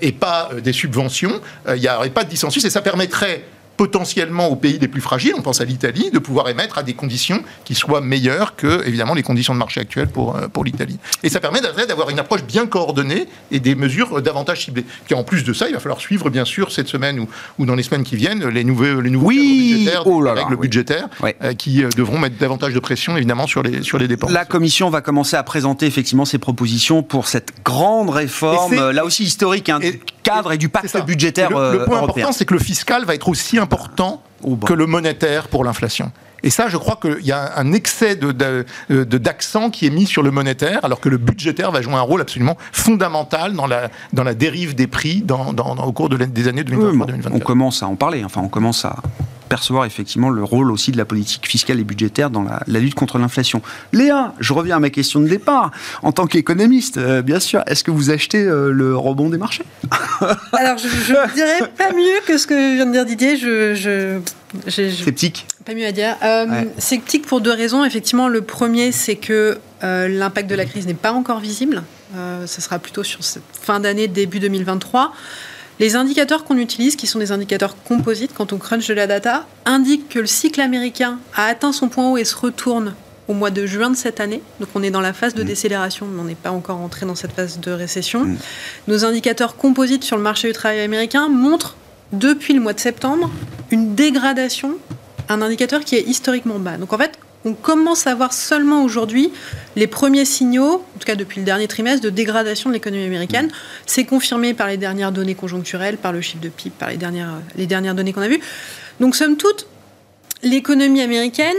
et 0.00 0.12
pas 0.12 0.50
des 0.62 0.72
subventions, 0.72 1.40
il 1.68 1.80
n'y 1.80 1.88
aurait 1.88 2.10
pas 2.10 2.24
de 2.24 2.30
dissensus 2.30 2.64
et 2.64 2.70
ça 2.70 2.82
permettrait 2.82 3.44
potentiellement 3.82 4.46
aux 4.46 4.54
pays 4.54 4.78
les 4.78 4.86
plus 4.86 5.00
fragiles, 5.00 5.34
on 5.36 5.42
pense 5.42 5.60
à 5.60 5.64
l'Italie, 5.64 6.12
de 6.12 6.20
pouvoir 6.20 6.48
émettre 6.48 6.78
à 6.78 6.84
des 6.84 6.94
conditions 6.94 7.42
qui 7.64 7.74
soient 7.74 8.00
meilleures 8.00 8.54
que, 8.54 8.86
évidemment, 8.86 9.12
les 9.12 9.24
conditions 9.24 9.54
de 9.54 9.58
marché 9.58 9.80
actuelles 9.80 10.06
pour, 10.06 10.36
euh, 10.36 10.46
pour 10.46 10.62
l'Italie. 10.62 11.00
Et 11.24 11.28
ça 11.28 11.40
permet 11.40 11.60
d'avoir 11.60 12.08
une 12.10 12.20
approche 12.20 12.44
bien 12.44 12.68
coordonnée 12.68 13.26
et 13.50 13.58
des 13.58 13.74
mesures 13.74 14.22
davantage 14.22 14.66
ciblées. 14.66 14.84
Puis 15.04 15.16
en 15.16 15.24
plus 15.24 15.42
de 15.42 15.52
ça, 15.52 15.66
il 15.66 15.74
va 15.74 15.80
falloir 15.80 16.00
suivre, 16.00 16.30
bien 16.30 16.44
sûr, 16.44 16.70
cette 16.70 16.86
semaine 16.86 17.18
ou, 17.18 17.28
ou 17.58 17.66
dans 17.66 17.74
les 17.74 17.82
semaines 17.82 18.04
qui 18.04 18.14
viennent, 18.14 18.46
les 18.46 18.62
nouveaux, 18.62 19.00
les 19.00 19.10
nouveaux 19.10 19.30
budgétaires, 19.30 20.06
oh 20.06 20.20
règles 20.20 20.56
budgétaires, 20.58 21.08
euh, 21.24 21.52
qui 21.54 21.82
euh, 21.82 21.88
devront 21.96 22.20
mettre 22.20 22.36
davantage 22.38 22.74
de 22.74 22.78
pression, 22.78 23.16
évidemment, 23.16 23.48
sur 23.48 23.64
les, 23.64 23.82
sur 23.82 23.98
les 23.98 24.06
dépenses. 24.06 24.30
La 24.30 24.44
Commission 24.44 24.90
va 24.90 25.00
commencer 25.00 25.34
à 25.34 25.42
présenter, 25.42 25.86
effectivement, 25.86 26.24
ses 26.24 26.38
propositions 26.38 27.02
pour 27.02 27.26
cette 27.26 27.50
grande 27.64 28.10
réforme, 28.10 28.92
là 28.92 29.04
aussi 29.04 29.24
historique, 29.24 29.70
hein, 29.70 29.80
cadre 30.22 30.52
et 30.52 30.58
du 30.58 30.68
pacte 30.68 30.96
budgétaire 31.04 31.50
le, 31.50 31.78
le 31.78 31.84
point 31.84 32.02
important, 32.02 32.32
c'est 32.32 32.44
que 32.44 32.54
le 32.54 32.60
fiscal 32.60 33.04
va 33.04 33.14
être 33.14 33.28
aussi 33.28 33.58
important 33.58 34.22
oh, 34.42 34.56
que 34.56 34.72
le 34.72 34.86
monétaire 34.86 35.48
pour 35.48 35.64
l'inflation. 35.64 36.12
Et 36.42 36.50
ça, 36.50 36.68
je 36.68 36.76
crois 36.76 36.98
qu'il 37.00 37.24
y 37.24 37.32
a 37.32 37.58
un 37.58 37.72
excès 37.72 38.16
d'accent 38.16 39.68
de, 39.68 39.72
qui 39.72 39.86
est 39.86 39.90
mis 39.90 40.06
sur 40.06 40.22
le 40.22 40.30
monétaire, 40.30 40.80
alors 40.84 41.00
que 41.00 41.08
le 41.08 41.18
budgétaire 41.18 41.70
va 41.70 41.82
jouer 41.82 41.94
un 41.94 42.00
rôle 42.00 42.20
absolument 42.20 42.56
fondamental 42.72 43.54
dans 43.54 43.66
la, 43.66 43.90
dans 44.12 44.24
la 44.24 44.34
dérive 44.34 44.74
des 44.74 44.86
prix 44.86 45.22
dans, 45.22 45.50
au 45.50 45.92
cours 45.92 46.08
des 46.08 46.48
années 46.48 46.62
2023-2024. 46.62 47.28
on 47.32 47.38
commence 47.38 47.82
à 47.82 47.86
en 47.86 47.96
parler, 47.96 48.24
enfin 48.24 48.40
on 48.42 48.48
commence 48.48 48.84
à 48.84 48.96
percevoir 49.52 49.84
effectivement 49.84 50.30
le 50.30 50.42
rôle 50.42 50.70
aussi 50.70 50.92
de 50.92 50.96
la 50.96 51.04
politique 51.04 51.46
fiscale 51.46 51.78
et 51.78 51.84
budgétaire 51.84 52.30
dans 52.30 52.42
la, 52.42 52.80
lutte 52.80 52.94
contre 52.94 53.18
l'inflation. 53.18 53.60
Léa, 53.92 54.32
je 54.40 54.54
reviens 54.54 54.76
à 54.76 54.80
ma 54.80 54.88
question 54.88 55.20
de 55.20 55.28
départ. 55.28 55.72
En 56.02 56.10
tant 56.10 56.26
qu'économiste, 56.26 56.96
euh, 56.96 57.20
bien 57.20 57.38
sûr, 57.38 57.62
est-ce 57.66 57.84
que 57.84 57.90
vous 57.90 58.08
achetez 58.08 58.42
euh, 58.42 58.72
le 58.72 58.96
rebond 58.96 59.28
des 59.28 59.36
marchés? 59.36 59.64
Alors, 60.54 60.78
je 60.78 60.86
ne 60.86 61.34
dirais 61.34 61.70
pas 61.76 61.92
mieux 61.92 62.20
que 62.26 62.38
ce 62.38 62.46
que 62.46 62.76
vient 62.76 62.86
de 62.86 62.92
dire 62.92 63.04
Didier. 63.04 63.36
Je, 63.36 63.74
je, 63.74 64.20
Sceptique 64.68 65.46
Pas 65.64 65.74
mieux 65.74 65.86
à 65.86 65.92
dire. 65.92 66.16
Euh, 66.22 66.64
Sceptique 66.78 67.26
pour 67.26 67.40
deux 67.40 67.52
raisons. 67.52 67.84
Effectivement, 67.84 68.28
le 68.28 68.42
premier, 68.42 68.92
c'est 68.92 69.16
que 69.16 69.58
euh, 69.82 70.08
l'impact 70.08 70.48
de 70.48 70.54
la 70.54 70.64
crise 70.64 70.86
n'est 70.86 70.94
pas 70.94 71.12
encore 71.12 71.40
visible. 71.40 71.82
ce 72.14 72.60
sera 72.60 72.78
plutôt 72.78 73.02
sur 73.02 73.24
cette 73.24 73.42
fin 73.52 73.80
d'année, 73.80 74.08
début 74.08 74.40
2023. 74.40 75.12
Les 75.80 75.96
indicateurs 75.96 76.44
qu'on 76.44 76.58
utilise, 76.58 76.96
qui 76.96 77.06
sont 77.06 77.18
des 77.18 77.32
indicateurs 77.32 77.76
composites 77.82 78.32
quand 78.34 78.52
on 78.52 78.58
crunch 78.58 78.86
de 78.86 78.94
la 78.94 79.06
data, 79.06 79.46
indiquent 79.64 80.08
que 80.08 80.18
le 80.18 80.26
cycle 80.26 80.60
américain 80.60 81.18
a 81.34 81.46
atteint 81.46 81.72
son 81.72 81.88
point 81.88 82.10
haut 82.10 82.16
et 82.16 82.24
se 82.24 82.36
retourne 82.36 82.94
au 83.28 83.34
mois 83.34 83.50
de 83.50 83.66
juin 83.66 83.90
de 83.90 83.96
cette 83.96 84.20
année. 84.20 84.42
Donc 84.60 84.68
on 84.74 84.82
est 84.82 84.90
dans 84.90 85.00
la 85.00 85.12
phase 85.12 85.34
de 85.34 85.42
mm. 85.42 85.46
décélération, 85.46 86.06
mais 86.06 86.20
on 86.20 86.24
n'est 86.24 86.34
pas 86.34 86.50
encore 86.50 86.78
entré 86.78 87.06
dans 87.06 87.14
cette 87.14 87.32
phase 87.32 87.58
de 87.60 87.70
récession. 87.70 88.24
Mm. 88.24 88.36
Nos 88.88 89.04
indicateurs 89.04 89.56
composites 89.56 90.04
sur 90.04 90.16
le 90.16 90.22
marché 90.22 90.48
du 90.48 90.54
travail 90.54 90.80
américain 90.80 91.28
montrent 91.28 91.76
depuis 92.12 92.54
le 92.54 92.60
mois 92.60 92.72
de 92.72 92.80
septembre 92.80 93.30
une 93.70 93.94
dégradation, 93.94 94.76
un 95.28 95.42
indicateur 95.42 95.80
qui 95.84 95.96
est 95.96 96.02
historiquement 96.02 96.58
bas. 96.58 96.76
Donc 96.76 96.92
en 96.92 96.98
fait, 96.98 97.18
on 97.44 97.54
commence 97.54 98.06
à 98.06 98.14
voir 98.14 98.32
seulement 98.32 98.84
aujourd'hui 98.84 99.32
les 99.74 99.86
premiers 99.86 100.24
signaux, 100.24 100.84
en 100.94 100.98
tout 100.98 101.06
cas 101.06 101.16
depuis 101.16 101.40
le 101.40 101.46
dernier 101.46 101.66
trimestre, 101.66 102.04
de 102.04 102.10
dégradation 102.10 102.70
de 102.70 102.74
l'économie 102.74 103.04
américaine. 103.04 103.50
C'est 103.86 104.04
confirmé 104.04 104.54
par 104.54 104.68
les 104.68 104.76
dernières 104.76 105.10
données 105.10 105.34
conjoncturelles, 105.34 105.96
par 105.96 106.12
le 106.12 106.20
chiffre 106.20 106.42
de 106.42 106.48
PIB, 106.48 106.74
par 106.78 106.90
les 106.90 106.96
dernières, 106.96 107.40
les 107.56 107.66
dernières 107.66 107.94
données 107.94 108.12
qu'on 108.12 108.22
a 108.22 108.28
vues. 108.28 108.40
Donc, 109.00 109.16
somme 109.16 109.36
toute, 109.36 109.66
l'économie 110.42 111.00
américaine 111.00 111.56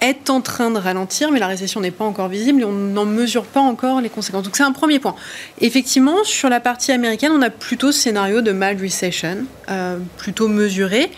est 0.00 0.30
en 0.30 0.40
train 0.40 0.70
de 0.70 0.78
ralentir, 0.78 1.30
mais 1.30 1.38
la 1.38 1.46
récession 1.46 1.80
n'est 1.80 1.90
pas 1.90 2.04
encore 2.04 2.28
visible 2.28 2.62
et 2.62 2.64
on 2.64 2.72
n'en 2.72 3.04
mesure 3.04 3.44
pas 3.44 3.60
encore 3.60 4.00
les 4.00 4.08
conséquences. 4.08 4.44
Donc 4.44 4.56
c'est 4.56 4.62
un 4.62 4.72
premier 4.72 4.98
point. 4.98 5.14
Effectivement, 5.60 6.24
sur 6.24 6.48
la 6.48 6.60
partie 6.60 6.92
américaine, 6.92 7.32
on 7.34 7.42
a 7.42 7.50
plutôt 7.50 7.92
ce 7.92 8.00
scénario 8.00 8.40
de 8.40 8.52
mild 8.52 8.80
recession, 8.80 9.38
euh, 9.70 9.98
plutôt 10.16 10.48
mesuré 10.48 11.10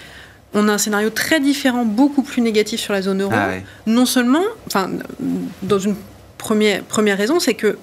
on 0.54 0.68
a 0.68 0.72
un 0.72 0.78
scénario 0.78 1.10
très 1.10 1.40
différent, 1.40 1.84
beaucoup 1.84 2.22
plus 2.22 2.42
négatif 2.42 2.80
sur 2.80 2.92
la 2.92 3.02
zone 3.02 3.22
euro. 3.22 3.32
Ah 3.34 3.52
non 3.86 4.06
seulement, 4.06 4.42
enfin, 4.66 4.90
dans 5.62 5.78
une 5.78 5.96
première, 6.38 6.82
première 6.82 7.16
raison, 7.16 7.40
c'est 7.40 7.54
que 7.54 7.78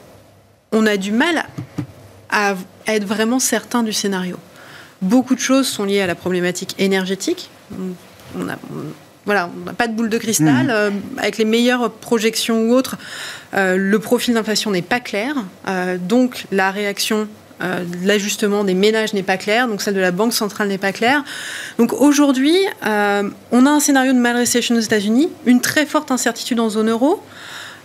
on 0.71 0.85
a 0.85 0.97
du 0.97 1.11
mal 1.11 1.45
à, 2.29 2.55
être 2.85 3.05
vraiment 3.05 3.39
certain 3.39 3.83
du 3.83 3.93
scénario. 3.93 4.37
Beaucoup 5.01 5.35
de 5.35 5.39
choses 5.39 5.67
sont 5.67 5.85
liées 5.85 6.01
à 6.01 6.07
la 6.07 6.15
problématique 6.15 6.75
énergétique. 6.77 7.49
On 8.35 8.49
a, 8.49 8.55
voilà, 9.29 9.51
on 9.61 9.65
n'a 9.65 9.73
pas 9.73 9.87
de 9.87 9.93
boule 9.93 10.09
de 10.09 10.17
cristal. 10.17 10.65
Mmh. 10.65 10.71
Euh, 10.71 10.89
avec 11.19 11.37
les 11.37 11.45
meilleures 11.45 11.91
projections 11.91 12.63
ou 12.63 12.73
autres, 12.73 12.97
euh, 13.53 13.77
le 13.77 13.99
profil 13.99 14.33
d'inflation 14.33 14.71
n'est 14.71 14.81
pas 14.81 14.99
clair. 14.99 15.35
Euh, 15.67 15.99
donc 15.99 16.47
la 16.51 16.71
réaction 16.71 17.27
euh, 17.61 17.83
l'ajustement 18.03 18.63
des 18.63 18.73
ménages 18.73 19.13
n'est 19.13 19.21
pas 19.21 19.37
clair, 19.37 19.67
donc 19.67 19.83
celle 19.83 19.93
de 19.93 19.99
la 19.99 20.11
Banque 20.11 20.33
centrale 20.33 20.69
n'est 20.69 20.79
pas 20.79 20.93
claire. 20.93 21.23
Donc 21.77 21.93
aujourd'hui, 21.93 22.57
euh, 22.87 23.29
on 23.51 23.65
a 23.67 23.69
un 23.69 23.79
scénario 23.79 24.13
de 24.13 24.17
mal 24.17 24.35
recession 24.35 24.75
aux 24.75 24.79
États-Unis, 24.79 25.29
une 25.45 25.61
très 25.61 25.85
forte 25.85 26.09
incertitude 26.09 26.59
en 26.59 26.69
zone 26.69 26.89
euro. 26.89 27.21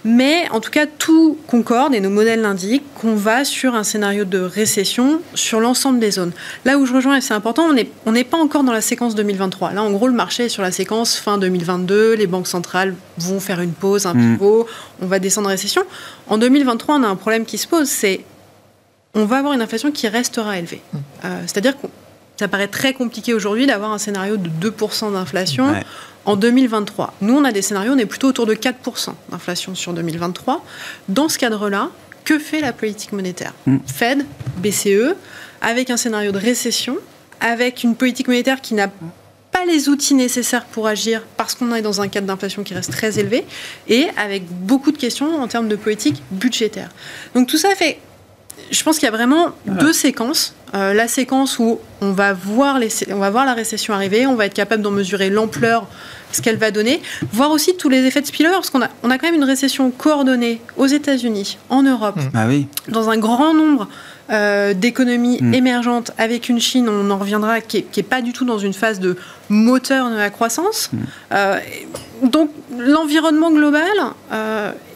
Mais 0.05 0.47
en 0.51 0.61
tout 0.61 0.71
cas, 0.71 0.87
tout 0.87 1.39
concorde 1.47 1.95
et 1.95 2.01
nos 2.01 2.11
modèles 2.11 2.43
l'indiquent 2.43 2.85
qu'on 3.01 3.15
va 3.15 3.45
sur 3.45 3.75
un 3.75 3.85
scénario 3.85 4.25
de 4.27 4.39
récession 4.39 5.23
sur 5.35 5.61
l'ensemble 5.61 5.99
des 5.99 6.11
zones. 6.11 6.33
Là 6.67 6.77
où 6.77 6.85
je 6.85 6.93
rejoins, 6.93 7.17
et 7.17 7.21
c'est 7.23 7.33
important, 7.33 7.67
on 8.05 8.13
n'est 8.13 8.25
pas 8.25 8.37
encore 8.37 8.65
dans 8.65 8.73
la 8.73 8.83
séquence 8.83 9.15
2023. 9.15 9.73
Là, 9.73 9.83
en 9.83 9.91
gros, 9.91 10.07
le 10.07 10.15
marché 10.15 10.45
est 10.45 10.49
sur 10.51 10.63
la 10.63 10.73
séquence 10.73 11.17
fin 11.17 11.39
2022. 11.39 12.15
Les 12.15 12.27
banques 12.27 12.49
centrales 12.49 12.95
vont 13.17 13.41
faire 13.41 13.61
une 13.61 13.73
pause, 13.73 14.05
un 14.05 14.13
mm. 14.13 14.37
pivot, 14.37 14.67
on 15.01 15.07
va 15.07 15.19
descendre 15.19 15.49
en 15.49 15.51
récession. 15.51 15.83
En 16.29 16.37
2023, 16.37 16.97
on 16.97 17.03
a 17.03 17.09
un 17.09 17.17
problème 17.17 17.47
qui 17.47 17.57
se 17.57 17.67
pose, 17.67 17.89
c'est 17.89 18.21
on 19.15 19.25
va 19.25 19.39
avoir 19.39 19.55
une 19.55 19.63
inflation 19.63 19.91
qui 19.91 20.07
restera 20.09 20.59
élevée. 20.59 20.83
Mm. 20.93 20.99
Euh, 21.25 21.41
c'est-à-dire 21.47 21.81
que 21.81 21.87
ça 22.37 22.49
paraît 22.49 22.69
très 22.69 22.93
compliqué 22.93 23.35
aujourd'hui 23.35 23.67
d'avoir 23.67 23.93
un 23.93 23.99
scénario 23.99 24.37
de 24.37 24.71
2% 24.71 25.13
d'inflation 25.13 25.75
en 26.25 26.37
2023. 26.37 27.15
Nous, 27.21 27.35
on 27.37 27.45
a 27.45 27.53
des 27.53 27.63
scénarios, 27.63 27.93
on 27.93 27.99
est 27.99 28.07
plutôt 28.07 28.29
autour 28.29 28.47
de 28.47 28.55
4% 28.55 29.11
d'inflation 29.31 29.75
sur 29.75 29.93
2023. 29.93 30.65
Dans 31.09 31.29
ce 31.29 31.39
cadre-là, 31.39 31.91
que 32.25 32.39
fait 32.39 32.61
la 32.61 32.73
politique 32.73 33.13
monétaire? 33.13 33.53
Mm. 33.67 33.79
Fed, 33.87 34.27
BCE, 34.57 35.15
avec 35.61 35.91
un 35.91 35.97
scénario 35.97 36.33
de 36.33 36.39
récession, 36.39 36.97
avec 37.41 37.85
une 37.85 37.95
politique 37.95 38.29
monétaire 38.29 38.61
qui 38.61 38.75
n'a 38.75 38.89
pas 38.89 39.65
les 39.67 39.89
outils 39.89 40.15
nécessaires 40.15 40.65
pour 40.65 40.89
agir 40.89 41.23
parce 41.37 41.55
qu'on 41.55 41.73
est 41.75 41.83
dans 41.83 42.01
un 42.01 42.09
cadre 42.09 42.27
d'inflation 42.27 42.65
qui 42.65 42.75
reste 42.75 42.91
très 42.91 43.19
élevé 43.19 43.45
et 43.87 44.09
avec 44.17 44.45
beaucoup 44.49 44.91
de 44.91 44.97
questions 44.99 45.41
en 45.41 45.47
termes 45.47 45.69
de 45.69 45.77
politique 45.77 46.23
budgétaire. 46.31 46.91
Donc 47.35 47.47
tout 47.47 47.59
ça 47.59 47.71
fait 47.77 47.99
je 48.71 48.83
pense 48.83 48.99
qu'il 48.99 49.07
y 49.07 49.09
a 49.09 49.13
vraiment 49.13 49.49
deux 49.67 49.93
séquences. 49.93 50.55
Euh, 50.75 50.93
la 50.93 51.07
séquence 51.07 51.61
où 51.61 51.79
on 52.01 52.13
va, 52.13 52.33
voir 52.33 52.81
les, 52.81 52.89
on 53.11 53.19
va 53.19 53.31
voir 53.31 53.45
la 53.45 53.55
récession 53.55 53.95
arriver, 53.95 54.27
on 54.27 54.35
va 54.35 54.47
être 54.47 54.55
capable 54.55 54.83
d'en 54.83 54.91
mesurer 54.91 55.31
l'ampleur, 55.31 55.87
ce 56.33 56.43
qu'elle 56.43 56.57
va 56.57 56.73
donner, 56.73 57.01
voir 57.33 57.53
aussi 57.53 57.77
tous 57.77 57.89
les 57.89 58.05
effets 58.07 58.21
de 58.21 58.27
spillover, 58.27 58.57
parce 58.57 58.71
qu'on 58.71 58.83
a, 58.83 58.89
on 59.05 59.11
a 59.11 59.19
quand 59.19 59.29
même 59.29 59.37
une 59.37 59.45
récession 59.45 59.93
coordonnée 59.93 60.61
aux 60.77 60.87
États-Unis, 60.87 61.59
en 61.69 61.83
Europe, 61.83 62.17
mmh. 62.17 62.31
ah 62.35 62.47
oui. 62.49 62.67
dans 62.89 63.09
un 63.09 63.19
grand 63.19 63.55
nombre 63.55 63.89
euh, 64.31 64.75
d'économies 64.75 65.39
mmh. 65.41 65.55
émergentes, 65.55 66.11
avec 66.19 66.49
une 66.49 66.61
Chine, 66.61 66.89
on 66.89 67.09
en 67.09 67.19
reviendra, 67.19 67.61
qui 67.61 67.85
n'est 67.97 68.03
pas 68.03 68.21
du 68.21 68.33
tout 68.33 68.45
dans 68.45 68.59
une 68.59 68.73
phase 68.73 68.99
de 68.99 69.17
moteur 69.49 70.11
de 70.11 70.17
la 70.17 70.31
croissance. 70.31 70.91
Mmh. 70.93 70.99
Euh, 71.35 71.59
donc 72.25 72.51
l'environnement 72.77 73.53
global 73.53 73.85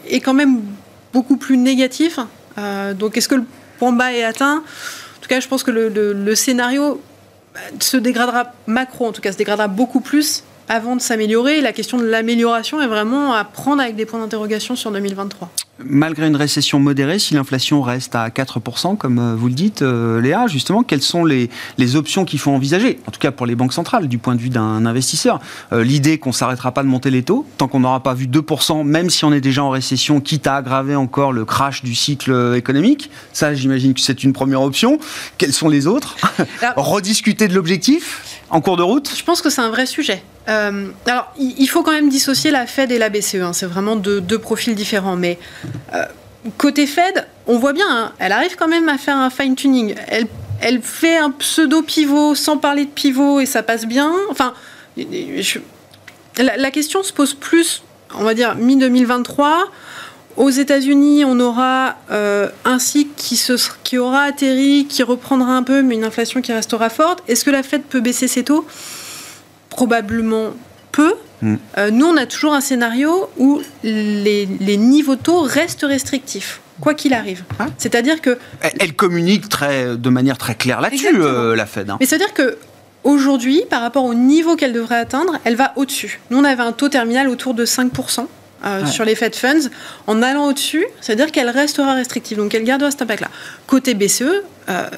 est 0.09 0.19
quand 0.19 0.33
même 0.33 0.59
beaucoup 1.13 1.37
plus 1.37 1.57
négatif 1.57 2.19
euh, 2.59 2.93
donc 2.93 3.17
est-ce 3.17 3.29
que 3.29 3.35
le 3.35 3.43
bas 3.91 4.13
est 4.13 4.23
atteint 4.23 4.57
En 4.57 5.21
tout 5.21 5.29
cas, 5.29 5.39
je 5.39 5.47
pense 5.47 5.63
que 5.63 5.71
le, 5.71 6.35
scénario 6.35 7.01
bah, 7.53 7.59
se 7.79 7.97
dégradera, 7.97 8.53
macro 8.67 9.07
en 9.07 9.11
tout 9.11 9.21
cas, 9.21 9.31
se 9.31 9.37
dégradera 9.37 9.67
beaucoup 9.67 10.01
plus 10.01 10.43
avant 10.67 10.95
de 10.95 11.01
s'améliorer. 11.01 11.61
La 11.61 11.73
question 11.73 11.97
de 11.97 12.05
l'amélioration 12.05 12.81
est 12.81 12.87
vraiment 12.87 13.33
à 13.33 13.43
prendre 13.43 13.81
avec 13.81 13.95
des 13.95 14.05
points 14.05 14.19
d'interrogation 14.19 14.75
sur 14.75 14.91
2023 14.91 15.49
malgré 15.85 16.27
une 16.27 16.35
récession 16.35 16.79
modérée, 16.79 17.19
si 17.19 17.33
l'inflation 17.33 17.81
reste 17.81 18.15
à 18.15 18.29
4%, 18.29 18.97
comme 18.97 19.19
euh, 19.19 19.35
vous 19.35 19.47
le 19.47 19.53
dites, 19.53 19.81
euh, 19.81 20.21
Léa, 20.21 20.47
justement, 20.47 20.83
quelles 20.83 21.01
sont 21.01 21.25
les, 21.25 21.49
options 21.95 22.25
qu'il 22.25 22.39
faut 22.39 22.51
envisager, 22.51 22.99
en 23.07 23.11
tout 23.11 23.19
cas 23.19 23.31
pour 23.31 23.45
les 23.45 23.55
banques 23.55 23.73
centrales, 23.73 24.07
du 24.07 24.17
point 24.17 24.35
de 24.35 24.41
vue 24.41 24.49
d'un 24.49 24.85
investisseur 24.85 25.39
euh, 25.73 25.83
L'idée 25.83 26.19
qu'on 26.19 26.29
ne 26.29 26.35
s'arrêtera 26.35 26.71
pas 26.71 26.83
de 26.83 26.87
monter 26.87 27.09
les 27.09 27.23
taux, 27.23 27.45
tant 27.57 27.67
qu'on 27.67 27.79
n'aura 27.79 28.03
pas 28.03 28.13
vu 28.13 28.27
2%, 28.27 28.83
même 28.83 29.09
si 29.09 29.25
on 29.25 29.33
est 29.33 29.41
déjà 29.41 29.63
en 29.63 29.69
récession, 29.69 30.21
quitte 30.21 30.45
à 30.45 30.57
aggraver 30.57 30.95
encore 30.95 31.31
le 31.31 31.45
crash 31.45 31.83
du 31.83 31.95
cycle 31.95 32.53
économique, 32.55 33.09
ça 33.33 33.53
j'imagine 33.53 33.93
que 33.93 34.01
c'est 34.01 34.23
une 34.23 34.33
première 34.33 34.61
option. 34.61 34.99
Quelles 35.37 35.53
sont 35.53 35.69
les 35.69 35.87
autres? 35.87 36.15
Rediscuter 36.75 37.47
de 37.47 37.55
l'objectif? 37.55 38.37
En 38.51 38.61
cours 38.61 38.77
de 38.77 38.83
route? 38.83 39.11
Je 39.15 39.23
pense 39.23 39.41
que 39.41 39.49
c'est 39.49 39.61
un 39.61 39.69
vrai 39.69 39.85
sujet. 39.85 40.23
alors, 40.47 41.31
il 41.37 41.67
faut 41.67 41.83
quand 41.83 41.91
même 41.91 42.09
dissocier 42.09 42.49
la 42.49 42.65
Fed 42.65 42.91
et 42.91 42.97
la 42.97 43.09
BCE. 43.09 43.35
Hein. 43.35 43.53
C'est 43.53 43.67
vraiment 43.67 43.95
deux, 43.95 44.21
deux, 44.21 44.39
profils 44.39 44.73
différents. 44.73 45.15
Mais 45.15 45.37
côté 46.57 46.87
Fed, 46.87 47.27
on 47.47 47.57
voit 47.57 47.73
bien, 47.73 47.87
hein, 47.89 48.11
elle 48.19 48.31
arrive 48.31 48.55
quand 48.55 48.67
même 48.67 48.89
à 48.89 48.97
faire 48.97 49.17
un 49.17 49.29
fine-tuning. 49.29 49.95
Elle, 50.61 50.81
fait 50.81 51.17
un 51.17 51.31
pseudo-pivot 51.31 52.35
sans 52.35 52.57
parler 52.57 52.85
de 52.85 52.89
pivot 52.89 53.39
et 53.39 53.45
ça 53.45 53.63
passe 53.63 53.85
bien. 53.85 54.13
Enfin, 54.29 54.53
la, 56.37 56.71
question 56.71 57.01
se 57.01 57.13
pose 57.13 57.33
plus, 57.33 57.81
on 58.15 58.23
va 58.23 58.33
dire, 58.33 58.55
mi-2023. 58.55 59.63
Aux 60.37 60.49
États-Unis, 60.49 61.25
on 61.25 61.39
aura 61.39 61.97
euh, 62.11 62.49
un 62.65 62.79
cycle 62.79 63.11
qui, 63.17 63.41
qui 63.83 63.97
aura 63.97 64.23
atterri, 64.23 64.85
qui 64.87 65.03
reprendra 65.03 65.51
un 65.53 65.63
peu, 65.63 65.81
mais 65.81 65.95
une 65.95 66.03
inflation 66.03 66.41
qui 66.41 66.53
restera 66.53 66.89
forte. 66.89 67.23
Est-ce 67.27 67.43
que 67.43 67.51
la 67.51 67.63
Fed 67.63 67.83
peut 67.83 67.99
baisser 67.99 68.27
ses 68.27 68.43
taux? 68.43 68.65
Probablement 69.69 70.53
peu. 70.91 71.13
Mm. 71.41 71.55
Euh, 71.77 71.91
nous, 71.91 72.05
on 72.05 72.17
a 72.17 72.25
toujours 72.25 72.53
un 72.53 72.61
scénario 72.61 73.29
où 73.37 73.61
les, 73.83 74.77
niveaux 74.77 75.15
taux 75.15 75.41
restent 75.41 75.85
restrictifs 75.87 76.61
quoi 76.81 76.93
qu'il 76.93 77.13
arrive. 77.13 77.43
Ah. 77.59 77.65
C'est-à-dire 77.77 78.21
que 78.21 78.37
elle, 78.61 78.93
communique 78.93 79.49
très, 79.49 79.97
de 79.97 80.09
manière 80.09 80.37
très 80.37 80.55
claire 80.55 80.79
là-dessus, 80.79 81.07
euh, 81.13 81.53
la 81.53 81.65
Fed. 81.65 81.89
Hein. 81.89 81.97
Mais 81.99 82.05
c'est-à-dire 82.05 82.33
que 82.33 82.57
aujourd'hui, 83.03 83.63
par 83.69 83.81
rapport 83.81 84.05
au 84.05 84.13
niveau 84.13 84.55
qu'elle 84.55 84.71
devrait 84.71 84.95
atteindre, 84.95 85.39
elle 85.43 85.57
va 85.57 85.73
au-dessus. 85.75 86.21
Nous, 86.29 86.37
on 86.37 86.43
avait 86.45 86.63
un 86.63 86.71
taux 86.71 86.87
terminal 86.87 87.27
autour 87.27 87.53
de 87.53 87.65
5%. 87.65 88.27
Euh, 88.65 88.85
sur 88.85 89.05
les 89.05 89.15
Fed 89.15 89.35
Funds, 89.35 89.69
en 90.05 90.21
allant 90.21 90.47
au-dessus, 90.47 90.85
c'est-à-dire 90.99 91.31
qu'elle 91.31 91.49
restera 91.49 91.93
restrictive, 91.93 92.37
donc 92.37 92.53
elle 92.53 92.65
gardera 92.65 92.91
cet 92.91 93.01
impact-là. 93.01 93.29
Côté 93.67 93.93
BCE, 93.93 94.43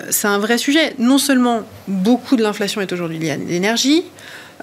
c'est 0.10 0.28
un 0.28 0.40
vrai 0.40 0.58
sujet. 0.58 0.96
Non 0.98 1.20
seulement 1.20 1.62
beaucoup 1.88 2.36
de 2.36 2.42
l'inflation 2.42 2.82
est 2.82 2.92
aujourd'hui 2.92 3.20
liée 3.20 3.30
à 3.30 3.38
l'énergie, 3.38 4.04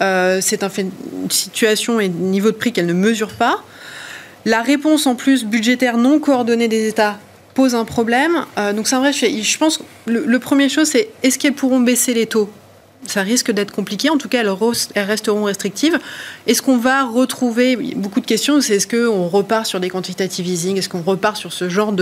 euh, 0.01 0.41
c'est 0.41 0.63
une 0.63 0.91
situation 1.31 2.01
et 2.01 2.09
niveau 2.09 2.51
de 2.51 2.57
prix 2.57 2.73
qu'elle 2.73 2.87
ne 2.87 2.93
mesure 2.93 3.33
pas. 3.33 3.63
La 4.45 4.63
réponse 4.63 5.07
en 5.07 5.15
plus 5.15 5.45
budgétaire 5.45 5.97
non 5.97 6.21
coordonnée 6.21 6.69
des 6.69 6.89
États 6.89 7.19
pose 7.55 7.75
un 7.75 7.85
problème. 7.85 8.45
Euh, 8.57 8.73
donc 8.73 8.87
c'est 8.87 8.95
un 8.95 9.01
vrai 9.01 9.13
Je 9.13 9.59
pense 9.59 9.79
que 9.79 9.83
le, 10.07 10.25
le 10.25 10.39
premier 10.39 10.69
chose, 10.69 10.89
c'est 10.89 11.09
est-ce 11.23 11.39
qu'elles 11.39 11.55
pourront 11.55 11.81
baisser 11.81 12.15
les 12.15 12.27
taux? 12.27 12.51
Ça 13.07 13.23
risque 13.23 13.53
d'être 13.53 13.71
compliqué. 13.71 14.11
En 14.11 14.19
tout 14.19 14.29
cas, 14.29 14.41
elles, 14.41 15.03
resteront 15.03 15.45
restrictives. 15.45 15.99
Est-ce 16.47 16.61
qu'on 16.63 16.79
va 16.79 17.05
retrouver 17.05 17.77
beaucoup 17.97 18.21
de 18.21 18.27
questions 18.27 18.61
C'est 18.61 18.77
est-ce 18.77 18.87
qu'on 18.89 19.29
repart 19.29 19.67
sur 19.67 19.81
des 19.81 19.89
quantitative 19.89 20.47
easing? 20.47 20.77
Est-ce 20.77 20.89
qu'on 20.89 21.03
repart 21.03 21.37
sur 21.37 21.53
ce 21.53 21.69
genre 21.69 21.95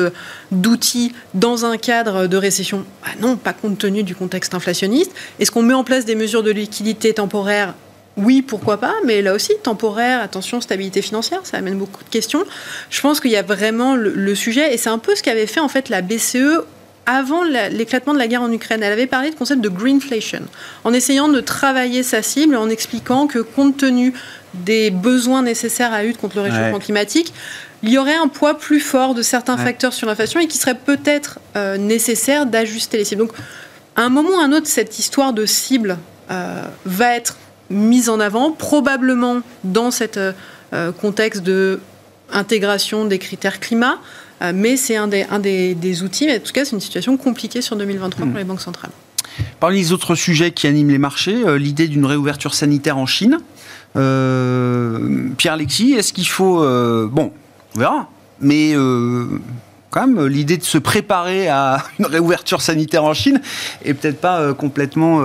d'outils 0.51 1.13
dans 1.35 1.65
un 1.65 1.77
cadre 1.77 2.27
de 2.27 2.37
récession? 2.37 2.85
Bah 3.03 3.11
Non, 3.21 3.37
pas 3.37 3.53
compte 3.53 3.79
tenu 3.79 4.03
du 4.03 4.15
contexte 4.15 4.55
inflationniste. 4.55 5.13
Est-ce 5.39 5.51
qu'on 5.51 5.63
met 5.63 5.75
en 5.75 5.85
place 5.85 6.07
des 6.07 6.15
mesures 6.15 6.43
de 6.43 6.51
liquidité 6.51 7.13
temporaire 7.13 7.75
oui, 8.17 8.41
pourquoi 8.41 8.79
pas, 8.79 8.95
mais 9.05 9.21
là 9.21 9.35
aussi, 9.35 9.53
temporaire, 9.63 10.23
attention, 10.23 10.61
stabilité 10.61 11.03
financière, 11.03 11.41
ça 11.45 11.59
amène 11.59 11.77
beaucoup 11.77 12.03
de 12.03 12.09
questions. 12.09 12.45
Je 12.89 13.01
pense 13.03 13.21
qu'il 13.21 13.31
y 13.31 13.37
a 13.37 13.43
vraiment 13.43 13.95
le, 13.95 14.35
sujet, 14.35 14.73
et 14.73 14.79
c'est 14.79 14.89
un 14.89 14.99
peu 14.99 15.15
ce 15.15 15.23
qu'avait 15.23 15.47
fait 15.47 15.61
en 15.61 15.69
fait 15.69 15.91
la 15.91 16.01
BCE 16.01 16.65
avant 17.05 17.45
l'éclatement 17.45 18.15
de 18.15 18.19
la 18.19 18.27
guerre 18.27 18.43
en 18.43 18.51
Ukraine. 18.51 18.83
Elle 18.83 18.93
avait 18.93 19.07
parlé 19.07 19.31
du 19.31 19.37
concept 19.37 19.61
de 19.61 19.69
greenflation, 19.69 20.43
en 20.85 20.93
essayant 20.95 21.29
de 21.29 21.41
travailler 21.41 22.03
sa 22.03 22.23
cible, 22.23 22.57
en 22.57 22.71
expliquant 22.71 23.27
que 23.27 23.39
compte 23.39 23.77
tenu 23.77 24.15
des 24.55 24.91
besoins 24.91 25.43
nécessaires 25.43 25.93
à 25.93 26.03
lutte 26.03 26.17
contre 26.17 26.37
le 26.37 26.43
réchauffement 26.43 26.79
climatique, 26.79 27.35
il 27.83 27.91
y 27.91 27.99
aurait 27.99 28.17
un 28.17 28.29
poids 28.29 28.57
plus 28.57 28.81
fort 28.81 29.15
de 29.15 29.21
certains 29.21 29.59
facteurs 29.59 29.93
sur 29.93 30.07
l'inflation 30.07 30.41
et 30.41 30.47
qu'il 30.47 30.59
serait 30.59 30.75
peut-être 30.75 31.39
euh, 31.57 31.77
nécessaire 31.77 32.47
d'ajuster 32.47 32.97
les 32.97 33.05
cibles. 33.05 33.21
Donc, 33.21 33.33
à 33.95 34.03
un 34.03 34.09
moment 34.09 34.31
ou 34.31 34.41
à 34.41 34.45
un 34.45 34.53
autre, 34.53 34.67
cette 34.67 34.99
histoire 34.99 35.35
de 35.35 35.45
cible 35.45 35.99
euh, 36.31 36.63
va 36.87 37.15
être 37.15 37.37
mise 37.71 38.09
en 38.09 38.21
avant, 38.21 38.53
probablement 38.53 39.41
dans 39.65 39.91
cet 39.91 40.19
euh, 40.73 40.93
contexte 40.93 41.43
de 41.43 41.81
intégration 42.33 43.05
des 43.05 43.19
critères 43.19 43.61
climat, 43.61 43.99
euh, 44.43 44.53
mais 44.53 44.77
c'est 44.77 44.97
un, 44.97 45.07
des, 45.07 45.25
un 45.31 45.39
des, 45.39 46.03
outils. 46.03 46.27
Mais 46.27 46.37
en 46.37 46.41
tout 46.41 46.53
cas, 46.53 46.65
c'est 46.65 46.73
une 46.73 46.81
situation 46.81 47.17
compliquée 47.17 47.63
sur 47.63 47.77
2023 47.77 48.27
pour 48.27 48.35
hmm. 48.35 48.39
les 48.39 48.45
banques 48.45 48.61
centrales. 48.61 48.91
Parmi 49.61 49.79
les 49.79 49.93
autres 49.93 50.15
sujets 50.15 50.51
qui 50.51 50.67
animent 50.67 50.91
les 50.91 50.99
marchés, 50.99 51.47
euh, 51.47 51.57
l'idée 51.57 51.87
d'une 51.87 52.05
réouverture 52.05 52.55
sanitaire 52.55 52.99
en 52.99 53.07
Chine. 53.07 53.39
Pierre-Alexis, 53.95 55.95
est-ce 55.95 56.13
qu'il 56.13 56.29
faut... 56.29 56.59
bon, 57.09 57.33
on 57.75 57.79
verra. 57.79 58.11
Mais 58.41 58.75
même, 60.05 60.27
l'idée 60.27 60.57
de 60.57 60.65
se 60.65 60.79
préparer 60.79 61.49
à 61.49 61.83
une 61.99 62.07
réouverture 62.07 62.61
sanitaire 62.61 63.05
en 63.05 63.15
Chine 63.15 63.41
est 63.85 63.95
peut-être 63.95 64.21
pas 64.21 64.53
complètement 64.55 65.23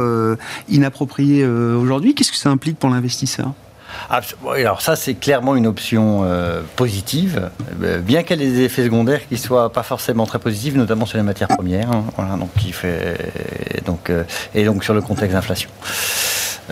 inappropriée 0.69 1.45
aujourd'hui. 1.45 2.15
Qu'est-ce 2.15 2.31
que 2.31 2.37
ça 2.37 2.49
implique 2.49 2.77
pour 2.77 2.89
l'investisseur? 2.89 3.53
Alors 4.09 4.81
ça, 4.81 4.95
c'est 4.95 5.13
clairement 5.15 5.55
une 5.55 5.67
option 5.67 6.21
euh, 6.23 6.61
positive, 6.75 7.49
euh, 7.83 7.99
bien 7.99 8.23
qu'elle 8.23 8.41
ait 8.41 8.49
des 8.49 8.61
effets 8.61 8.83
secondaires 8.83 9.27
qui 9.27 9.37
soient 9.37 9.71
pas 9.71 9.83
forcément 9.83 10.25
très 10.25 10.39
positifs, 10.39 10.75
notamment 10.75 11.05
sur 11.05 11.17
les 11.17 11.23
matières 11.23 11.47
premières, 11.49 11.91
hein, 11.91 12.05
euh, 12.89 14.23
et 14.53 14.63
donc 14.65 14.83
sur 14.83 14.93
le 14.93 15.01
contexte 15.01 15.33
d'inflation. 15.33 15.69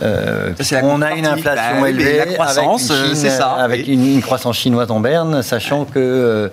On 0.02 1.02
a 1.02 1.14
une 1.14 1.26
inflation 1.26 1.82
bah 1.82 1.90
élevée, 1.90 2.18
la 2.18 2.26
croissance, 2.26 2.92
avec, 2.92 3.10
une, 3.10 3.16
ça, 3.16 3.52
avec 3.52 3.88
une, 3.88 4.22
croissance 4.22 4.58
chinoise 4.58 4.92
en 4.92 5.00
berne, 5.00 5.42
sachant 5.42 5.86
que 5.86 6.52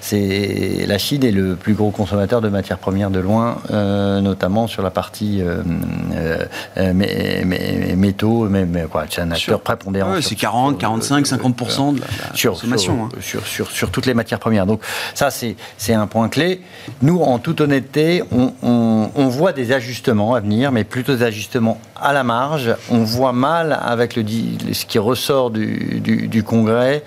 c'est 0.00 0.84
la 0.86 0.98
Chine 0.98 1.24
est 1.24 1.30
le 1.30 1.56
plus 1.56 1.74
gros 1.74 1.90
consommateur 1.90 2.40
de 2.40 2.48
matières 2.48 2.78
premières 2.78 3.10
de 3.10 3.20
loin, 3.20 3.58
notamment 3.70 4.66
sur 4.66 4.82
la 4.82 4.90
partie 4.90 5.42
métaux, 7.96 8.48
mais, 8.48 8.86
quoi, 8.90 9.04
c'est 9.08 9.22
un 9.22 9.30
acteur 9.30 9.60
prépondérant. 9.60 10.20
c'est 10.20 10.34
40, 10.34 10.78
45, 10.78 11.26
50% 11.26 11.94
de 11.94 12.00
la, 12.00 12.50
consommation. 12.50 13.04
Hein. 13.04 13.08
Sur, 13.20 13.46
sur, 13.46 13.70
sur, 13.70 13.90
toutes 13.90 14.06
les 14.06 14.14
matières 14.14 14.38
premières. 14.38 14.66
Donc 14.66 14.82
ça, 15.14 15.30
c'est 15.30 15.94
un 15.94 16.06
point 16.06 16.28
clé. 16.28 16.60
Nous, 17.02 17.20
en 17.20 17.38
toute 17.38 17.60
honnêteté, 17.60 18.22
on, 18.32 18.52
on, 19.14 19.28
voit 19.28 19.52
des 19.52 19.72
ajustements 19.72 20.34
à 20.34 20.40
venir, 20.40 20.72
mais 20.72 20.84
plutôt 20.84 21.16
des 21.16 21.22
ajustements 21.22 21.80
à 22.00 22.12
la 22.12 22.24
marge. 22.24 22.74
On 22.90 22.98
voit 22.98 23.32
mal 23.32 23.78
avec 23.80 24.16
le, 24.16 24.24
ce 24.72 24.84
qui 24.84 24.98
ressort 24.98 25.50
du, 25.50 26.00
du, 26.00 26.42
Congrès 26.42 27.02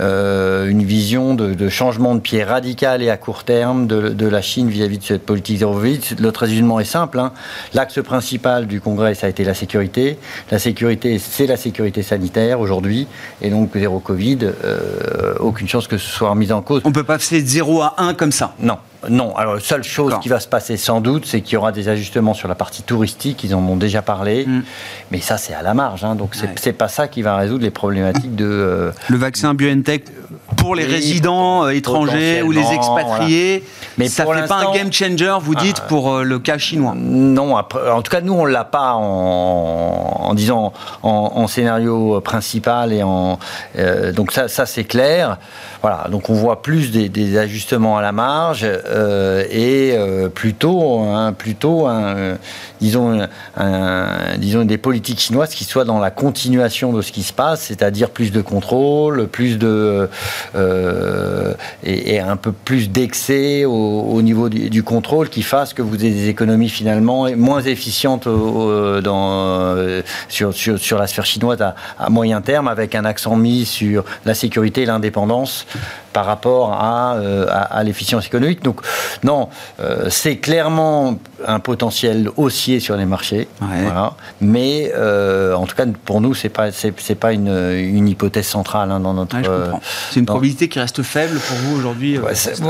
euh, 0.00 0.68
une 0.68 0.84
vision 0.84 1.34
de, 1.34 1.54
de, 1.54 1.68
changement 1.68 2.14
de 2.14 2.20
pied 2.20 2.44
radical 2.44 3.02
et 3.02 3.10
à 3.10 3.16
court 3.16 3.44
terme 3.44 3.86
de, 3.86 4.10
de 4.10 4.26
la 4.26 4.42
Chine 4.42 4.68
vis-à-vis 4.68 4.98
de 4.98 5.04
cette 5.04 5.26
politique 5.26 5.58
zéro 5.58 5.74
Covid. 5.74 6.00
Notre 6.20 6.40
résumé 6.40 6.80
est 6.80 6.84
simple. 6.84 7.18
Hein. 7.18 7.32
L'axe 7.74 8.02
principal 8.02 8.66
du 8.66 8.80
Congrès, 8.80 9.14
ça 9.14 9.26
a 9.26 9.30
été 9.30 9.44
la 9.44 9.54
sécurité. 9.54 10.18
La 10.50 10.58
sécurité, 10.58 11.18
c'est 11.18 11.46
la 11.46 11.56
sécurité 11.56 12.02
sanitaire 12.02 12.60
aujourd'hui. 12.60 13.06
Et 13.40 13.50
donc, 13.50 13.70
zéro 13.74 14.00
Covid, 14.00 14.38
euh, 14.64 15.34
aucune 15.40 15.68
chance 15.68 15.88
que 15.88 15.98
ce 15.98 16.08
soit 16.08 16.30
remis 16.30 16.52
en 16.52 16.62
cause. 16.62 16.82
On 16.84 16.90
ne 16.90 16.94
peut 16.94 17.04
pas 17.04 17.16
passer 17.16 17.42
de 17.42 17.46
0 17.46 17.82
à 17.82 17.94
1 17.98 18.14
comme 18.14 18.32
ça 18.32 18.54
Non. 18.60 18.78
Non, 19.08 19.36
alors 19.36 19.54
la 19.54 19.60
seule 19.60 19.84
chose 19.84 20.14
qui 20.20 20.28
va 20.28 20.40
se 20.40 20.48
passer 20.48 20.76
sans 20.76 21.00
doute, 21.00 21.26
c'est 21.26 21.40
qu'il 21.40 21.54
y 21.54 21.56
aura 21.56 21.72
des 21.72 21.88
ajustements 21.88 22.34
sur 22.34 22.48
la 22.48 22.54
partie 22.54 22.82
touristique, 22.82 23.44
ils 23.44 23.54
en 23.54 23.60
ont 23.60 23.76
déjà 23.76 24.02
parlé, 24.02 24.46
mm. 24.46 24.62
mais 25.10 25.20
ça 25.20 25.38
c'est 25.38 25.54
à 25.54 25.62
la 25.62 25.74
marge, 25.74 26.04
hein, 26.04 26.14
donc 26.14 26.34
c'est 26.56 26.72
pas 26.72 26.88
ça 26.88 27.08
qui 27.08 27.22
va 27.22 27.36
résoudre 27.36 27.62
les 27.62 27.70
problématiques 27.70 28.34
de... 28.34 28.46
Euh, 28.46 28.92
le 29.08 29.16
vaccin 29.16 29.54
BioNTech 29.54 30.04
pour 30.56 30.74
les 30.74 30.84
résidents 30.84 31.64
euh, 31.64 31.70
étrangers 31.70 32.42
ou 32.42 32.50
les 32.50 32.72
expatriés, 32.72 33.64
mais 33.98 34.08
ça 34.08 34.24
ne 34.24 34.34
fait 34.34 34.46
pas 34.46 34.66
un 34.66 34.74
game 34.74 34.92
changer, 34.92 35.36
vous 35.40 35.54
dites, 35.54 35.80
ah. 35.82 35.88
pour 35.88 36.12
euh, 36.12 36.22
le 36.22 36.38
cas 36.38 36.58
chinois 36.58 36.94
Non, 36.96 37.56
en 37.56 38.02
tout 38.02 38.10
cas 38.10 38.20
nous 38.20 38.34
on 38.34 38.44
l'a 38.44 38.64
pas 38.64 38.92
en, 38.94 40.32
disant 40.34 40.72
en, 41.02 41.46
scénario 41.46 42.20
principal 42.20 42.92
et 42.92 43.02
en... 43.02 43.38
donc 44.14 44.32
ça, 44.32 44.48
ça 44.48 44.66
c'est 44.66 44.84
clair. 44.84 45.38
Voilà, 45.82 46.08
donc 46.10 46.30
on 46.30 46.34
voit 46.34 46.62
plus 46.62 46.90
des, 46.90 47.38
ajustements 47.38 47.96
à 47.96 48.02
la 48.02 48.10
marge 48.10 48.66
euh, 48.66 49.44
et 49.50 49.92
euh, 49.94 50.28
plutôt, 50.28 51.06
plutôt 51.38 51.86
un, 51.86 52.38
disons, 52.80 53.26
disons 54.38 54.64
des 54.64 54.78
politiques 54.78 55.20
chinoises 55.20 55.54
qui 55.54 55.64
soient 55.64 55.84
dans 55.84 55.98
la 55.98 56.10
continuation 56.10 56.92
de 56.92 57.02
ce 57.02 57.12
qui 57.12 57.22
se 57.22 57.32
passe, 57.32 57.62
c'est-à-dire 57.62 58.10
plus 58.10 58.32
de 58.32 58.40
contrôle, 58.40 59.26
plus 59.28 59.58
de 59.58 60.08
euh, 60.54 61.54
et, 61.84 62.20
un 62.20 62.36
peu 62.36 62.52
plus 62.52 62.90
d'excès 62.90 63.64
au, 63.64 64.20
niveau 64.22 64.48
du, 64.48 64.82
contrôle 64.82 65.28
qui 65.28 65.42
fasse 65.42 65.74
que 65.74 65.82
vous 65.82 66.04
ayez 66.04 66.14
des 66.14 66.28
économies 66.28 66.68
finalement 66.68 67.28
moins 67.36 67.62
efficientes 67.62 68.24
sur, 70.28 70.54
sur, 70.54 70.98
la 70.98 71.06
sphère 71.06 71.26
chinoise 71.26 71.62
à, 71.62 71.74
à 71.98 72.10
moyen 72.10 72.40
terme, 72.40 72.68
avec 72.68 72.94
un 72.94 73.04
accent 73.04 73.36
mis 73.36 73.64
sur 73.64 74.04
la 74.24 74.34
sécurité 74.34 74.82
et 74.82 74.86
l'indépendance 74.86 75.66
par 76.16 76.24
rapport 76.24 76.72
à, 76.72 77.16
euh, 77.16 77.46
à, 77.50 77.84
l'efficience 77.84 78.24
économique. 78.24 78.62
Donc 78.62 78.80
non, 79.22 79.50
euh, 79.80 80.06
c'est 80.08 80.38
clairement 80.38 81.18
un 81.46 81.60
potentiel 81.60 82.30
haussier 82.38 82.80
sur 82.80 82.96
les 82.96 83.04
marchés. 83.04 83.48
Mais 84.40 84.92
euh, 84.96 85.52
en 85.52 85.66
tout 85.66 85.76
cas, 85.76 85.84
pour 86.06 86.22
nous, 86.22 86.32
c'est 86.32 86.48
pas 86.48 86.72
c'est, 86.72 87.14
pas 87.14 87.34
une, 87.34 87.54
une, 87.74 88.08
hypothèse 88.08 88.46
centrale 88.46 88.90
hein, 88.92 89.00
dans 89.00 89.12
notre. 89.12 89.36
c'est 90.10 90.20
une 90.20 90.24
probabilité 90.24 90.70
qui 90.70 90.78
reste 90.78 91.02
faible 91.02 91.38
pour 91.38 91.56
vous 91.58 91.76
aujourd'hui. 91.76 92.18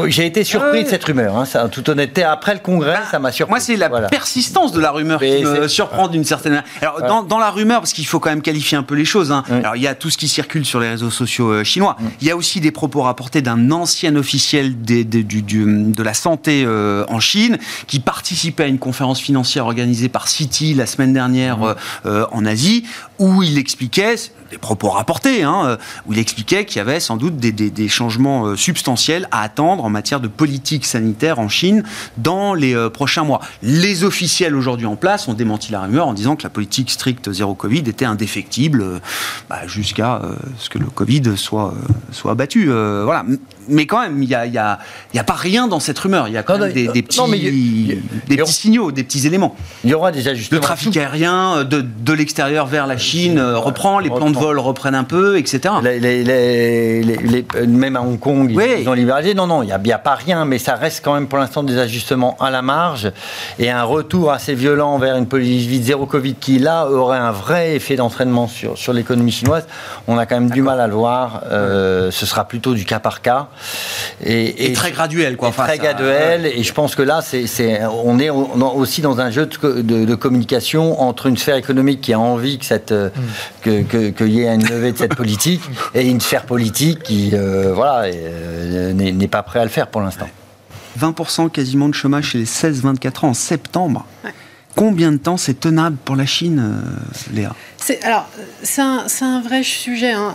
j'ai 0.09 0.26
été 0.26 0.42
surpris 0.42 0.82
de 0.82 0.88
cette 0.88 1.04
rumeur. 1.04 1.37
Hein, 1.37 1.44
ça, 1.44 1.66
en 1.66 1.68
toute 1.68 1.88
honnêteté, 1.88 2.24
après 2.24 2.54
le 2.54 2.61
congrès, 2.61 2.94
bah, 2.94 3.11
ça 3.12 3.20
m'a 3.20 3.30
surpris. 3.30 3.50
Moi, 3.52 3.61
c'est 3.61 3.76
la 3.76 3.88
persistance 4.09 4.72
de 4.72 4.80
la 4.80 4.90
rumeur 4.90 5.20
qui 5.20 5.44
me 5.44 5.68
surprend 5.68 6.09
d'une 6.09 6.24
certaine 6.24 6.54
manière. 6.54 6.68
Alors, 6.82 7.00
dans, 7.00 7.22
dans, 7.22 7.38
la 7.38 7.52
rumeur, 7.52 7.78
parce 7.78 7.92
qu'il 7.92 8.06
faut 8.09 8.18
quand 8.18 8.30
même 8.30 8.42
qualifier 8.42 8.76
un 8.76 8.82
peu 8.82 8.96
les 8.96 9.04
choses. 9.04 9.30
Hein. 9.30 9.44
Alors, 9.48 9.76
il 9.76 9.82
y 9.82 9.87
a 9.87 9.94
tout 9.94 10.11
ce 10.11 10.18
qui 10.18 10.26
circule 10.26 10.64
sur 10.64 10.80
les 10.80 10.88
réseaux 10.88 11.11
sociaux 11.11 11.62
chinois. 11.62 11.96
Il 12.20 12.26
y 12.26 12.32
a 12.32 12.37
aussi 12.37 12.59
des 12.61 12.72
propos 12.72 13.02
rapportés 13.02 13.36
d'un 13.42 13.70
ancien 13.70 14.16
officiel 14.16 14.83
de 14.83 16.03
la 16.03 16.14
santé 16.14 16.64
euh, 16.64 17.05
en 17.09 17.20
Chine 17.20 17.59
qui 17.87 18.01
participait 18.01 18.64
à 18.64 18.66
une 18.66 18.79
conférence 18.79 19.20
financière 19.20 19.66
organisée 19.66 20.09
par 20.09 20.29
Citi 20.29 20.75
la 20.75 20.87
semaine 20.87 21.12
dernière 21.12 21.59
mmh. 21.59 21.64
euh, 21.64 21.75
euh, 22.07 22.27
en 22.33 22.44
Asie 22.44 22.85
où 23.18 23.42
il 23.42 23.59
expliquait 23.59 24.16
des 24.51 24.59
propos 24.59 24.90
rapportés, 24.90 25.42
hein, 25.42 25.77
où 26.07 26.12
il 26.12 26.20
expliquait 26.20 26.66
qu'il 26.66 26.77
y 26.77 26.81
avait 26.81 27.01
sans 27.01 27.16
doute 27.16 27.37
des, 27.37 27.88
changements 27.88 28.55
substantiels 28.55 29.27
à 29.33 29.42
attendre 29.42 29.85
en 29.85 29.90
matière 29.90 30.20
de 30.20 30.29
politique 30.29 30.85
sanitaire 30.85 31.40
en 31.40 31.49
Chine 31.49 31.83
dans 32.18 32.55
les 32.55 32.77
prochains 32.90 33.25
mois. 33.25 33.40
Les 33.62 34.05
officiels 34.05 34.55
aujourd'hui 34.55 34.87
en 34.87 34.94
place 34.94 35.27
ont 35.27 35.35
démenti 35.35 35.72
la 35.72 35.81
rumeur 35.81 36.07
en 36.07 36.12
disant 36.12 36.37
que 36.37 36.44
la 36.44 36.51
politique 36.51 36.90
stricte 36.90 37.33
zéro 37.33 37.55
Covid 37.55 37.81
était 37.87 38.05
indéfectible 38.05 39.01
bah, 39.49 39.66
jusqu'à 39.66 40.20
ce 40.59 40.68
que 40.68 40.79
le 40.79 40.87
Covid 40.87 41.37
soit, 41.37 41.75
soit 42.12 42.33
abattu. 42.33 42.66
voilà 42.66 43.25
mais 43.68 43.86
quand 43.86 44.00
même, 44.00 44.22
il 44.22 44.28
n'y 44.28 44.34
a, 44.34 44.46
y 44.46 44.58
a, 44.58 44.78
y 45.14 45.18
a, 45.18 45.24
pas 45.24 45.34
rien 45.34 45.66
dans 45.68 45.80
cette 45.80 45.98
rumeur. 45.98 46.28
Il 46.28 46.34
y 46.34 46.36
a 46.36 46.42
quand 46.42 46.58
même 46.58 46.72
des, 46.72 46.88
petits, 47.02 48.00
des 48.28 48.36
petits 48.36 48.52
signaux, 48.52 48.92
des 48.92 49.04
petits 49.04 49.26
éléments. 49.26 49.56
Il 49.84 49.90
y 49.90 49.94
aura 49.94 50.12
des 50.12 50.28
ajustements. 50.28 50.56
Le 50.56 50.62
trafic 50.62 50.96
aérien 50.96 51.64
de, 51.64 51.80
de 51.80 52.12
l'extérieur 52.12 52.66
vers 52.66 52.86
la 52.86 52.96
Chine 52.96 53.38
euh, 53.38 53.58
reprend, 53.58 53.98
les 53.98 54.08
plans 54.08 54.30
de 54.30 54.36
vol 54.36 54.58
reprennent 54.58 54.94
un 54.94 55.04
peu, 55.04 55.38
etc. 55.38 55.74
même 57.66 57.96
à 57.96 58.02
Hong 58.02 58.18
Kong, 58.18 58.50
ils 58.50 58.88
ont 58.88 58.92
libéralisé. 58.92 59.34
Non, 59.34 59.46
non, 59.46 59.62
il 59.62 59.66
n'y 59.66 59.72
a, 59.72 59.96
a, 59.96 59.98
pas 59.98 60.14
rien, 60.14 60.44
mais 60.44 60.58
ça 60.58 60.74
reste 60.74 61.04
quand 61.04 61.14
même 61.14 61.26
pour 61.26 61.38
l'instant 61.38 61.62
des 61.62 61.78
ajustements 61.78 62.36
à 62.40 62.50
la 62.50 62.62
marge 62.62 63.10
et 63.58 63.70
un 63.70 63.82
retour 63.82 64.32
assez 64.32 64.54
violent 64.54 64.98
vers 64.98 65.16
une 65.16 65.26
politique 65.26 65.82
zéro 65.82 66.06
Covid 66.06 66.34
qui, 66.34 66.58
là, 66.58 66.88
aurait 66.88 67.18
un 67.18 67.32
vrai 67.32 67.76
effet 67.76 67.96
d'entraînement 67.96 68.48
sur, 68.48 68.78
sur 68.78 68.92
l'économie 68.92 69.32
chinoise. 69.32 69.66
On 70.06 70.18
a 70.18 70.26
quand 70.26 70.36
même 70.36 70.50
du 70.50 70.62
mal 70.62 70.80
à 70.80 70.86
le 70.86 70.94
voir. 70.94 71.42
Euh, 71.50 72.10
ce 72.10 72.26
sera 72.26 72.46
plutôt 72.46 72.74
du 72.74 72.84
cas 72.84 73.00
par 73.07 73.23
cas. 73.23 73.47
Et, 74.25 74.73
très 74.73 74.90
graduel, 74.90 75.37
quoi. 75.37 75.53
très 75.53 75.79
graduel. 75.79 76.45
Et 76.45 76.64
je 76.64 76.73
pense 76.73 76.97
que 76.97 77.03
là, 77.03 77.21
c'est, 77.23 77.85
on 77.85 78.19
est 78.19 78.31
aussi 78.31 79.01
dans 79.01 79.21
un 79.21 79.31
jeu 79.31 79.47
de, 79.47 80.14
communication 80.16 81.01
entre 81.01 81.27
une 81.27 81.37
sphère 81.37 81.55
économique 81.55 82.01
qui 82.01 82.12
a 82.12 82.19
envie 82.19 82.59
que 82.59 82.64
cette, 82.64 82.90
mm. 82.90 83.12
que, 83.62 84.11
qu'il 84.11 84.29
y 84.29 84.40
ait 84.40 84.53
une 84.53 84.66
levée 84.66 84.90
de 84.90 84.99
cette 84.99 85.14
politique 85.14 85.61
et 85.95 86.09
une 86.09 86.21
sphère 86.21 86.47
politique 86.47 87.05
qui, 87.05 87.31
euh, 87.33 87.73
voilà, 87.73 88.11
euh, 88.12 88.92
n'est, 88.92 89.29
pas 89.29 89.45
prêt 89.45 89.61
à 89.61 89.64
le 89.64 89.71
faire 89.71 89.87
pour 89.87 90.01
l'instant. 90.01 90.29
20% 90.99 91.51
quasiment 91.51 91.88
de 91.88 91.95
chômage 91.95 92.31
chez 92.31 92.38
les 92.38 92.45
16-24 92.45 93.27
ans 93.27 93.29
en 93.29 93.35
septembre. 93.35 94.05
Combien 94.75 95.12
de 95.12 95.19
temps 95.19 95.37
c'est 95.37 95.61
tenable 95.61 95.97
pour 96.05 96.16
la 96.16 96.27
Chine, 96.27 96.59
euh, 96.59 97.33
Léa? 97.33 97.55
C'est, 97.77 98.03
Alors, 98.03 98.27
c'est 98.64 98.83
un, 98.83 99.07
un, 99.21 99.40
vrai 99.42 99.62
sujet. 99.62 100.11
Hein 100.11 100.35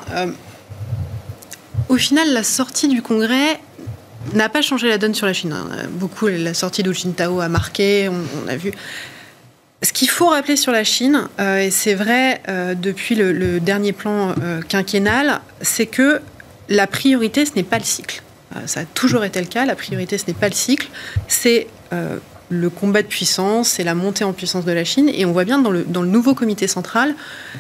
au 1.91 1.97
final, 1.97 2.32
la 2.32 2.43
sortie 2.43 2.88
du 2.88 3.01
Congrès 3.01 3.60
n'a 4.34 4.47
pas 4.47 4.62
changé 4.62 4.88
la 4.88 4.97
donne 4.97 5.13
sur 5.13 5.25
la 5.25 5.34
Chine. 5.34 5.51
Hein. 5.51 5.67
Beaucoup, 5.89 6.27
la 6.27 6.54
sortie 6.54 6.84
d'Hu 6.84 6.93
Jintao 6.93 7.41
a 7.41 7.49
marqué, 7.49 8.10
on, 8.10 8.47
a 8.47 8.56
vu. 8.56 8.71
Ce 9.84 9.91
qu'il 9.91 10.10
faut 10.10 10.30
rappeler 10.30 10.56
sur 10.56 10.71
la 10.71 10.86
Chine, 10.86 11.27
euh, 11.41 11.58
et 11.58 11.69
c'est 11.69 11.93
vrai 11.93 12.41
euh, 12.47 12.75
depuis 12.75 13.15
le, 13.15 13.60
dernier 13.60 13.91
plan 13.91 14.34
euh, 14.41 14.62
quinquennal, 14.62 15.41
c'est 15.60 15.86
que 15.86 16.21
la 16.69 16.88
priorité, 16.88 17.45
ce 17.45 17.56
n'est 17.58 17.63
pas 17.63 17.77
le 17.77 17.84
cycle. 17.84 18.23
ça 18.67 18.82
a 18.82 18.86
toujours 18.86 19.25
été 19.25 19.41
le 19.41 19.47
cas, 19.47 19.65
la 19.65 19.75
priorité, 19.75 20.17
ce 20.17 20.27
n'est 20.27 20.34
pas 20.34 20.47
le 20.47 20.56
cycle, 20.56 20.88
c'est 21.27 21.67
le 22.49 22.69
combat 22.69 23.01
de 23.01 23.08
puissance, 23.08 23.67
c'est 23.67 23.84
la 23.84 23.95
montée 23.95 24.23
en 24.23 24.32
puissance 24.32 24.63
de 24.63 24.71
la 24.71 24.86
Chine. 24.86 25.10
Et 25.13 25.25
on 25.25 25.34
voit 25.34 25.43
bien 25.43 25.60
dans 25.60 25.71
le, 25.71 25.84
dans 25.84 26.01
le 26.01 26.08
nouveau 26.08 26.36
comité 26.36 26.67
central, 26.67 27.15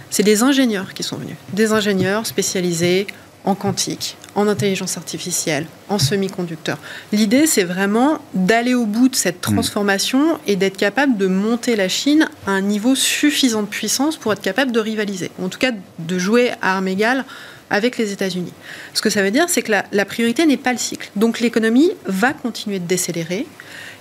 c'est 0.09 0.23
des 0.23 0.43
ingénieurs 0.43 0.93
qui 0.93 1.03
sont 1.03 1.17
venus. 1.17 1.35
Des 1.51 1.73
ingénieurs 1.73 2.25
spécialisés 2.25 3.07
en 3.43 3.55
quantique, 3.55 4.17
en 4.35 4.47
intelligence 4.47 4.97
artificielle, 4.97 5.65
en 5.89 5.99
semi-conducteurs. 5.99 6.77
L'idée, 7.11 7.47
c'est 7.47 7.63
vraiment 7.63 8.19
d'aller 8.33 8.73
au 8.73 8.85
bout 8.85 9.09
de 9.09 9.15
cette 9.15 9.37
hmm. 9.37 9.53
transformation 9.53 10.39
et 10.47 10.55
d'être 10.55 10.77
capable 10.77 11.17
de 11.17 11.27
monter 11.27 11.75
la 11.75 11.89
Chine 11.89 12.29
à 12.47 12.51
un 12.51 12.61
niveau 12.61 12.95
suffisant 12.95 13.63
de 13.63 13.67
puissance 13.67 14.17
pour 14.17 14.33
être 14.33 14.41
capable 14.41 14.71
de 14.71 14.79
rivaliser, 14.79 15.31
en 15.41 15.49
tout 15.49 15.59
cas 15.59 15.71
de 15.99 16.17
jouer 16.17 16.51
à 16.61 16.77
armes 16.77 16.87
égales 16.87 17.25
avec 17.69 17.97
les 17.97 18.11
États-Unis. 18.11 18.53
Ce 18.93 19.01
que 19.01 19.09
ça 19.09 19.23
veut 19.23 19.31
dire, 19.31 19.45
c'est 19.47 19.61
que 19.61 19.71
la, 19.71 20.05
priorité 20.05 20.45
n'est 20.45 20.57
pas 20.57 20.73
le 20.73 20.77
cycle. 20.77 21.09
Donc 21.15 21.39
l'économie 21.39 21.91
va 22.05 22.33
continuer 22.33 22.79
de 22.79 22.85
décélérer. 22.85 23.47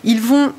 Ils 0.03 0.21
vont 0.21 0.53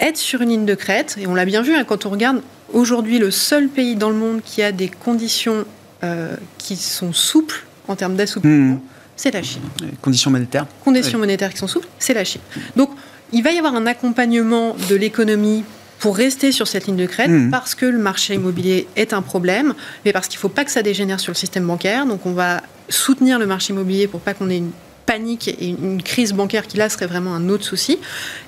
être 0.00 0.16
sur 0.16 0.40
une 0.40 0.48
ligne 0.50 0.66
de 0.66 0.74
crête, 0.74 1.16
et 1.20 1.26
on 1.26 1.34
l'a 1.34 1.44
bien 1.44 1.62
vu 1.62 1.74
hein, 1.74 1.84
quand 1.84 2.06
on 2.06 2.10
regarde 2.10 2.42
aujourd'hui 2.72 3.18
le 3.18 3.30
seul 3.30 3.68
pays 3.68 3.96
dans 3.96 4.10
le 4.10 4.16
monde 4.16 4.40
qui 4.44 4.62
a 4.62 4.72
des 4.72 4.88
conditions 4.88 5.64
euh, 6.02 6.34
qui 6.58 6.76
sont 6.76 7.12
souples 7.12 7.66
en 7.86 7.96
termes 7.96 8.16
d'assouplissement, 8.16 8.76
hmm. 8.76 8.80
C'est 9.20 9.30
la 9.32 9.42
Chine. 9.42 9.60
conditions 10.00 10.30
monétaires 10.30 10.66
Conditions 10.82 11.18
monétaires 11.18 11.50
qui 11.52 11.58
sont 11.58 11.66
souples, 11.66 11.88
c'est 11.98 12.14
la 12.14 12.24
Chine. 12.24 12.40
Donc, 12.74 12.90
il 13.32 13.42
va 13.42 13.52
y 13.52 13.58
avoir 13.58 13.74
un 13.74 13.84
accompagnement 13.86 14.74
de 14.88 14.94
l'économie 14.96 15.62
pour 15.98 16.16
rester 16.16 16.52
sur 16.52 16.66
cette 16.66 16.86
ligne 16.86 16.96
de 16.96 17.04
crête, 17.04 17.28
Mhm. 17.28 17.50
parce 17.50 17.74
que 17.74 17.84
le 17.84 17.98
marché 17.98 18.34
immobilier 18.34 18.88
est 18.96 19.12
un 19.12 19.20
problème, 19.20 19.74
mais 20.06 20.12
parce 20.14 20.26
qu'il 20.28 20.38
ne 20.38 20.40
faut 20.40 20.48
pas 20.48 20.64
que 20.64 20.70
ça 20.70 20.80
dégénère 20.82 21.20
sur 21.20 21.32
le 21.32 21.36
système 21.36 21.66
bancaire. 21.66 22.06
Donc 22.06 22.24
on 22.24 22.32
va 22.32 22.62
soutenir 22.88 23.38
le 23.38 23.44
marché 23.46 23.74
immobilier 23.74 24.06
pour 24.06 24.20
pas 24.20 24.32
qu'on 24.32 24.48
ait 24.48 24.56
une 24.56 24.70
panique 25.04 25.48
et 25.48 25.66
une 25.68 26.02
crise 26.02 26.32
bancaire 26.32 26.66
qui 26.66 26.78
là 26.78 26.88
serait 26.88 27.06
vraiment 27.06 27.34
un 27.34 27.50
autre 27.50 27.64
souci. 27.64 27.98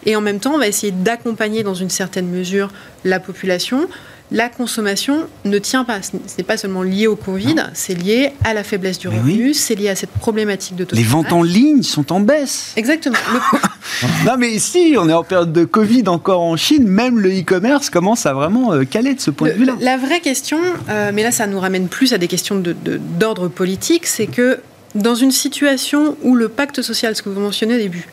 Et 0.06 0.16
en 0.16 0.22
même 0.22 0.40
temps, 0.40 0.54
on 0.54 0.58
va 0.58 0.68
essayer 0.68 0.92
d'accompagner 0.92 1.62
dans 1.64 1.74
une 1.74 1.90
certaine 1.90 2.28
mesure 2.28 2.70
la 3.04 3.20
population. 3.20 3.88
La 4.32 4.48
consommation 4.48 5.26
ne 5.44 5.58
tient 5.58 5.84
pas. 5.84 6.00
Ce 6.02 6.10
n'est 6.38 6.44
pas 6.44 6.56
seulement 6.56 6.82
lié 6.82 7.06
au 7.06 7.16
Covid, 7.16 7.54
c'est 7.74 7.94
lié 7.94 8.30
à 8.44 8.54
la 8.54 8.64
faiblesse 8.64 8.98
du 8.98 9.08
Mais 9.08 9.18
revenu, 9.18 9.54
c'est 9.54 9.74
lié 9.74 9.88
à 9.90 9.94
cette 9.94 10.10
problématique 10.10 10.74
de 10.76 10.84
taux 10.84 10.96
Les 10.96 11.02
ventes 11.02 11.32
en 11.32 11.42
ligne 11.42 11.82
sont 11.82 12.10
en 12.12 12.20
baisse. 12.20 12.72
Exactement. 12.76 13.16
Le- 13.32 13.58
Non 14.26 14.36
mais 14.38 14.58
si, 14.58 14.94
on 14.98 15.08
est 15.08 15.12
en 15.12 15.22
période 15.22 15.52
de 15.52 15.64
Covid 15.64 16.04
encore 16.08 16.40
en 16.40 16.56
Chine, 16.56 16.86
même 16.88 17.18
le 17.20 17.30
e-commerce 17.30 17.90
commence 17.90 18.26
à 18.26 18.32
vraiment 18.32 18.72
euh, 18.72 18.84
caler 18.84 19.14
de 19.14 19.20
ce 19.20 19.30
point 19.30 19.48
de 19.48 19.54
vue-là. 19.54 19.76
La 19.80 19.96
vraie 19.98 20.20
question, 20.20 20.58
euh, 20.88 21.10
mais 21.14 21.22
là 21.22 21.30
ça 21.30 21.46
nous 21.46 21.60
ramène 21.60 21.88
plus 21.88 22.12
à 22.12 22.18
des 22.18 22.28
questions 22.28 22.56
de- 22.56 22.72
de- 22.72 22.96
d'ordre 22.98 23.48
politique, 23.48 24.06
c'est 24.06 24.26
que 24.26 24.60
dans 24.94 25.14
une 25.14 25.30
situation 25.32 26.16
où 26.22 26.34
le 26.36 26.48
pacte 26.48 26.80
social, 26.82 27.14
ce 27.16 27.22
que 27.22 27.28
vous 27.28 27.40
mentionnez 27.40 27.74
au 27.74 27.78
début, 27.78 28.08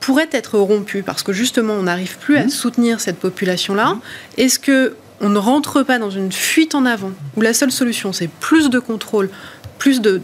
pourrait 0.00 0.28
être 0.32 0.58
rompu 0.58 1.02
parce 1.02 1.22
que 1.22 1.32
justement 1.32 1.74
on 1.74 1.82
n'arrive 1.84 2.16
plus 2.18 2.34
Mmh. 2.36 2.46
à 2.46 2.48
soutenir 2.48 3.00
cette 3.00 3.18
population-là, 3.18 3.96
est-ce 4.36 4.58
que 4.58 4.94
on 5.20 5.28
ne 5.28 5.38
rentre 5.38 5.82
pas 5.82 5.98
dans 5.98 6.10
une 6.10 6.32
fuite 6.32 6.74
en 6.74 6.84
avant 6.86 7.10
où 7.36 7.40
la 7.40 7.52
seule 7.52 7.72
solution 7.72 8.12
c'est 8.12 8.28
plus 8.28 8.70
de 8.70 8.78
contrôle 8.78 9.30
plus 9.78 10.00
de, 10.00 10.20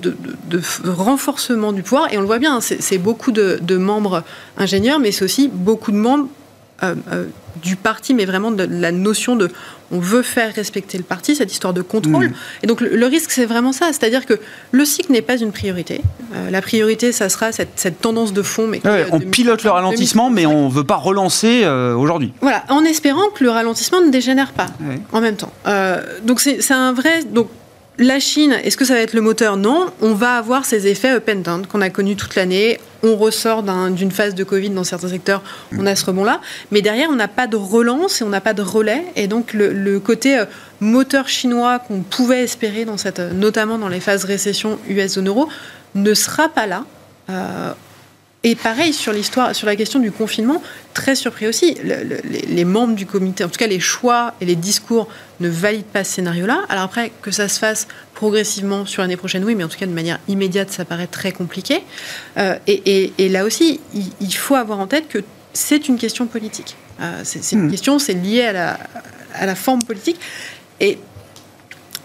renforcement 0.84 1.72
du 1.72 1.82
pouvoir, 1.82 2.12
et 2.12 2.18
on 2.18 2.20
le 2.20 2.26
voit 2.26 2.40
bien, 2.40 2.56
hein, 2.56 2.60
c'est 2.60 2.98
beaucoup 2.98 3.30
de, 3.30 3.58
de 3.62 3.76
membres 3.76 4.24
ingénieurs, 4.58 4.98
mais 4.98 5.12
c'est 5.12 5.24
aussi 5.24 5.48
beaucoup 5.48 5.92
de 5.92 5.96
membres 5.96 6.28
euh, 6.82 6.94
euh, 7.12 7.26
du 7.62 7.76
parti, 7.76 8.14
mais 8.14 8.24
vraiment 8.24 8.50
de 8.50 8.66
la 8.68 8.92
notion 8.92 9.36
de 9.36 9.50
on 9.92 9.98
veut 10.00 10.22
faire 10.22 10.52
respecter 10.54 10.98
le 10.98 11.04
parti, 11.04 11.36
cette 11.36 11.52
histoire 11.52 11.72
de 11.74 11.82
contrôle. 11.82 12.26
Mhm. 12.28 12.34
Et 12.62 12.66
donc 12.66 12.80
le, 12.80 12.96
le 12.96 13.06
risque, 13.06 13.30
c'est 13.30 13.44
vraiment 13.46 13.72
ça, 13.72 13.86
c'est-à-dire 13.88 14.26
que 14.26 14.34
le 14.72 14.84
cycle 14.84 15.12
n'est 15.12 15.22
pas 15.22 15.36
une 15.36 15.52
priorité. 15.52 16.00
Euh, 16.34 16.50
la 16.50 16.62
priorité, 16.62 17.12
ça 17.12 17.28
sera 17.28 17.52
cette, 17.52 17.72
cette 17.76 18.00
tendance 18.00 18.32
de 18.32 18.42
fond. 18.42 18.66
Mais 18.66 18.78
Ouais, 18.84 19.02
euh, 19.02 19.08
on 19.12 19.18
2000 19.18 19.30
pilote 19.30 19.62
le 19.62 19.70
ralentissement, 19.70 20.30
mais 20.30 20.42
2035. 20.42 20.64
on 20.64 20.68
veut 20.68 20.84
pas 20.84 20.96
relancer 20.96 21.62
euh, 21.64 21.94
aujourd'hui. 21.94 22.32
Voilà, 22.40 22.64
en 22.70 22.84
espérant 22.84 23.28
que 23.34 23.44
le 23.44 23.50
ralentissement 23.50 24.00
ne 24.00 24.10
dégénère 24.10 24.52
pas 24.52 24.66
Ouais. 24.80 24.98
en 25.12 25.20
même 25.20 25.36
temps. 25.36 25.52
Euh, 25.66 26.02
donc 26.24 26.40
c'est 26.40 26.60
c'est 26.62 26.74
un 26.74 26.92
vrai. 26.92 27.22
Donc 27.24 27.48
la 27.98 28.18
Chine, 28.18 28.56
est-ce 28.64 28.76
que 28.76 28.84
ça 28.84 28.94
va 28.94 29.00
être 29.00 29.12
le 29.14 29.20
moteur? 29.20 29.56
Non. 29.56 29.86
On 30.02 30.14
va 30.14 30.36
avoir 30.36 30.64
ces 30.64 30.88
effets 30.88 31.10
up 31.12 31.30
and 31.32 31.40
down 31.40 31.66
qu'on 31.66 31.80
a 31.80 31.90
connus 31.90 32.16
toute 32.16 32.34
l'année. 32.34 32.80
On 33.06 33.16
ressort 33.16 33.62
d'un- 33.62 33.90
d'une 33.90 34.10
phase 34.10 34.34
de 34.34 34.42
Covid 34.44 34.70
dans 34.70 34.82
certains 34.82 35.08
secteurs, 35.10 35.42
on 35.78 35.84
a 35.86 35.94
ce 35.94 36.04
rebond-là. 36.06 36.40
Mais 36.70 36.80
derrière, 36.80 37.08
on 37.10 37.16
n'a 37.16 37.28
pas 37.28 37.46
de 37.46 37.56
relance 37.56 38.20
et 38.20 38.24
on 38.24 38.30
n'a 38.30 38.40
pas 38.40 38.54
de 38.54 38.62
relais. 38.62 39.04
Et 39.14 39.26
donc 39.28 39.52
le, 39.52 40.00
côté 40.00 40.38
euh, 40.38 40.46
moteur 40.80 41.28
chinois 41.28 41.78
qu'on 41.78 42.00
pouvait 42.00 42.42
espérer, 42.42 42.84
dans 42.86 42.96
cette, 42.96 43.20
euh, 43.20 43.32
notamment 43.32 43.76
dans 43.78 43.88
les 43.88 44.00
phases 44.00 44.24
récession 44.24 44.78
US 44.88 45.12
zone 45.12 45.28
euro, 45.28 45.48
ne 45.94 46.14
sera 46.14 46.48
pas 46.48 46.66
là. 46.66 46.84
Euh, 47.30 47.72
et 48.42 48.54
pareil 48.56 48.92
sur 48.92 49.12
l'histoire, 49.12 49.54
sur 49.54 49.66
la 49.66 49.74
question 49.76 50.00
du 50.00 50.10
confinement, 50.12 50.62
très 50.92 51.14
surpris 51.14 51.46
aussi. 51.46 51.76
Le- 51.82 52.04
le- 52.04 52.20
les, 52.30 52.42
les 52.42 52.64
membres 52.64 52.94
du 52.94 53.06
comité, 53.06 53.42
en 53.44 53.48
tout 53.48 53.58
cas 53.58 53.66
les 53.66 53.80
choix 53.80 54.34
et 54.40 54.44
les 54.44 54.56
discours, 54.56 55.08
ne 55.40 55.48
valident 55.48 55.84
pas 55.92 56.04
ce 56.04 56.14
scénario-là. 56.16 56.62
Alors 56.68 56.84
après, 56.84 57.10
que 57.22 57.30
ça 57.30 57.48
se 57.48 57.58
fasse 57.58 57.86
progressivement 58.14 58.86
sur 58.86 59.02
l'année 59.02 59.16
prochaine, 59.16 59.44
oui, 59.44 59.54
mais 59.54 59.64
en 59.64 59.68
tout 59.68 59.78
cas 59.78 59.86
de 59.86 59.92
manière 59.92 60.18
immédiate, 60.28 60.70
ça 60.70 60.84
paraît 60.84 61.06
très 61.08 61.32
compliqué. 61.32 61.82
Euh, 62.38 62.56
et, 62.66 62.82
et- 63.04 63.12
et 63.18 63.28
là 63.28 63.44
aussi, 63.44 63.80
il, 63.94 64.04
il 64.20 64.32
faut 64.34 64.54
avoir 64.54 64.78
en 64.78 64.86
tête 64.86 65.08
que 65.08 65.18
c'est 65.52 65.88
une 65.88 65.98
question 65.98 66.26
politique. 66.26 66.76
Euh, 67.00 67.20
c'est 67.24 67.52
une 67.52 67.62
Mhm. 67.64 67.70
question, 67.70 67.98
c'est 67.98 68.12
lié 68.14 68.42
à 68.42 68.52
la, 68.52 68.78
à 69.34 69.46
la 69.46 69.54
forme 69.54 69.82
politique. 69.82 70.18
Et 70.80 70.98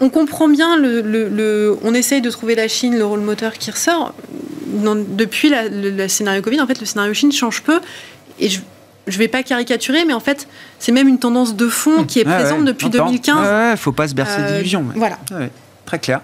on 0.00 0.08
comprend 0.10 0.48
bien 0.48 0.76
le, 0.76 1.00
le- 1.00 1.28
le- 1.28 1.78
on 1.82 1.94
essaye 1.94 2.20
de 2.20 2.30
trouver 2.30 2.54
la 2.54 2.68
Chine, 2.68 2.96
le 2.96 3.04
rôle 3.04 3.20
moteur 3.20 3.52
qui 3.54 3.70
ressort. 3.70 4.14
Dans- 4.66 4.94
depuis 4.96 5.48
la- 5.48 5.68
le, 5.68 5.90
le 5.90 6.08
scénario 6.08 6.42
Covid, 6.42 6.60
en 6.60 6.66
fait, 6.66 6.80
le 6.80 6.86
scénario 6.86 7.12
Chine 7.14 7.32
change 7.32 7.62
peu. 7.62 7.80
Et 8.40 8.48
je 8.48 8.60
ne 9.06 9.12
vais 9.12 9.28
pas 9.28 9.42
caricaturer, 9.42 10.04
mais 10.04 10.12
en 10.14 10.20
fait, 10.20 10.48
c'est 10.78 10.92
même 10.92 11.06
une 11.08 11.18
tendance 11.18 11.54
de 11.54 11.68
fond 11.68 12.04
qui 12.04 12.18
est 12.20 12.24
présente 12.24 12.60
ouais, 12.60 12.64
depuis 12.66 12.86
j'entends. 12.92 13.06
2015. 13.06 13.36
Ouais, 13.38 13.70
ouais, 13.70 13.76
faut 13.76 13.92
pas 13.92 14.08
se 14.08 14.14
bercer 14.14 14.40
Euh, 14.40 14.56
d'illusions. 14.56 14.84
Voilà. 14.96 15.18
Ouais, 15.32 15.50
Très 15.90 15.98
clair. 15.98 16.20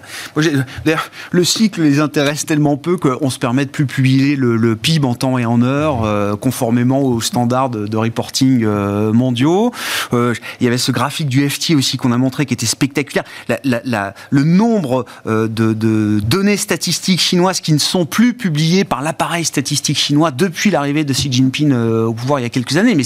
D'ailleurs, 0.85 1.11
le 1.33 1.43
cycle 1.43 1.83
les 1.83 1.99
intéresse 1.99 2.47
tellement 2.47 2.77
peu 2.77 2.97
qu'on 2.97 3.31
se 3.31 3.41
permet 3.41 3.65
de 3.65 3.71
plus 3.71 3.85
publier 3.85 4.37
le, 4.37 4.77
PIB 4.77 5.05
en 5.05 5.17
temps 5.17 5.39
et 5.39 5.45
en 5.45 5.61
heure, 5.61 6.05
euh, 6.05 6.37
conformément 6.37 7.03
aux 7.03 7.21
standards 7.21 7.71
de, 7.71 7.97
reporting 7.97 8.63
euh, 8.65 9.13
mondiaux. 9.13 9.73
Euh, 10.13 10.35
il 10.61 10.65
y 10.65 10.69
avait 10.69 10.79
ce 10.79 10.93
graphique 10.93 11.27
du 11.27 11.49
FT 11.51 11.73
aussi 11.75 11.97
qu'on 11.97 12.13
a 12.13 12.17
montré 12.17 12.47
qui 12.47 12.55
était 12.55 12.65
spectaculaire. 12.65 13.25
La- 13.49 13.59
la- 13.65 13.81
la- 13.85 14.15
le 14.31 14.45
nombre 14.45 15.05
de, 15.27 15.73
données 16.21 16.57
statistiques 16.57 17.21
chinoises 17.21 17.59
qui 17.61 17.73
ne 17.73 17.79
sont 17.79 18.07
plus 18.07 18.35
publiées 18.35 18.85
par 18.85 19.03
l'appareil 19.03 19.45
statistique 19.45 19.99
chinois 19.99 20.31
depuis 20.31 20.71
l'arrivée 20.71 21.03
de 21.03 21.13
Xi 21.13 21.33
Jinping 21.33 21.73
au 21.73 22.13
pouvoir 22.15 22.39
il 22.39 22.45
y 22.45 22.47
a 22.47 22.51
quelques 22.51 22.77
années. 22.77 22.95
Mais 22.95 23.03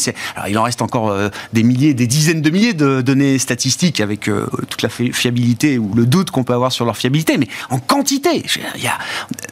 il 0.47 0.59
en 0.59 0.65
reste 0.65 0.83
encore 0.83 1.17
des 1.55 1.63
milliers, 1.63 1.95
des 1.95 2.07
dizaines 2.07 2.43
de 2.43 2.51
milliers 2.51 2.75
de 2.75 3.01
données 3.01 3.39
statistiques 3.39 4.01
avec 4.03 4.29
toute 4.69 4.83
la 4.83 4.91
fi- 4.91 5.11
fiabilité 5.15 5.79
ou 5.79 5.95
le 5.95 6.05
doute 6.05 6.31
qu'on 6.31 6.45
peut 6.45 6.50
avoir 6.55 6.73
sur 6.73 6.85
leur 6.85 6.97
fiabilité, 6.97 7.37
mais 7.39 7.49
en 7.71 7.79
quantité, 7.79 8.43
il 8.77 8.83
y 8.83 8.87
a, 8.87 8.99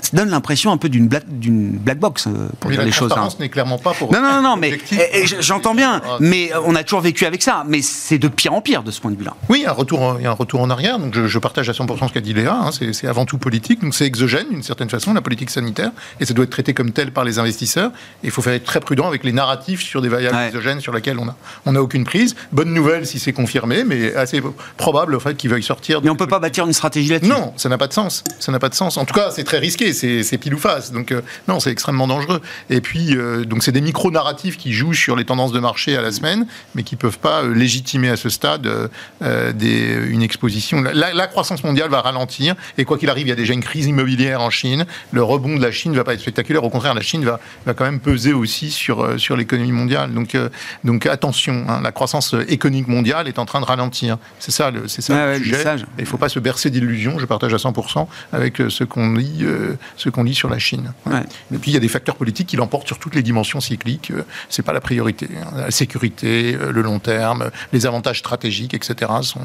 ça 0.00 0.10
donne 0.16 0.30
l'impression 0.30 0.72
un 0.72 0.76
peu 0.76 0.88
d'une 0.88 1.08
black, 1.08 1.24
black 1.28 1.98
box 1.98 2.26
euh, 2.26 2.48
pour 2.60 2.70
Mais 2.70 2.76
dire 2.76 2.80
la 2.80 2.86
les 2.86 2.92
choses. 2.92 3.12
hein. 3.16 3.28
n'est 3.40 3.48
clairement 3.48 3.78
pas 3.78 3.92
pour. 3.92 4.12
Non, 4.12 4.20
non, 4.20 4.32
non, 4.34 4.42
non, 4.42 4.56
mais 4.56 4.78
eh, 4.92 4.96
eh, 5.12 5.26
j'entends 5.40 5.74
bien, 5.74 6.00
Ah. 6.04 6.16
mais 6.20 6.52
euh, 6.52 6.60
on 6.64 6.74
a 6.74 6.82
toujours 6.82 7.00
vécu 7.00 7.24
avec 7.26 7.42
ça, 7.42 7.64
mais 7.66 7.82
c'est 7.82 8.18
de 8.18 8.28
pire 8.28 8.52
en 8.54 8.60
pire 8.60 8.82
de 8.82 8.90
ce 8.90 9.00
point 9.00 9.10
de 9.10 9.16
vue-là. 9.16 9.34
Oui, 9.48 9.64
un 9.66 9.72
retour, 9.72 10.00
en- 10.02 10.18
il 10.18 10.24
y 10.24 10.26
a 10.26 10.30
un 10.30 10.34
retour 10.34 10.60
en 10.60 10.70
arrière. 10.70 10.98
Donc 10.98 11.14
je, 11.14 11.26
je 11.26 11.38
partage 11.38 11.68
à 11.68 11.72
100% 11.72 12.08
ce 12.08 12.12
qu'a 12.12 12.20
dit 12.20 12.34
Léa. 12.34 12.54
hein, 12.54 12.70
c'est 12.72 13.06
avant 13.06 13.24
tout 13.26 13.38
politique. 13.38 13.80
Donc 13.82 13.94
c'est 13.94 14.06
exogène 14.06 14.48
d'une 14.50 14.62
certaine 14.62 14.88
façon, 14.90 15.12
la 15.14 15.20
politique 15.20 15.50
sanitaire. 15.50 15.90
Et 16.20 16.26
ça 16.26 16.34
doit 16.34 16.44
être 16.44 16.50
traité 16.50 16.74
comme 16.74 16.92
tel 16.92 17.10
par 17.12 17.24
les 17.24 17.38
investisseurs. 17.38 17.90
Et 18.22 18.26
il 18.26 18.30
faut 18.30 18.42
faire 18.42 18.54
être 18.54 18.64
très 18.64 18.80
prudent 18.80 19.06
avec 19.06 19.24
les 19.24 19.32
narratifs 19.32 19.82
sur 19.82 20.02
des 20.02 20.08
variables 20.08 20.36
Ouais. 20.36 20.46
exogènes 20.48 20.80
sur 20.80 20.92
lesquelles 20.92 21.18
on 21.18 21.24
n'a 21.26 21.36
on 21.66 21.74
a 21.76 21.80
aucune 21.80 22.04
prise. 22.04 22.34
Bonne 22.52 22.72
nouvelle 22.72 23.06
si 23.06 23.18
c'est 23.18 23.32
confirmé, 23.32 23.84
mais 23.84 24.14
assez 24.14 24.42
probable 24.76 25.14
en 25.16 25.20
fait, 25.20 25.36
qu'ils 25.36 25.50
veuillent 25.50 25.62
sortir. 25.62 26.00
Mais 26.02 26.10
on 26.10 26.16
peut 26.16 26.26
pas 26.26 26.38
bâtir 26.38 26.66
une 26.66 26.72
stratégie 26.78 27.10
là-dessus. 27.10 27.30
Non, 27.30 27.52
ça 27.56 27.68
n'a 27.68 27.76
pas 27.78 27.86
de 27.88 27.92
sens. 27.92 28.24
Ça 28.38 28.50
n'a 28.52 28.58
pas 28.58 28.68
de 28.70 28.74
sens. 28.74 28.96
En 28.96 29.04
tout 29.04 29.14
cas, 29.14 29.30
c'est 29.30 29.44
très 29.44 29.58
risqué. 29.58 29.92
C'est 29.92 30.38
pile 30.38 30.54
ou 30.54 30.58
face. 30.58 30.92
Donc 30.92 31.12
euh, 31.12 31.20
non, 31.48 31.60
c'est 31.60 31.70
extrêmement 31.70 32.06
dangereux. 32.06 32.40
Et 32.70 32.80
puis 32.80 33.14
euh, 33.16 33.44
donc 33.44 33.62
c'est 33.62 33.72
des 33.72 33.80
micro 33.80 34.10
narratifs 34.10 34.56
qui 34.56 34.72
jouent 34.72 34.94
sur 34.94 35.14
les 35.16 35.24
tendances 35.24 35.52
de 35.52 35.60
marché 35.60 35.96
à 35.96 36.02
la 36.02 36.12
semaine, 36.12 36.46
mais 36.74 36.82
qui 36.82 36.96
peuvent 36.96 37.18
pas 37.18 37.42
euh, 37.42 37.54
légitimer 37.54 38.08
à 38.08 38.16
ce 38.16 38.28
stade 38.30 38.66
euh, 38.66 39.52
des, 39.52 39.94
une 40.08 40.22
exposition. 40.22 40.80
La, 40.82 41.12
la 41.12 41.26
croissance 41.26 41.62
mondiale 41.64 41.90
va 41.90 42.00
ralentir. 42.00 42.54
Et 42.78 42.84
quoi 42.84 42.96
qu'il 42.98 43.10
arrive, 43.10 43.26
il 43.26 43.30
y 43.30 43.32
a 43.32 43.36
déjà 43.36 43.52
une 43.52 43.62
crise 43.64 43.86
immobilière 43.86 44.40
en 44.40 44.50
Chine. 44.50 44.86
Le 45.12 45.22
rebond 45.22 45.56
de 45.56 45.62
la 45.62 45.72
Chine 45.72 45.94
va 45.94 46.04
pas 46.04 46.14
être 46.14 46.20
spectaculaire. 46.20 46.64
Au 46.64 46.70
contraire, 46.70 46.94
la 46.94 47.00
Chine 47.02 47.24
va, 47.24 47.40
va 47.66 47.74
quand 47.74 47.84
même 47.84 48.00
peser 48.00 48.32
aussi 48.32 48.70
sur 48.70 49.18
sur 49.20 49.36
l'économie 49.36 49.72
mondiale. 49.72 50.12
Donc 50.14 50.36
donc 50.84 51.06
attention. 51.06 51.66
hein, 51.68 51.80
la 51.82 51.92
croissance 51.92 52.34
économique 52.48 52.88
mondiale 52.88 53.28
est 53.28 53.38
en 53.38 53.46
train 53.46 53.60
de 53.60 53.66
ralentir. 53.66 54.16
C'est 54.38 54.52
ça 54.52 54.70
le 54.70 54.86
c'est 54.88 55.02
ça 55.02 55.14
Ouais, 55.14 55.24
le 55.24 55.32
ouais, 55.32 55.38
le 55.38 55.44
sujet. 55.44 55.76
il 55.98 56.02
ne 56.04 56.06
faut 56.06 56.18
pas 56.18 56.28
se 56.28 56.38
bercer 56.38 56.67
d'illusions, 56.70 57.18
je 57.18 57.26
partage 57.26 57.52
à 57.54 57.56
100% 57.56 58.06
avec 58.32 58.60
euh, 58.60 58.70
ce 58.70 58.84
qu'on 58.84 59.14
lit, 59.14 59.40
euh, 59.42 59.74
ce 59.96 60.08
qu'on 60.08 60.24
lit 60.24 60.34
sur 60.34 60.48
la 60.50 60.58
Chine. 60.58 60.92
Ouais. 61.06 61.22
Et 61.54 61.58
puis 61.58 61.70
il 61.70 61.74
y 61.74 61.76
a 61.76 61.80
des 61.80 61.88
facteurs 61.88 62.16
politiques 62.16 62.48
qui 62.48 62.56
l'emportent 62.56 62.86
sur 62.86 62.98
toutes 62.98 63.14
les 63.14 63.22
dimensions 63.22 63.60
cycliques. 63.60 64.10
Euh, 64.10 64.22
C'est 64.48 64.62
pas 64.62 64.72
la 64.72 64.80
priorité. 64.80 65.28
hein. 65.40 65.50
La 65.56 65.70
sécurité, 65.70 66.52
le 66.52 66.82
long 66.82 66.98
terme, 66.98 67.50
les 67.72 67.86
avantages 67.86 68.18
stratégiques, 68.20 68.74
etc. 68.74 69.10
sont, 69.22 69.40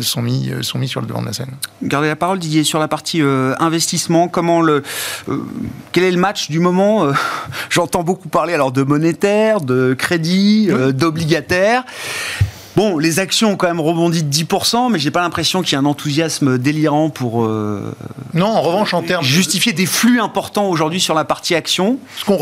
sont, 0.00 0.22
mis, 0.22 0.50
sont 0.62 0.78
mis 0.78 0.88
sur 0.88 1.00
le 1.00 1.06
devant 1.06 1.20
de 1.22 1.26
la 1.26 1.32
scène. 1.32 1.52
Gardez 1.82 2.08
la 2.08 2.16
parole, 2.16 2.38
Didier, 2.38 2.64
sur 2.64 2.78
la 2.78 2.88
partie 2.88 3.22
euh, 3.22 3.54
investissement. 3.60 4.28
Comment 4.28 4.60
le, 4.60 4.82
euh, 5.28 5.38
quel 5.92 6.04
est 6.04 6.10
le 6.10 6.18
match 6.18 6.50
du 6.50 6.58
moment 6.58 7.04
Euh, 7.04 7.12
J'entends 7.70 8.02
beaucoup 8.02 8.28
parler 8.28 8.54
alors 8.54 8.72
de 8.72 8.82
monétaire, 8.82 9.60
de 9.60 9.94
crédit, 9.94 10.68
euh, 10.70 10.92
d'obligataire. 10.92 11.84
Bon, 12.74 12.96
les 12.96 13.18
actions 13.18 13.52
ont 13.52 13.56
quand 13.56 13.66
même 13.66 13.80
rebondi 13.80 14.22
de 14.22 14.32
10%, 14.32 14.90
mais 14.90 14.98
j'ai 14.98 15.10
pas 15.10 15.20
l'impression 15.20 15.60
qu'il 15.60 15.72
y 15.72 15.74
ait 15.74 15.82
un 15.82 15.86
enthousiasme 15.86 16.56
délirant 16.56 17.10
pour 17.10 17.44
euh, 17.44 17.94
Non, 18.32 18.46
en 18.46 18.62
revanche, 18.62 18.94
en 18.94 19.02
termes. 19.02 19.22
justifier 19.24 19.72
des 19.74 19.84
flux 19.84 20.20
importants 20.20 20.66
aujourd'hui 20.70 20.98
sur 20.98 21.14
la 21.14 21.24
partie 21.26 21.54
action. 21.54 21.98
Ce 22.16 22.24
qu'on 22.24 22.36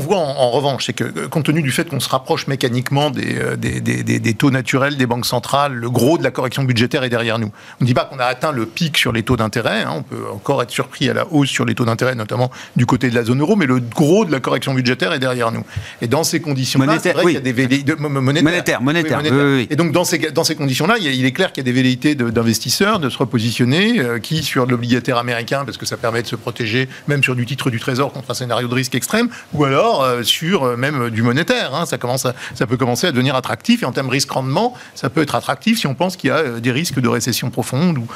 voit 0.00 0.16
en, 0.18 0.22
en 0.38 0.50
revanche, 0.50 0.86
c'est 0.86 0.92
que 0.92 1.04
euh, 1.04 1.28
compte 1.28 1.44
tenu 1.44 1.62
du 1.62 1.70
fait 1.70 1.88
qu'on 1.88 2.00
se 2.00 2.08
rapproche 2.08 2.48
mécaniquement 2.48 3.10
des, 3.10 3.36
euh, 3.38 3.54
des, 3.56 3.80
des- 3.80 4.02
des- 4.02 4.18
des 4.18 4.34
taux 4.34 4.50
naturels 4.50 4.96
des 4.96 5.06
banques 5.06 5.24
centrales, 5.26 5.74
le 5.74 5.88
gros 5.88 6.18
de 6.18 6.24
la 6.24 6.32
correction 6.32 6.64
budgétaire 6.64 7.04
est 7.04 7.08
derrière 7.08 7.38
nous. 7.38 7.52
On 7.80 7.84
ne 7.84 7.86
dit 7.86 7.94
pas 7.94 8.06
qu'on 8.06 8.18
a 8.18 8.24
atteint 8.24 8.50
le 8.50 8.66
pic 8.66 8.98
sur 8.98 9.12
les 9.12 9.22
taux 9.22 9.36
d'intérêt, 9.36 9.82
hein, 9.82 9.92
on 9.98 10.02
peut 10.02 10.24
encore 10.34 10.62
être 10.64 10.70
surpris 10.72 11.08
à 11.08 11.14
la 11.14 11.26
hausse 11.32 11.48
sur 11.48 11.64
les 11.64 11.76
taux 11.76 11.84
d'intérêt, 11.84 12.16
notamment 12.16 12.50
du 12.74 12.86
côté 12.86 13.08
de 13.08 13.14
la 13.14 13.22
zone 13.22 13.40
euro, 13.40 13.54
mais 13.54 13.66
le 13.66 13.78
gros 13.78 14.24
de 14.24 14.32
la 14.32 14.40
correction 14.40 14.74
budgétaire 14.74 15.12
est 15.12 15.20
derrière 15.20 15.52
nous. 15.52 15.62
Et 16.02 16.08
dans 16.08 16.24
ces 16.24 16.40
conditions-là, 16.40 16.98
c'est 17.00 17.14
Monétaire, 17.14 17.14
vrai 17.14 17.24
oui. 17.24 17.34
qu'il 17.36 17.46
y 17.46 17.50
a 17.50 17.84
des. 17.84 17.94
Monétaire, 18.42 18.82
monétaire, 18.82 19.20
Oui, 19.22 19.28
oui, 19.30 19.66
oui. 19.70 19.75
Et 19.76 19.78
donc, 19.78 19.92
dans 19.92 20.04
ces, 20.04 20.16
dans 20.16 20.42
ces 20.42 20.54
conditions-là, 20.54 20.96
il, 20.98 21.26
est 21.26 21.32
clair 21.32 21.52
qu'il 21.52 21.62
y 21.62 21.64
a 21.68 21.70
des 21.70 21.76
velléités 21.76 22.14
d'investisseurs 22.14 22.98
de, 22.98 23.10
se 23.10 23.18
repositionner, 23.18 24.00
euh, 24.00 24.18
qui 24.18 24.42
sur 24.42 24.64
l'obligataire 24.64 25.18
américain, 25.18 25.66
parce 25.66 25.76
que 25.76 25.84
ça 25.84 25.98
permet 25.98 26.22
de 26.22 26.26
se 26.26 26.34
protéger, 26.34 26.88
même 27.08 27.22
sur 27.22 27.36
du 27.36 27.44
titre 27.44 27.68
du 27.68 27.78
Trésor 27.78 28.10
contre 28.10 28.30
un 28.30 28.34
scénario 28.34 28.68
de 28.68 28.74
risque 28.74 28.94
extrême, 28.94 29.28
ou 29.52 29.66
alors 29.66 30.02
euh, 30.02 30.22
sur 30.22 30.64
euh, 30.64 30.76
même 30.78 31.10
du 31.10 31.20
monétaire. 31.20 31.74
Hein. 31.74 31.84
ça, 31.84 31.98
commence 31.98 32.26
ça 32.54 32.66
peut 32.66 32.78
commencer 32.78 33.08
à 33.08 33.12
devenir 33.12 33.34
attractif. 33.34 33.82
Et 33.82 33.84
en 33.84 33.92
termes 33.92 34.08
risque-rendement, 34.08 34.72
ça 34.94 35.10
peut 35.10 35.20
être 35.20 35.34
attractif 35.34 35.78
si 35.78 35.86
on 35.86 35.94
pense 35.94 36.16
qu'il 36.16 36.30
y 36.30 36.32
a 36.32 36.58
des 36.58 36.72
risques 36.72 37.00
de 37.00 37.08
récession 37.08 37.50
profonde 37.50 37.98
ou 37.98 38.06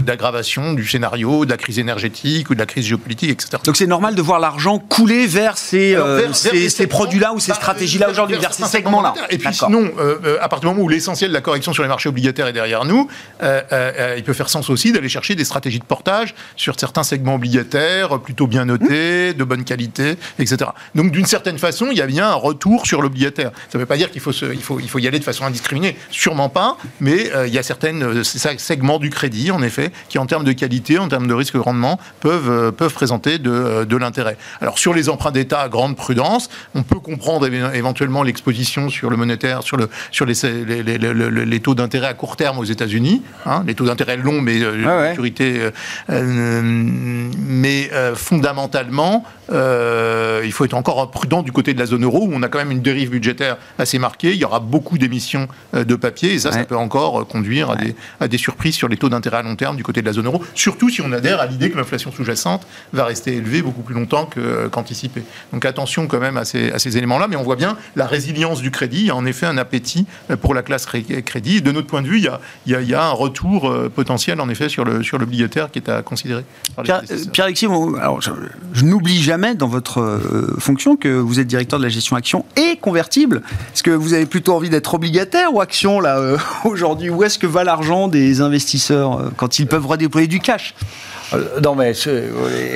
d'aggravation 0.00 0.72
du 0.72 0.86
scénario, 0.86 1.44
de 1.44 1.50
la 1.50 1.58
crise 1.58 1.78
énergétique 1.78 2.48
ou 2.48 2.54
de 2.54 2.60
la 2.60 2.64
crise 2.64 2.86
géopolitique, 2.86 3.32
etc. 3.32 3.58
Donc 3.66 3.76
c'est 3.76 3.86
normal 3.86 4.14
de 4.14 4.22
voir 4.22 4.40
l'argent 4.40 4.78
couler 4.78 5.26
vers 5.26 5.58
ces, 5.58 5.94
ces, 6.32 6.86
produits-là 6.86 7.34
ou 7.34 7.38
ces 7.38 7.52
stratégies-là 7.52 8.08
aujourd'hui, 8.08 8.38
vers, 8.38 8.54
ces 8.54 8.64
segments-là. 8.64 9.12
Et 9.28 9.36
puis 9.36 9.52
sinon, 9.52 9.92
à 10.40 10.48
partir 10.48 10.70
du 10.70 10.74
moment 10.74 10.85
où 10.85 10.85
l'essentiel 10.88 11.30
de 11.30 11.34
la 11.34 11.40
correction 11.40 11.72
sur 11.72 11.82
les 11.82 11.88
marchés 11.88 12.08
obligataires 12.08 12.46
est 12.46 12.52
derrière 12.52 12.84
nous, 12.84 13.08
euh, 13.42 13.62
euh, 13.72 13.92
euh, 13.98 14.14
il 14.16 14.24
peut 14.24 14.32
faire 14.32 14.48
sens 14.48 14.70
aussi 14.70 14.92
d'aller 14.92 15.08
chercher 15.08 15.34
des 15.34 15.44
stratégies 15.44 15.78
de 15.78 15.84
portage 15.84 16.34
sur 16.56 16.78
certains 16.78 17.02
segments 17.02 17.34
obligataires 17.34 18.20
plutôt 18.20 18.46
bien 18.46 18.64
notés, 18.64 19.34
de 19.34 19.44
bonne 19.44 19.64
qualité, 19.64 20.16
etc. 20.38 20.70
Donc 20.94 21.12
d'une 21.12 21.26
certaine 21.26 21.58
façon, 21.58 21.88
il 21.90 21.98
y 21.98 22.02
a 22.02 22.06
bien 22.06 22.28
un 22.28 22.34
retour 22.34 22.86
sur 22.86 23.02
l'obligataire. 23.02 23.50
Ça 23.70 23.78
ne 23.78 23.80
veut 23.80 23.86
pas 23.86 23.96
dire 23.96 24.10
qu'il 24.10 24.20
faut, 24.20 24.32
il 24.32 24.62
faut, 24.62 24.80
il 24.80 24.88
faut 24.88 24.98
y 24.98 25.06
aller 25.06 25.18
de 25.18 25.24
façon 25.24 25.44
indiscriminée, 25.44 25.96
sûrement 26.10 26.48
pas, 26.48 26.76
mais 27.00 27.30
il 27.46 27.52
y 27.52 27.58
a 27.58 27.62
certains 27.62 28.22
segments 28.22 28.98
du 28.98 29.10
crédit, 29.10 29.50
en 29.50 29.62
effet, 29.62 29.92
qui 30.08 30.18
en 30.18 30.26
termes 30.26 30.44
de 30.44 30.52
qualité, 30.52 30.98
en 30.98 31.08
termes 31.08 31.26
de 31.26 31.34
risque-rendement, 31.34 31.98
peuvent, 32.20 32.72
peuvent 32.72 32.94
présenter 32.94 33.38
de, 33.38 33.84
de 33.84 33.96
l'intérêt. 33.96 34.36
Alors 34.60 34.78
sur 34.78 34.94
les 34.94 35.08
emprunts 35.08 35.32
d'État 35.32 35.68
grande 35.68 35.96
prudence, 35.96 36.48
on 36.74 36.82
peut 36.82 37.00
comprendre 37.00 37.46
éventuellement 37.46 38.22
l'exposition 38.22 38.88
sur 38.88 39.10
le 39.10 39.16
monétaire, 39.16 39.62
sur, 39.62 39.76
le, 39.76 39.88
sur 40.10 40.26
les, 40.26 40.34
les, 40.82 40.98
les 40.98 41.60
taux 41.60 41.74
d'intérêt 41.74 42.08
à 42.08 42.14
court 42.14 42.36
terme 42.36 42.58
aux 42.58 42.64
États-Unis, 42.64 43.22
hein, 43.44 43.64
les 43.66 43.74
taux 43.74 43.86
d'intérêt 43.86 44.16
longs, 44.16 44.40
mais 44.40 44.62
euh, 44.62 44.76
maturité. 44.76 45.60
Euh, 45.60 45.70
euh, 46.10 46.60
mais 46.62 47.90
fondamentalement, 48.14 49.24
il 49.50 50.52
faut 50.52 50.64
être 50.64 50.74
encore 50.74 51.10
prudent 51.10 51.42
du 51.42 51.52
côté 51.52 51.74
de 51.74 51.78
la 51.78 51.86
zone 51.86 52.04
euro 52.04 52.26
où 52.26 52.30
on 52.32 52.42
a 52.42 52.48
quand 52.48 52.58
même 52.58 52.70
une 52.70 52.82
dérive 52.82 53.10
budgétaire 53.10 53.56
assez 53.78 53.98
marquée. 53.98 54.32
Il 54.32 54.38
y 54.38 54.44
aura 54.44 54.60
beaucoup 54.60 54.98
d'émissions 54.98 55.48
de 55.72 55.94
papier 55.94 56.34
et 56.34 56.38
ça, 56.38 56.52
ça 56.52 56.64
peut 56.64 56.76
encore 56.76 57.26
conduire 57.26 57.70
à, 57.70 57.76
des, 57.76 57.94
à 58.20 58.28
des 58.28 58.38
surprises 58.38 58.74
sur 58.74 58.88
les 58.88 58.96
taux 58.96 59.08
d'intérêt 59.08 59.38
à 59.38 59.42
long 59.42 59.56
terme 59.56 59.76
du 59.76 59.82
côté 59.82 60.00
de 60.00 60.06
la 60.06 60.12
zone 60.12 60.26
euro. 60.26 60.42
Surtout 60.54 60.88
si 60.90 61.00
on 61.00 61.12
adhère 61.12 61.40
à 61.40 61.46
l'idée 61.46 61.70
que 61.70 61.76
l'inflation 61.76 62.12
sous-jacente 62.12 62.66
va 62.92 63.04
rester 63.04 63.36
élevée 63.36 63.62
beaucoup 63.62 63.82
plus 63.82 63.94
longtemps 63.94 64.28
qu'anticipé. 64.70 65.22
Donc 65.52 65.64
attention 65.64 66.06
quand 66.06 66.20
même 66.20 66.36
à 66.36 66.44
ces, 66.44 66.72
à 66.72 66.78
ces 66.78 66.96
éléments-là, 66.98 67.28
mais 67.28 67.36
on 67.36 67.42
voit 67.42 67.56
bien 67.56 67.76
la 67.94 68.06
résilience 68.06 68.60
du 68.60 68.70
crédit. 68.70 69.00
Il 69.00 69.06
y 69.06 69.10
a 69.10 69.16
en 69.16 69.26
effet 69.26 69.46
un 69.46 69.58
appétit 69.58 70.06
pour 70.40 70.54
la 70.54 70.62
classe 70.66 70.86
crédit. 70.86 71.62
de 71.62 71.72
notre 71.72 71.86
point 71.86 72.02
de 72.02 72.08
vue, 72.08 72.18
il 72.18 72.24
y 72.24 72.28
a, 72.28 72.40
il 72.66 72.88
y 72.88 72.94
a, 72.94 73.04
un 73.04 73.12
retour 73.12 73.70
euh, 73.70 73.88
potentiel, 73.88 74.40
en 74.40 74.48
effet, 74.48 74.68
sur 74.68 74.84
l'obligataire 74.84 75.64
sur 75.64 75.72
qui 75.72 75.78
est 75.78 75.88
à 75.88 76.02
considérer. 76.02 76.44
Pierre-Alexis, 76.82 77.66
je, 77.66 78.30
je 78.72 78.84
n'oublie 78.84 79.22
jamais 79.22 79.54
dans 79.54 79.68
votre 79.68 80.00
euh, 80.00 80.56
fonction 80.58 80.96
que 80.96 81.08
vous 81.08 81.40
êtes 81.40 81.46
directeur 81.46 81.78
de 81.78 81.84
la 81.84 81.90
gestion 81.90 82.16
action 82.16 82.44
et 82.56 82.76
convertible. 82.76 83.42
Est-ce 83.72 83.82
que 83.82 83.90
vous 83.90 84.12
avez 84.12 84.26
plutôt 84.26 84.54
envie 84.54 84.70
d'être 84.70 84.94
obligataire 84.94 85.54
ou 85.54 85.60
action, 85.60 86.00
là, 86.00 86.18
euh, 86.18 86.36
aujourd'hui? 86.64 87.10
Où 87.10 87.22
est-ce 87.24 87.38
que 87.38 87.46
va 87.46 87.64
l'argent 87.64 88.08
des 88.08 88.40
investisseurs 88.40 89.30
quand 89.36 89.58
ils 89.58 89.66
peuvent 89.66 89.86
redéployer 89.86 90.26
du 90.26 90.40
cash? 90.40 90.74
euh, 90.74 91.15
non, 91.62 91.74
mais 91.74 91.92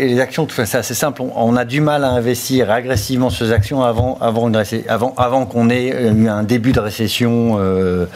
les 0.01 0.20
actions, 0.20 0.46
c'est 0.51 0.74
assez 0.76 0.94
simple. 0.94 1.22
On, 1.22 1.57
a 1.57 1.64
du 1.64 1.80
mal 1.80 2.05
à 2.05 2.11
investir 2.11 2.70
agressivement 2.70 3.30
sur 3.30 3.46
ces 3.46 3.53
actions 3.53 3.82
avant, 3.82 4.18
avant, 4.20 4.51
avant, 4.88 5.14
avant 5.16 5.46
qu'on 5.46 5.70
ait 5.70 5.88
eu 5.88 6.28
un 6.28 6.42
début 6.42 6.72
de 6.72 6.80
récession. 6.80 7.59
Euh, 7.61 8.07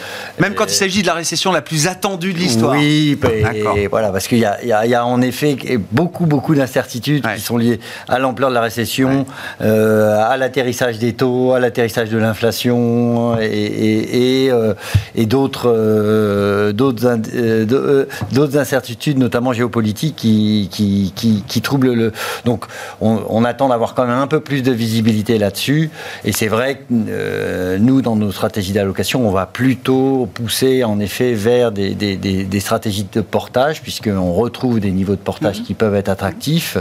Même 0.40 0.54
quand 0.54 0.66
il 0.66 0.74
s'agit 0.74 1.02
de 1.02 1.06
la 1.06 1.14
récession 1.14 1.52
la 1.52 1.62
plus 1.62 1.86
attendue 1.86 2.32
de 2.32 2.38
l'histoire. 2.38 2.74
Oui, 2.76 3.18
et, 3.76 3.86
voilà, 3.86 4.10
parce 4.10 4.26
qu'il 4.26 4.38
y, 4.38 4.66
y, 4.66 4.94
a 4.94 5.06
en 5.06 5.20
effet 5.20 5.56
beaucoup, 5.92 6.26
beaucoup 6.26 6.54
d'incertitudes 6.54 7.24
qui 7.34 7.40
sont 7.40 7.56
liées 7.56 7.78
à 8.08 8.18
l'ampleur 8.18 8.50
de 8.50 8.54
la 8.54 8.60
récession, 8.60 9.26
euh, 9.60 10.20
à 10.20 10.36
l'atterrissage 10.36 10.98
des 10.98 11.12
taux, 11.12 11.52
à 11.52 11.60
l'atterrissage 11.60 12.10
de 12.10 12.18
l'inflation 12.18 13.38
et, 13.40 14.50
d'autres 15.26 15.68
incertitudes, 18.56 19.18
notamment 19.18 19.52
géopolitiques 19.52 20.23
qui, 20.24 21.42
qui, 21.46 21.60
trouble 21.60 21.92
le. 21.92 22.12
Donc, 22.44 22.64
on, 23.00 23.44
attend 23.44 23.68
d'avoir 23.68 23.94
quand 23.94 24.06
même 24.06 24.18
un 24.18 24.26
peu 24.26 24.40
plus 24.40 24.62
de 24.62 24.72
visibilité 24.72 25.38
là-dessus. 25.38 25.90
Et 26.24 26.32
c'est 26.32 26.48
vrai 26.48 26.76
que 26.76 26.80
euh, 26.90 27.78
nous, 27.78 28.00
dans 28.00 28.16
nos 28.16 28.32
stratégies 28.32 28.72
d'allocation, 28.72 29.26
on 29.26 29.30
va 29.30 29.46
plutôt 29.46 30.28
pousser 30.32 30.84
en 30.84 30.98
effet 31.00 31.34
vers 31.34 31.72
des, 31.72 31.94
des, 31.94 32.60
stratégies 32.60 33.06
de 33.12 33.20
portage, 33.20 33.82
puisqu'on 33.82 34.32
retrouve 34.32 34.80
des 34.80 34.90
niveaux 34.90 35.16
de 35.16 35.20
portage 35.20 35.60
mhm. 35.60 35.66
qui 35.66 35.74
peuvent 35.74 35.94
être 35.94 36.08
attractifs. 36.08 36.78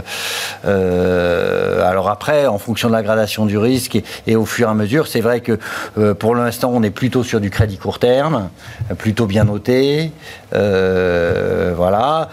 Euh, 0.64 1.86
alors 1.86 2.08
après, 2.08 2.46
en 2.46 2.58
fonction 2.58 2.88
de 2.88 2.94
la 2.94 3.02
gradation 3.02 3.44
du 3.46 3.58
risque 3.58 4.00
et, 4.26 4.36
au 4.36 4.46
fur 4.46 4.68
et 4.68 4.70
à 4.70 4.74
mesure, 4.74 5.06
c'est 5.06 5.20
vrai 5.20 5.40
que 5.40 5.58
euh, 5.98 6.14
pour 6.14 6.34
l'instant, 6.34 6.70
on 6.72 6.82
est 6.82 6.90
plutôt 6.90 7.22
sur 7.22 7.40
du 7.40 7.50
crédit 7.50 7.76
court 7.76 7.98
terme, 7.98 8.48
plutôt 8.96 9.26
bien 9.26 9.44
noté. 9.44 10.12
voilà 10.52 12.30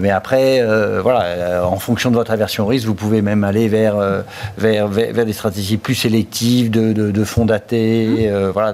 mais 0.00 0.10
après, 0.10 0.60
euh, 0.60 1.00
voilà, 1.02 1.22
euh, 1.22 1.62
en 1.62 1.78
fonction 1.78 2.10
de 2.10 2.16
votre 2.16 2.30
aversion 2.30 2.64
au 2.64 2.66
risque, 2.66 2.86
vous 2.86 2.94
pouvez 2.94 3.22
même 3.22 3.44
aller 3.44 3.68
vers, 3.68 3.96
euh, 3.98 4.22
vers, 4.56 4.88
vers, 4.88 5.24
des 5.24 5.32
stratégies 5.32 5.76
plus 5.76 5.94
sélectives 5.94 6.70
de, 6.70 6.92
de, 6.92 7.24
fonds 7.24 7.44
datés, 7.44 8.30
mmh. 8.30 8.48
voilà, 8.48 8.72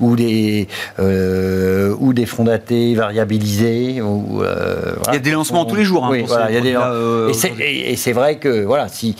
ou, 0.00 0.16
des, 0.16 0.68
ou 0.98 2.12
des 2.12 2.26
fonds 2.26 2.44
datés 2.44 2.94
variabilisés. 2.94 4.00
Ou, 4.00 4.42
Il 5.08 5.14
y 5.14 5.16
a 5.16 5.20
des 5.20 5.30
lancements 5.30 5.64
tous 5.64 5.76
les 5.76 5.84
jours. 5.84 6.04
Hein, 6.04 6.10
oui, 6.12 6.24
voilà, 6.26 6.50
il 6.50 6.54
y 6.54 6.58
a 6.58 6.60
des 6.60 6.78
et 7.60 7.96
c'est 7.96 8.12
vrai 8.12 8.36
que 8.36 8.64
voilà, 8.64 8.88
si 8.88 9.16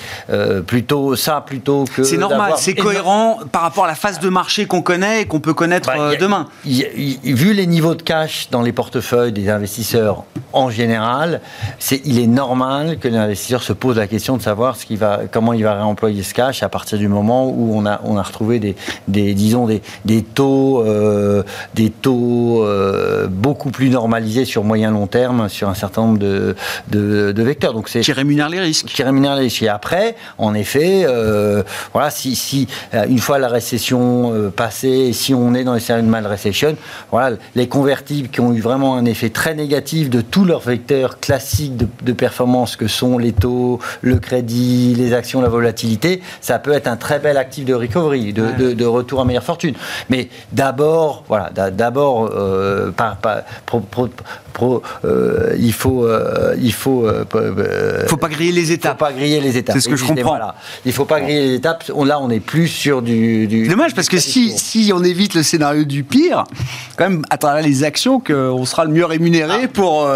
plutôt 0.66 1.16
ça 1.16 1.42
plutôt 1.44 1.84
que. 1.84 2.02
C'est 2.02 2.16
normal, 2.16 2.54
c'est 2.56 2.74
cohérent 2.74 3.38
par 3.50 3.62
rapport 3.62 3.84
à 3.84 3.88
la 3.88 3.94
phase 3.94 4.20
de 4.20 4.28
marché 4.28 4.66
qu'on 4.66 4.82
connaît 4.82 5.22
et 5.22 5.24
qu'on 5.26 5.40
peut 5.40 5.54
connaître 5.54 5.90
bah, 5.94 6.16
demain. 6.16 6.46
vu 6.64 7.52
les 7.52 7.66
niveaux 7.66 7.94
de 7.94 8.02
cash 8.02 8.48
dans 8.50 8.62
les 8.62 8.72
portefeuilles 8.72 9.32
des 9.32 9.48
investisseurs 9.48 10.24
en 10.52 10.70
général, 10.70 11.27
c'est, 11.78 12.00
il 12.04 12.18
est 12.18 12.26
normal 12.26 12.98
que 12.98 13.08
l'investisseur 13.08 13.62
se 13.62 13.72
pose 13.72 13.96
la 13.96 14.06
question 14.06 14.36
de 14.36 14.42
savoir 14.42 14.76
ce 14.76 14.94
va, 14.94 15.20
comment 15.30 15.52
il 15.52 15.62
va 15.62 15.74
réemployer 15.74 16.22
ce 16.22 16.34
cash 16.34 16.62
à 16.62 16.68
partir 16.68 16.98
du 16.98 17.08
moment 17.08 17.48
où 17.48 17.72
on 17.74 17.86
a, 17.86 18.00
on 18.04 18.16
a 18.16 18.22
retrouvé 18.22 18.58
des, 18.58 18.76
des 19.06 19.34
disons, 19.34 19.66
des, 19.66 19.82
des 20.04 20.22
taux, 20.22 20.82
euh, 20.84 21.42
des 21.74 21.90
taux 21.90 22.64
euh, 22.64 23.26
beaucoup 23.28 23.70
plus 23.70 23.90
normalisés 23.90 24.44
sur 24.44 24.64
moyen 24.64 24.90
long 24.90 25.06
terme 25.06 25.48
sur 25.48 25.68
un 25.68 25.74
certain 25.74 26.02
nombre 26.02 26.18
de, 26.18 26.54
de, 26.90 27.42
vecteurs. 27.42 27.72
Donc 27.72 27.88
c'est 27.88 28.00
qui 28.00 28.12
rémunère 28.12 28.48
les 28.48 28.60
risques. 28.60 28.86
Qui 28.86 29.02
rémunère 29.02 29.34
les 29.36 29.42
risques. 29.42 29.62
Et 29.62 29.68
après, 29.68 30.16
en 30.38 30.54
effet, 30.54 31.04
euh, 31.06 31.62
voilà, 31.92 32.10
si, 32.10 32.34
si 32.34 32.66
une 32.92 33.18
fois 33.18 33.38
la 33.38 33.48
récession 33.48 34.50
passée, 34.54 35.12
si 35.12 35.34
on 35.34 35.54
est 35.54 35.64
dans 35.64 35.74
les 35.74 35.80
scénarios 35.80 36.06
de 36.06 36.10
mal 36.10 36.26
récession, 36.26 36.76
voilà, 37.10 37.36
les 37.54 37.68
convertibles 37.68 38.28
qui 38.28 38.40
ont 38.40 38.52
eu 38.52 38.60
vraiment 38.60 38.96
un 38.96 39.04
effet 39.04 39.30
très 39.30 39.54
négatif 39.54 40.10
de 40.10 40.20
tous 40.20 40.44
leurs 40.44 40.60
vecteurs 40.60 41.17
classiques 41.20 41.76
de, 41.76 42.12
performance 42.12 42.76
que 42.76 42.88
sont 42.88 43.18
les 43.18 43.32
taux, 43.32 43.78
le 44.00 44.18
crédit, 44.18 44.94
les 44.96 45.12
actions, 45.12 45.40
la 45.40 45.48
volatilité, 45.48 46.20
ça 46.40 46.58
peut 46.58 46.72
être 46.72 46.88
un 46.88 46.96
très 46.96 47.18
bel 47.18 47.36
actif 47.36 47.64
de 47.64 47.74
recovery, 47.74 48.32
de, 48.32 48.84
retour 48.84 49.20
à 49.20 49.24
meilleure 49.24 49.44
fortune. 49.44 49.74
Mais 50.08 50.28
d'abord, 50.52 51.24
voilà, 51.28 51.50
d'abord, 51.50 52.30
euh, 52.32 52.90
euh, 55.04 55.54
il 55.58 55.72
faut, 55.72 56.04
euh, 56.04 56.56
il 56.60 56.72
faut, 56.72 57.06
faut 58.06 58.16
pas 58.16 58.28
griller 58.28 58.52
les 58.52 58.72
étapes. 58.72 58.98
Faut 58.98 59.04
pas 59.04 59.12
griller 59.12 59.40
les 59.40 59.56
étapes. 59.56 59.76
C'est 59.76 59.82
ce 59.82 59.88
que 59.88 59.96
je 59.96 60.04
comprends. 60.04 60.30
Voilà. 60.30 60.54
Il 60.84 60.92
faut 60.92 61.04
pas 61.04 61.20
griller 61.20 61.40
les 61.40 61.54
étapes. 61.54 61.84
là, 62.04 62.18
on 62.20 62.30
est 62.30 62.40
plus 62.40 62.68
sur 62.68 63.02
du. 63.02 63.46
du 63.46 63.68
Dommage 63.68 63.94
parce 63.94 64.08
que 64.08 64.18
si, 64.18 64.56
si 64.56 64.90
on 64.94 65.04
évite 65.04 65.34
le 65.34 65.42
scénario 65.42 65.84
du 65.84 66.02
pire, 66.02 66.44
quand 66.96 67.08
même 67.08 67.22
à 67.30 67.36
travers 67.36 67.62
les 67.62 67.84
actions, 67.84 68.20
qu'on 68.20 68.64
sera 68.64 68.84
le 68.84 68.90
mieux 68.90 69.04
rémunéré 69.04 69.60
ah. 69.64 69.68
pour. 69.68 70.08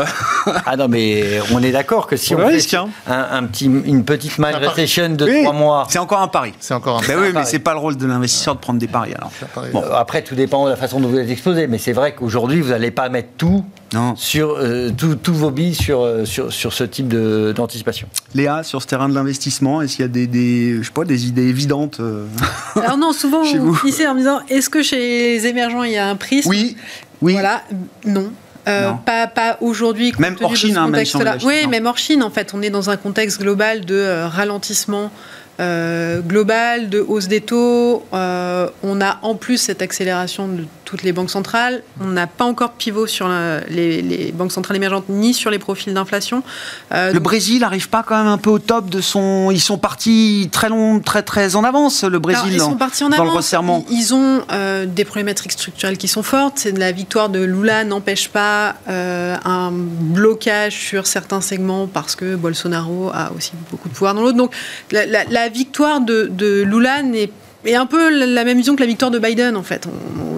ah 0.67 0.77
non, 0.77 0.89
mais 0.93 1.41
on 1.53 1.63
est 1.63 1.73
d'accord 1.73 2.07
que 2.07 2.17
si 2.17 2.35
on, 2.35 2.49
fait 2.49 2.77
hein. 2.77 2.89
un, 3.07 3.45
petit, 3.45 3.65
une 3.65 4.05
petite 4.05 4.39
mild 4.39 4.57
recession 4.57 5.09
de 5.11 5.43
trois 5.43 5.53
mois. 5.53 5.87
C'est 5.89 5.99
encore 5.99 6.21
un 6.21 6.29
pari. 6.29 6.53
C'est 6.61 6.75
encore 6.75 6.99
un 6.99 7.07
ben 7.07 7.19
oui, 7.21 7.29
mais 7.35 7.45
c'est 7.45 7.59
pas 7.59 7.73
le 7.73 7.79
rôle 7.79 7.97
de 7.97 8.07
l'investisseur 8.07 8.55
de 8.55 8.61
prendre 8.61 8.79
des 8.79 8.89
paris. 8.89 9.13
Alors. 9.17 9.33
Bon. 9.73 9.83
après, 9.95 10.23
tout 10.23 10.35
dépend 10.35 10.67
de 10.67 10.71
la 10.71 10.77
façon 10.77 11.01
dont 11.01 11.09
vous 11.09 11.19
êtes 11.19 11.31
exposé. 11.31 11.67
Mais 11.67 11.79
c'est 11.79 11.93
vrai 11.93 12.15
qu'aujourd'hui, 12.15 12.61
vous 12.61 12.71
n'allez 12.71 12.91
pas 12.91 13.09
mettre 13.09 13.31
tout 13.39 13.65
non. 13.93 14.15
sur 14.17 14.57
euh, 14.59 14.91
tous 14.91 15.35
vos 15.35 15.51
billes 15.51 15.75
sur, 15.75 16.01
euh, 16.01 16.25
sur, 16.25 16.53
sur 16.53 16.73
ce 16.73 16.85
type 16.85 17.09
d'anticipation. 17.09 18.09
Léa, 18.35 18.63
sur 18.63 18.83
ce 18.83 18.87
terrain 18.87 19.09
de 19.09 19.15
l'investissement, 19.15 19.83
est-ce 19.83 19.97
qu'il 19.97 20.05
y 20.05 20.07
a 20.07 20.09
des, 20.09 20.27
des, 20.27 20.79
je 20.81 20.87
sais 20.87 20.93
pas, 20.93 21.05
des 21.05 21.27
idées 21.27 21.49
évidentes 21.49 22.01
euh, 22.01 22.27
Alors 22.77 22.97
non, 22.97 23.13
souvent 23.13 23.43
vous 23.59 23.75
finissez 23.75 24.07
en 24.07 24.15
me 24.15 24.19
disant 24.19 24.41
est-ce 24.49 24.71
que 24.71 24.83
chez 24.83 24.99
les 24.99 25.47
émergents 25.47 25.83
il 25.83 25.93
y 25.93 25.99
a 25.99 26.09
un 26.09 26.17
prisme? 26.17 26.51
Oui. 26.51 26.77
Oui. 27.21 27.33
Voilà, 27.35 27.63
non. 28.05 28.33
Euh, 28.69 28.93
pas, 29.05 29.27
pas 29.27 29.59
aujourd'hui. 29.61 30.13
Même 30.19 30.37
hors 30.41 30.57
Chine, 30.57 30.77
hein, 30.77 30.89
même 30.89 31.05
Oui, 31.45 31.67
même 31.67 31.87
hors 31.87 31.99
Chine, 31.99 32.23
en 32.23 32.31
fait. 32.31 32.53
On 32.55 32.63
est 32.63 32.71
dans 32.71 32.91
un 32.91 32.97
contexte 32.97 33.41
global 33.41 33.85
de 33.85 33.95
euh, 33.95 34.29
ralentissement 34.29 35.11
globale 35.59 36.89
de 36.89 36.99
hausse 36.99 37.29
des 37.29 37.41
taux. 37.41 38.05
on 38.13 39.01
a 39.01 39.19
en 39.23 39.35
plus 39.37 39.59
cette 39.59 39.81
accélération 39.81 40.49
de 40.49 40.65
toutes 40.93 41.05
les 41.05 41.13
banques 41.13 41.31
centrales. 41.31 41.83
On 42.03 42.09
n'a 42.09 42.27
pas 42.27 42.45
encore 42.45 42.73
pivot 42.73 43.07
sur 43.07 43.27
les, 43.71 44.31
banques 44.37 44.53
centrales 44.53 44.77
émergentes 44.77 45.09
ni 45.09 45.33
sur 45.33 45.51
les 45.51 45.59
profils 45.59 45.95
d'inflation. 45.95 46.43
le 46.91 47.19
Brésil 47.19 47.61
n'arrive 47.63 47.89
pas 47.89 48.03
quand 48.03 48.19
même 48.19 48.27
un 48.27 48.37
peu 48.37 48.51
au 48.51 48.59
top 48.59 48.91
de 48.91 49.01
son. 49.01 49.51
Ils 49.51 49.61
sont 49.61 49.79
partis 49.79 50.51
très 50.53 50.69
long, 50.69 51.01
très 51.01 51.23
très 51.23 51.57
en 51.57 51.65
avance. 51.65 52.05
Le 52.05 52.19
Brésil. 52.19 52.53
ils 52.53 52.61
sont 52.61 52.77
partis 52.77 53.05
en 53.05 53.11
avance. 53.11 53.55
Ils 53.89 54.13
ont 54.13 54.43
des 54.87 55.05
problématiques 55.07 55.53
structurelles 55.53 55.97
qui 55.97 56.09
sont 56.09 56.23
fortes. 56.23 56.59
C'est 56.59 56.77
la 56.77 56.93
victoire 56.93 57.31
de 57.31 57.41
Lula 57.41 57.85
n'empêche 57.85 58.29
pas 58.29 58.75
un 58.87 59.71
blocage 59.73 60.75
sur 60.75 61.07
certains 61.07 61.41
segments 61.41 61.87
parce 61.87 62.17
que 62.17 62.37
Bolsonaro 62.37 63.11
a 63.15 63.33
aussi 63.35 63.53
beaucoup 63.71 63.89
de 63.89 63.95
pouvoir 63.95 64.15
dans 64.15 64.21
l'autre. 64.21 64.37
Donc 64.37 64.55
la, 64.91 65.49
victoire 65.49 66.03
de, 66.03 66.29
de 66.31 66.63
Lula 66.63 67.03
n'est 67.03 67.31
est 67.65 67.75
un 67.75 67.87
peu 67.87 68.11
la 68.25 68.45
même 68.45 68.57
vision 68.57 68.75
que 68.75 68.81
la 68.81 68.87
victoire 68.87 69.11
de 69.11 69.19
Biden 69.19 69.57
en 69.57 69.63
fait. 69.63 69.87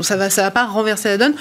ça 0.03 0.16
va, 0.16 0.31
ça 0.31 0.43
va 0.43 0.51
pas 0.51 0.66
renverser 0.66 1.09
la 1.09 1.18
donne. 1.18 1.35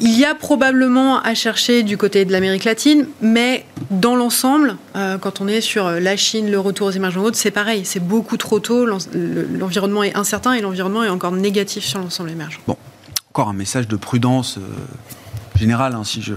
Il 0.00 0.18
y 0.18 0.24
a 0.24 0.34
probablement 0.34 1.20
à 1.20 1.34
chercher 1.34 1.82
du 1.82 1.98
côté 1.98 2.24
de 2.24 2.32
l'Amérique 2.32 2.64
latine, 2.64 3.06
mais 3.20 3.66
dans 3.90 4.16
l'ensemble, 4.16 4.76
euh, 4.96 5.18
quand 5.18 5.42
on 5.42 5.48
est 5.48 5.60
sur 5.60 5.90
la 5.90 6.16
Chine, 6.16 6.50
le 6.50 6.58
retour 6.58 6.86
aux 6.86 6.92
émergents 6.92 7.24
c'est 7.34 7.50
pareil. 7.50 7.82
C'est 7.84 8.00
beaucoup 8.00 8.38
trop 8.38 8.58
tôt. 8.58 8.86
L'environnement 8.86 10.02
est 10.02 10.16
incertain 10.16 10.54
et 10.54 10.62
l'environnement 10.62 11.04
est 11.04 11.10
encore 11.10 11.32
négatif 11.32 11.84
sur 11.84 11.98
l'ensemble 11.98 12.30
émergent. 12.30 12.60
Bon, 12.66 12.76
encore 13.30 13.48
un 13.48 13.54
message 13.54 13.86
de 13.86 13.96
prudence. 13.96 14.56
Euh, 14.56 14.62
général, 15.62 15.94
hein, 15.94 16.02
si 16.04 16.22
je 16.22 16.34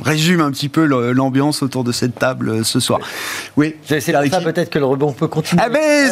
résume 0.00 0.40
un 0.40 0.52
petit 0.52 0.68
peu 0.68 0.84
l'ambiance 0.84 1.62
autour 1.62 1.82
de 1.82 1.90
cette 1.90 2.14
table 2.14 2.48
euh, 2.48 2.62
ce 2.62 2.78
soir. 2.78 3.00
Oui. 3.56 3.74
C'est 3.84 4.00
ça 4.00 4.40
peut-être 4.40 4.70
que 4.70 4.78
le 4.78 4.84
rebond 4.84 5.12
peut 5.12 5.26
continuer. 5.26 5.60
Ah 5.64 5.68
ben, 5.68 6.08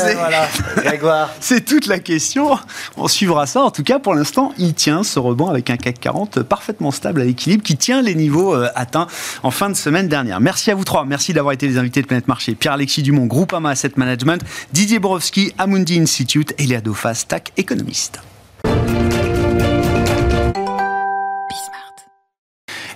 Grégoire. 0.82 1.30
c'est 1.40 1.64
toute 1.64 1.86
la 1.86 2.00
question. 2.00 2.58
On 2.96 3.06
suivra 3.06 3.46
ça. 3.46 3.62
En 3.62 3.70
tout 3.70 3.84
cas, 3.84 4.00
pour 4.00 4.14
l'instant, 4.14 4.52
il 4.58 4.74
tient 4.74 5.04
ce 5.04 5.20
rebond 5.20 5.48
avec 5.48 5.70
un 5.70 5.76
CAC 5.76 6.00
40 6.00 6.42
parfaitement 6.42 6.90
stable 6.90 7.20
à 7.20 7.24
l'équilibre 7.24 7.62
qui 7.62 7.76
tient 7.76 8.02
les 8.02 8.16
niveaux 8.16 8.54
euh, 8.54 8.68
atteints 8.74 9.06
en 9.44 9.52
fin 9.52 9.70
de 9.70 9.74
semaine 9.74 10.08
dernière. 10.08 10.40
Merci 10.40 10.72
à 10.72 10.74
vous 10.74 10.84
trois. 10.84 11.04
Merci 11.04 11.32
d'avoir 11.32 11.52
été 11.52 11.68
les 11.68 11.78
invités 11.78 12.02
de 12.02 12.06
Planète 12.06 12.26
Marché. 12.26 12.56
Pierre-Alexis 12.56 13.02
Dumont, 13.02 13.26
Groupama 13.26 13.70
Asset 13.70 13.92
Management, 13.96 14.42
Didier 14.72 14.98
Borowski, 14.98 15.52
Amundi 15.58 16.00
Institute 16.00 16.52
et 16.58 16.66
Léa 16.66 16.80
Dauphas, 16.80 17.24
TAC 17.28 17.52
économiste. 17.56 18.20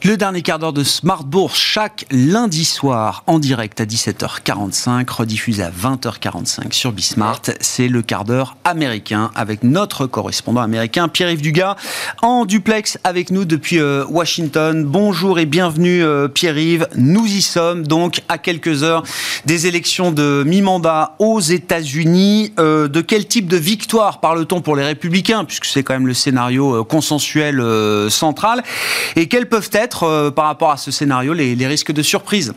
Le 0.02 0.16
dernier 0.16 0.40
quart 0.40 0.58
d'heure 0.58 0.72
de 0.72 0.82
Smart 0.82 1.24
Bourse 1.24 1.58
chaque 1.58 2.06
lundi 2.10 2.64
soir 2.64 3.22
en 3.26 3.38
direct 3.38 3.82
à 3.82 3.84
17h45, 3.84 5.06
rediffusé 5.10 5.62
à 5.62 5.70
20h45 5.70 6.72
sur 6.72 6.92
Bismart. 6.92 7.42
C'est 7.60 7.86
le 7.86 8.00
quart 8.00 8.24
d'heure 8.24 8.56
américain 8.64 9.30
avec 9.34 9.62
notre 9.62 10.06
correspondant 10.06 10.62
américain 10.62 11.08
Pierre-Yves 11.08 11.42
Dugas 11.42 11.76
en 12.22 12.46
duplex 12.46 12.96
avec 13.04 13.30
nous 13.30 13.44
depuis 13.44 13.78
euh, 13.78 14.06
Washington. 14.08 14.86
Bonjour 14.86 15.38
et 15.38 15.44
bienvenue 15.44 16.02
euh, 16.02 16.28
Pierre-Yves. 16.28 16.88
Nous 16.96 17.26
y 17.26 17.42
sommes 17.42 17.86
donc 17.86 18.22
à 18.30 18.38
quelques 18.38 18.82
heures 18.82 19.02
des 19.44 19.66
élections 19.66 20.12
de 20.12 20.44
mi-mandat 20.46 21.14
aux 21.18 21.40
États-Unis. 21.40 22.54
Euh, 22.58 22.88
de 22.88 23.02
quel 23.02 23.26
type 23.26 23.48
de 23.48 23.58
victoire 23.58 24.20
parle-t-on 24.20 24.62
pour 24.62 24.76
les 24.76 24.84
républicains 24.84 25.44
puisque 25.44 25.66
c'est 25.66 25.82
quand 25.82 25.92
même 25.92 26.06
le 26.06 26.14
scénario 26.14 26.84
consensuel 26.84 27.62
central 28.08 28.62
et 29.14 29.28
quels 29.28 29.46
peuvent 29.46 29.68
être 29.74 29.89
euh, 30.02 30.30
par 30.30 30.46
rapport 30.46 30.70
à 30.70 30.76
ce 30.76 30.90
scénario 30.90 31.32
les, 31.32 31.66
risques 31.66 31.92
de 31.92 32.02
surprise. 32.02 32.54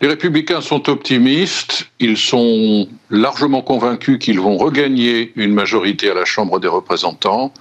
Les 0.00 0.08
républicains 0.08 0.60
sont 0.60 0.88
optimistes, 0.90 1.88
ils 2.00 2.18
sont 2.18 2.88
largement 3.10 3.62
convaincus 3.62 4.18
qu'ils 4.18 4.40
vont 4.40 4.58
regagner 4.58 5.32
une 5.36 5.54
majorité 5.54 6.10
à 6.10 6.14
la 6.14 6.24
Chambre 6.24 6.60
des 6.60 6.68
représentants. 6.68 7.52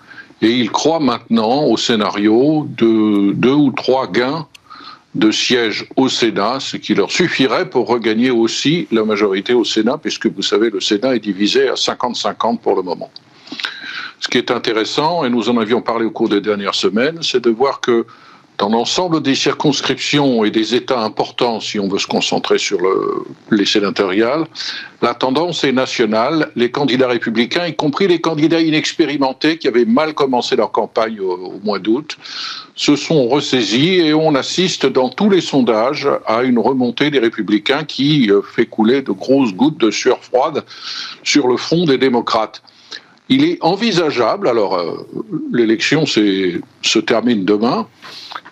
Et 0.42 0.50
ils 0.50 0.70
croient 0.70 1.00
maintenant 1.00 1.64
au 1.64 1.78
scénario 1.78 2.68
de 2.78 3.32
deux 3.32 3.54
ou 3.54 3.72
trois 3.72 4.12
gains 4.12 4.48
de 5.16 5.32
sièges 5.32 5.88
au 5.96 6.10
Sénat, 6.10 6.60
ce 6.60 6.76
qui 6.76 6.94
leur 6.94 7.10
suffirait 7.10 7.70
pour 7.70 7.88
regagner 7.88 8.32
aussi 8.32 8.88
la 8.92 9.06
majorité 9.06 9.54
au 9.54 9.64
Sénat, 9.64 9.98
puisque 9.98 10.28
vous 10.28 10.42
savez, 10.42 10.70
le 10.70 10.82
Sénat 10.82 11.16
est 11.16 11.20
divisé 11.20 11.70
à 11.70 11.76
50-50 11.76 12.60
pour 12.60 12.76
le 12.76 12.82
moment. 12.82 13.10
Ce 14.26 14.28
qui 14.28 14.40
est 14.40 14.50
intéressant, 14.50 15.24
et 15.24 15.30
nous 15.30 15.50
en 15.50 15.58
avions 15.58 15.84
parlé 15.84 16.04
au 16.04 16.10
cours 16.10 16.30
des 16.30 16.42
dernières 16.42 16.74
semaines, 16.74 17.20
c'est 17.22 17.44
de 17.44 17.52
voir 17.52 17.80
que 17.80 18.08
dans 18.58 18.70
l'ensemble 18.70 19.22
des 19.22 19.36
circonscriptions 19.36 20.44
et 20.44 20.50
des 20.50 20.74
États 20.74 21.02
importants, 21.02 21.60
si 21.60 21.80
on 21.80 21.88
veut 21.88 22.00
se 22.00 22.08
concentrer 22.08 22.58
sur 22.58 22.82
le, 22.82 23.24
les 23.52 23.68
sénatoriales, 23.68 24.46
la 25.04 25.14
tendance 25.14 25.64
est 25.64 25.74
nationale. 25.74 26.52
Les 26.56 26.72
candidats 26.72 27.08
républicains, 27.08 27.68
y 27.68 27.76
compris 27.76 28.08
les 28.08 28.20
candidats 28.20 28.62
inexpérimentés 28.62 29.60
qui 29.60 29.68
avaient 29.68 29.86
mal 29.86 30.16
commencé 30.16 30.56
leur 30.56 30.72
campagne 30.72 31.20
au, 31.20 31.34
au 31.34 31.60
mois 31.64 31.78
d'août, 31.78 32.18
se 32.74 32.96
sont 32.96 33.28
ressaisis 33.28 34.00
et 34.00 34.16
on 34.16 34.34
assiste 34.34 34.88
dans 34.88 35.10
tous 35.10 35.30
les 35.30 35.42
sondages 35.42 36.10
à 36.26 36.42
une 36.42 36.58
remontée 36.58 37.12
des 37.12 37.20
républicains 37.20 37.84
qui 37.84 38.32
euh, 38.32 38.42
fait 38.42 38.66
couler 38.66 39.04
de 39.04 39.12
grosses 39.12 39.54
gouttes 39.54 39.78
de 39.78 39.92
sueur 39.92 40.24
froide 40.24 40.64
sur 41.22 41.48
le 41.48 41.58
front 41.58 41.86
des 41.86 42.00
démocrates. 42.00 42.64
Il 43.30 43.44
est 43.44 43.58
envisageable, 43.62 44.48
alors 44.48 44.76
euh, 44.76 45.08
l'élection 45.52 46.06
se 46.06 47.00
termine 47.00 47.44
demain, 47.44 47.88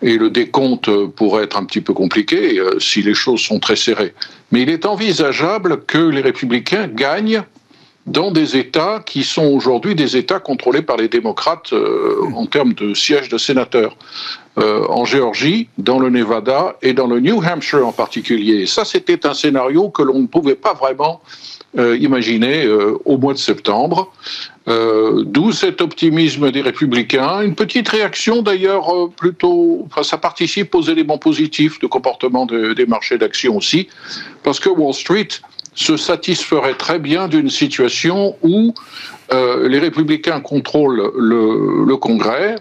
et 0.02 0.18
le 0.18 0.30
décompte 0.30 0.90
pourrait 1.16 1.46
être 1.46 1.58
un 1.58 1.66
petit 1.66 1.82
peu 1.82 1.94
compliqué 1.94 2.60
euh, 2.60 2.80
si 2.80 3.02
les 3.02 3.14
choses 3.14 3.42
sont 3.42 3.60
très 3.60 3.76
serrées, 3.76 4.14
mais 4.52 4.62
il 4.62 4.70
est 4.70 4.86
envisageable 4.86 5.84
que 5.86 5.98
les 5.98 6.22
républicains 6.22 6.88
gagnent 6.88 7.44
dans 8.06 8.32
des 8.32 8.58
États 8.58 9.02
qui 9.06 9.24
sont 9.24 9.46
aujourd'hui 9.46 9.96
des 9.96 10.18
États 10.18 10.40
contrôlés 10.40 10.82
par 10.82 10.98
les 10.98 11.08
démocrates 11.08 11.74
euh, 11.74 12.22
en 12.36 12.46
termes 12.46 12.74
de 12.74 12.94
sièges 12.94 13.30
de 13.30 13.38
sénateurs. 13.38 13.96
en 14.58 15.04
Géorgie, 15.04 15.68
dans 15.80 15.98
le 15.98 16.10
Nevada 16.12 16.76
et 16.84 16.94
dans 16.94 17.08
le 17.08 17.20
New 17.20 17.42
Hampshire 17.42 17.88
en 17.88 17.92
particulier. 17.92 18.68
ça, 18.68 18.86
c'était 18.86 19.26
un 19.26 19.34
scénario 19.34 19.90
que 19.90 20.04
l'on 20.04 20.20
ne 20.20 20.28
pouvait 20.28 20.56
pas 20.68 20.74
vraiment 20.74 21.22
euh, 21.76 21.98
imaginer 21.98 22.66
euh, 22.66 23.00
au 23.06 23.18
mois 23.18 23.34
de 23.34 23.40
septembre. 23.40 24.12
Euh, 24.68 25.24
D'où 25.26 25.52
cet 25.52 25.82
optimisme 25.82 26.52
des 26.52 26.62
républicains. 26.62 27.42
Une 27.42 27.56
petite 27.56 27.90
réaction 27.90 28.44
d'ailleurs 28.44 28.94
euh, 28.94 29.08
plutôt, 29.10 29.86
enfin, 29.88 30.04
ça 30.04 30.18
participe 30.18 30.76
aux 30.76 30.84
éléments 30.84 31.18
positifs 31.18 31.80
de 31.80 31.88
comportement 31.88 32.46
de, 32.46 32.74
des 32.74 32.86
marchés 32.86 33.18
d'actions 33.18 33.58
aussi, 33.58 33.88
parce 34.44 34.60
que 34.60 34.70
Wall 34.70 34.94
Street 34.94 35.28
se 35.76 35.98
satisferait 35.98 36.76
très 36.76 37.00
bien 37.00 37.28
d'une 37.28 37.50
situation 37.50 38.36
où 38.42 38.74
euh, 39.32 39.68
les 39.68 39.80
républicains 39.80 40.40
contrôlent 40.40 41.12
le, 41.18 41.86
le 41.86 41.98
Congrès, 41.98 42.56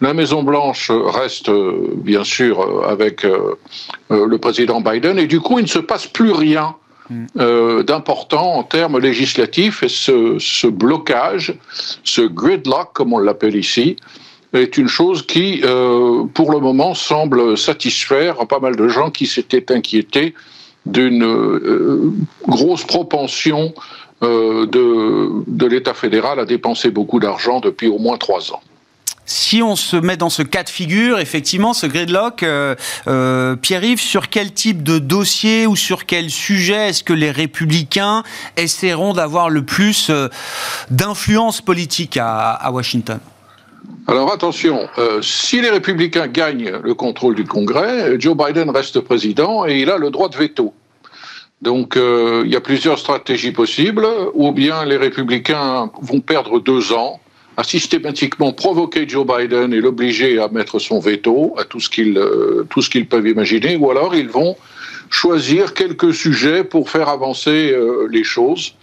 la 0.00 0.14
Maison 0.14 0.42
Blanche 0.42 0.90
reste 0.90 1.50
bien 1.96 2.22
sûr 2.22 2.86
avec 2.88 3.26
le 4.10 4.36
président 4.36 4.80
Biden. 4.80 5.18
Et 5.18 5.26
du 5.26 5.40
coup 5.40 5.58
il 5.58 5.62
ne 5.62 5.68
se 5.68 5.80
passe 5.80 6.06
plus 6.06 6.30
rien 6.30 6.76
euh, 7.38 7.82
d'important 7.82 8.56
en 8.56 8.62
termes 8.64 8.98
législatifs. 8.98 9.82
Et 9.82 9.88
ce, 9.88 10.36
ce, 10.38 10.66
blocage, 10.66 11.54
ce 12.04 12.20
gridlock 12.20 12.92
comme 12.92 13.14
on 13.14 13.18
l'appelle 13.18 13.56
ici, 13.56 13.96
est 14.52 14.76
une 14.76 14.88
chose 14.88 15.26
qui, 15.26 15.62
euh, 15.64 16.24
pour 16.34 16.52
le 16.52 16.60
moment, 16.60 16.94
semble 16.94 17.56
satisfaire 17.56 18.46
pas 18.46 18.58
mal 18.58 18.76
de 18.76 18.88
gens 18.88 19.10
qui 19.10 19.26
s'étaient 19.26 19.72
inquiétés 19.72 20.34
d'une 20.88 21.24
euh, 21.24 22.12
grosse 22.46 22.84
propension 22.84 23.72
euh, 24.22 24.66
de, 24.66 25.44
de 25.46 25.66
l'État 25.66 25.94
fédéral 25.94 26.40
à 26.40 26.44
dépenser 26.44 26.90
beaucoup 26.90 27.20
d'argent 27.20 27.60
depuis 27.60 27.88
au 27.88 27.98
moins 27.98 28.16
trois 28.16 28.52
ans. 28.52 28.60
Si 29.28 29.62
on 29.62 29.76
se 29.76 29.94
met 29.94 30.16
dans 30.16 30.30
ce 30.30 30.42
cas 30.42 30.62
de 30.62 30.70
figure, 30.70 31.18
effectivement, 31.18 31.74
ce 31.74 31.86
gridlock, 31.86 32.42
euh, 32.42 32.74
euh, 33.08 33.56
Pierre-Yves, 33.56 34.00
sur 34.00 34.30
quel 34.30 34.54
type 34.54 34.82
de 34.82 34.98
dossier 34.98 35.66
ou 35.66 35.76
sur 35.76 36.06
quel 36.06 36.30
sujet 36.30 36.88
est-ce 36.88 37.04
que 37.04 37.12
les 37.12 37.30
républicains 37.30 38.22
essaieront 38.56 39.12
d'avoir 39.12 39.50
le 39.50 39.62
plus 39.62 40.08
euh, 40.08 40.28
d'influence 40.90 41.60
politique 41.60 42.18
à, 42.18 42.70
Washington? 42.72 43.18
Alors 44.06 44.32
attention, 44.32 44.88
si 45.20 45.60
les 45.60 45.68
républicains 45.68 46.26
gagnent 46.26 46.72
le 46.82 46.94
contrôle 46.94 47.34
du 47.34 47.44
Congrès, 47.44 48.18
Joe 48.18 48.34
Biden 48.34 48.70
reste 48.70 49.00
président 49.00 49.66
et 49.66 49.80
il 49.80 49.90
a 49.90 49.98
le 49.98 50.10
droit 50.10 50.30
de 50.30 50.36
veto. 50.36 50.72
Donc 51.60 51.96
il 51.96 52.50
y 52.50 52.56
a 52.56 52.60
plusieurs 52.60 52.98
stratégies 52.98 53.52
possibles, 53.52 54.06
ou 54.34 54.52
bien 54.52 54.84
les 54.84 54.96
républicains 54.96 55.90
vont 56.00 56.20
perdre 56.20 56.60
deux 56.60 56.92
ans 56.92 57.20
a 57.58 57.64
systématiquement 57.64 58.52
provoqué 58.52 59.08
Joe 59.08 59.26
Biden 59.26 59.72
et 59.74 59.80
l'obliger 59.80 60.38
à 60.38 60.46
mettre 60.46 60.78
son 60.78 61.00
veto 61.00 61.56
à 61.58 61.64
tout 61.64 61.80
ce 61.80 61.90
qu'ils 61.90 62.16
euh, 62.16 62.64
qu'ils 62.88 63.08
peuvent 63.08 63.26
imaginer, 63.26 63.74
ou 63.76 63.90
alors 63.90 64.14
ils 64.14 64.28
vont 64.28 64.56
choisir 65.10 65.74
quelques 65.74 66.14
sujets 66.14 66.62
pour 66.62 66.88
faire 66.88 67.08
avancer 67.08 67.72
euh, 67.72 68.06
les 68.08 68.22
choses. 68.22 68.74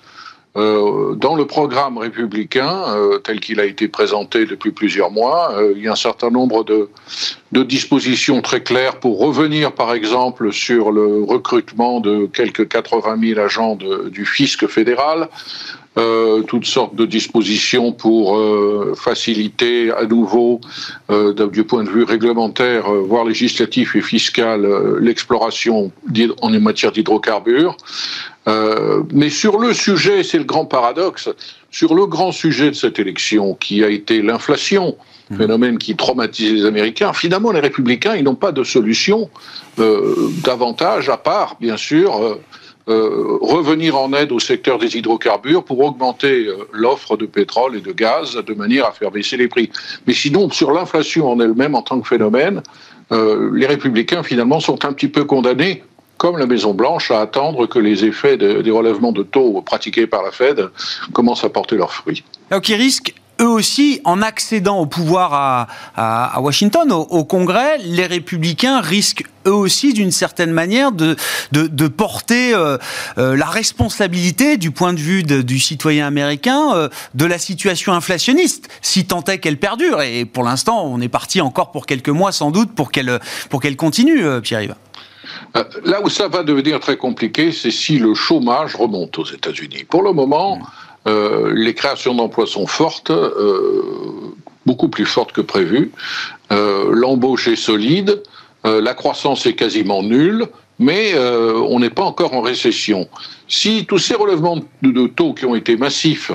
euh, 0.57 1.15
dans 1.15 1.36
le 1.36 1.45
programme 1.45 1.97
républicain, 1.97 2.84
euh, 2.95 3.19
tel 3.19 3.39
qu'il 3.39 3.59
a 3.59 3.65
été 3.65 3.88
présenté 3.88 4.45
depuis 4.45 4.71
plusieurs 4.71 5.11
mois, 5.11 5.53
euh, 5.57 5.73
il 5.76 5.84
y 5.84 5.88
a 5.88 5.91
un 5.91 5.95
certain 5.95 6.30
nombre 6.30 6.63
de, 6.63 6.89
de, 7.56 7.64
dispositions 7.64 8.41
très 8.41 8.62
claires 8.62 8.99
pour 8.99 9.20
revenir, 9.20 9.72
par 9.72 9.93
exemple, 9.93 10.51
sur 10.51 10.91
le 10.91 11.24
recrutement 11.24 11.99
de 11.99 12.26
quelques 12.26 12.68
80 12.68 13.18
000 13.22 13.39
agents 13.39 13.76
du 13.76 14.26
fisc 14.26 14.68
fédéral, 14.68 15.30
euh, 15.97 16.41
toutes 16.41 16.66
sortes 16.66 16.95
de 16.95 17.06
dispositions 17.06 17.93
pour 17.93 18.38
euh, 18.38 18.93
faciliter 18.97 19.91
à 19.91 20.06
nouveau, 20.06 20.60
euh, 21.10 21.34
du 21.47 21.64
point 21.64 21.86
de 21.86 21.89
vue 21.89 22.03
réglementaire, 22.03 22.91
voire 22.91 23.24
législatif 23.24 23.95
et 23.95 24.01
fiscal, 24.01 24.68
l'exploration 24.99 25.93
en 26.41 26.49
matière 26.60 26.91
d'hydrocarbures. 26.91 27.78
mais 29.14 29.30
sur 29.30 29.58
le 29.58 29.74
sujet, 29.74 30.24
c'est 30.24 30.38
le 30.38 30.43
grand 30.43 30.66
paradoxe, 30.66 31.30
sur 31.72 31.95
le 31.95 32.06
grand 32.06 32.34
sujet 32.34 32.70
de 32.70 32.76
cette 32.76 32.99
élection, 32.99 33.56
qui 33.56 33.84
a 33.84 33.89
été 33.89 34.22
l'inflation. 34.22 34.97
Phénomène 35.36 35.78
qui 35.78 35.95
traumatise 35.95 36.53
les 36.53 36.65
Américains, 36.65 37.13
finalement, 37.13 37.51
les 37.51 37.59
républicains, 37.59 38.15
ils 38.15 38.23
n'ont 38.23 38.36
pas 38.36 38.51
de 38.51 38.63
solution 38.63 39.30
davantage, 40.43 41.09
à 41.09 41.17
part, 41.17 41.57
bien 41.59 41.78
sûr, 41.78 42.38
euh, 42.88 43.39
revenir 43.41 43.97
en 43.97 44.13
aide 44.13 44.32
au 44.32 44.38
secteur 44.38 44.78
des 44.78 44.95
hydrocarbures 44.95 45.63
pour 45.63 45.80
augmenter 45.80 46.45
euh, 46.45 46.67
l'offre 46.71 47.17
de 47.17 47.26
pétrole 47.26 47.76
et 47.76 47.82
de 47.82 47.91
gaz 47.91 48.36
de 48.36 48.53
manière 48.53 48.86
à 48.86 48.91
faire 48.91 49.09
baisser 49.09 49.38
les 49.38 49.47
prix. 49.47 49.71
Mais 50.05 50.13
sinon, 50.13 50.51
sur 50.51 50.71
l'inflation 50.71 51.28
en 51.28 51.39
elle-même 51.39 51.73
en 51.73 51.82
tant 51.82 51.99
que 51.99 52.07
phénomène, 52.07 52.61
euh, 53.11 53.49
les 53.55 53.65
républicains 53.65 54.21
finalement 54.21 54.59
sont 54.59 54.86
un 54.86 54.93
petit 54.93 55.07
peu 55.07 55.23
condamnés 55.23 55.82
comme 56.17 56.38
la 56.38 56.45
Maison 56.45 56.76
Blanche, 56.76 57.09
à 57.09 57.21
attendre 57.21 57.65
que 57.65 57.80
les 57.80 58.05
effets 58.05 58.38
des 58.38 58.71
relèvements 58.71 59.11
de 59.11 59.23
taux 59.23 59.61
pratiqués 59.61 60.07
par 60.07 60.23
la 60.23 60.32
Fed 60.32 60.69
commencent 61.11 61.43
à 61.43 61.49
porter 61.49 61.76
leurs 61.76 61.91
fruits. 61.91 62.23
Alors 62.51 62.61
qui 62.61 62.73
risque 62.76 63.15
eux 63.41 63.47
aussi, 63.47 64.01
en 64.03 64.21
accédant 64.21 64.79
au 64.79 64.86
pouvoir 64.86 65.33
à, 65.33 65.67
à, 65.95 66.39
Washington, 66.41 66.91
au, 66.91 67.23
Congrès, 67.25 67.77
les 67.79 68.05
républicains 68.05 68.81
risquent 68.81 69.25
eux 69.45 69.53
aussi, 69.53 69.93
d'une 69.93 70.11
certaine 70.11 70.51
manière, 70.51 70.91
de, 70.91 71.15
de, 71.51 71.67
de 71.67 71.88
porter 71.88 72.53
euh, 72.53 72.77
euh, 73.17 73.36
la 73.36 73.45
responsabilité 73.45 74.57
du 74.57 74.71
point 74.71 74.93
de 74.93 74.99
vue 74.99 75.23
de, 75.23 75.41
du 75.41 75.59
citoyen 75.59 76.07
américain 76.07 76.73
euh, 76.73 76.89
de 77.13 77.25
la 77.25 77.38
situation 77.38 77.93
inflationniste, 77.93 78.69
si 78.81 79.05
tant 79.05 79.23
est 79.25 79.39
qu'elle 79.39 79.57
perdure. 79.57 80.01
Et 80.01 80.25
pour 80.25 80.43
l'instant, 80.43 80.86
on 80.86 81.01
est 81.01 81.09
parti 81.09 81.41
encore 81.41 81.71
pour 81.71 81.86
quelques 81.86 82.09
mois, 82.09 82.31
sans 82.31 82.51
doute, 82.51 82.73
pour 82.73 82.91
qu'elle 82.91 83.19
pour 83.49 83.61
qu'elle 83.61 83.75
continue, 83.75 84.23
Pierre-Yves. 84.41 84.75
Là 85.83 86.01
où 86.03 86.09
ça 86.09 86.27
va 86.27 86.43
devenir 86.43 86.79
très 86.79 86.97
compliqué, 86.97 87.51
c'est 87.51 87.71
si 87.71 87.97
le 87.97 88.13
chômage 88.13 88.75
remonte 88.75 89.17
aux 89.19 89.25
États-Unis. 89.25 89.86
Pour 89.89 90.03
le 90.03 90.11
moment, 90.11 90.59
euh, 91.08 91.53
les 91.53 91.74
créations 91.74 92.16
d'emplois 92.16 92.47
sont 92.47 92.66
fortes, 92.66 93.12
euh, 93.12 93.84
beaucoup 94.66 94.89
plus 94.89 95.06
fortes 95.06 95.32
que 95.32 95.41
prévu. 95.41 95.91
Euh, 96.51 96.89
l'embauche 96.91 97.47
est 97.47 97.56
solide, 97.56 98.22
la 98.64 98.95
croissance 98.95 99.45
est 99.45 99.53
quasiment 99.53 100.01
nulle, 100.01 100.47
mais 100.80 101.14
on 101.16 101.80
n'est 101.80 101.91
pas 101.91 102.01
encore 102.01 102.34
en 102.34 102.41
récession. 102.41 103.08
Si 103.47 103.86
tous 103.86 103.99
ces 103.99 104.16
relèvements 104.16 104.60
de, 104.82 105.06
taux 105.06 105.36
qui 105.36 105.45
ont 105.45 105.53
été 105.53 105.78
massifs 105.78 106.32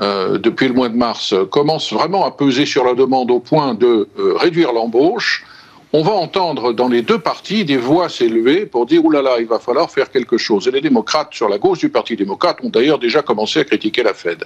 depuis 0.00 0.66
le 0.66 0.74
mois 0.74 0.88
de 0.88 0.96
mars 0.96 1.32
commencent 1.52 1.92
vraiment 1.92 2.24
à 2.26 2.32
peser 2.32 2.66
sur 2.66 2.82
la 2.82 2.94
demande 2.94 3.30
au 3.30 3.38
point 3.38 3.74
de 3.74 4.08
réduire 4.18 4.72
l'embauche, 4.72 5.44
on 5.92 6.02
va 6.02 6.12
entendre 6.12 6.72
dans 6.72 6.88
les 6.88 7.02
deux 7.02 7.18
partis 7.18 7.64
des 7.64 7.76
voix 7.76 8.08
s'élever 8.08 8.66
pour 8.66 8.86
dire 8.86 9.04
oulala, 9.04 9.40
il 9.40 9.46
va 9.46 9.58
falloir 9.58 9.90
faire 9.90 10.10
quelque 10.10 10.38
chose. 10.38 10.68
Et 10.68 10.70
les 10.70 10.80
démocrates 10.80 11.34
sur 11.34 11.48
la 11.48 11.58
gauche 11.58 11.80
du 11.80 11.88
Parti 11.88 12.16
démocrate 12.16 12.58
ont 12.62 12.68
d'ailleurs 12.68 12.98
déjà 12.98 13.22
commencé 13.22 13.60
à 13.60 13.64
critiquer 13.64 14.02
la 14.02 14.14
Fed. 14.14 14.44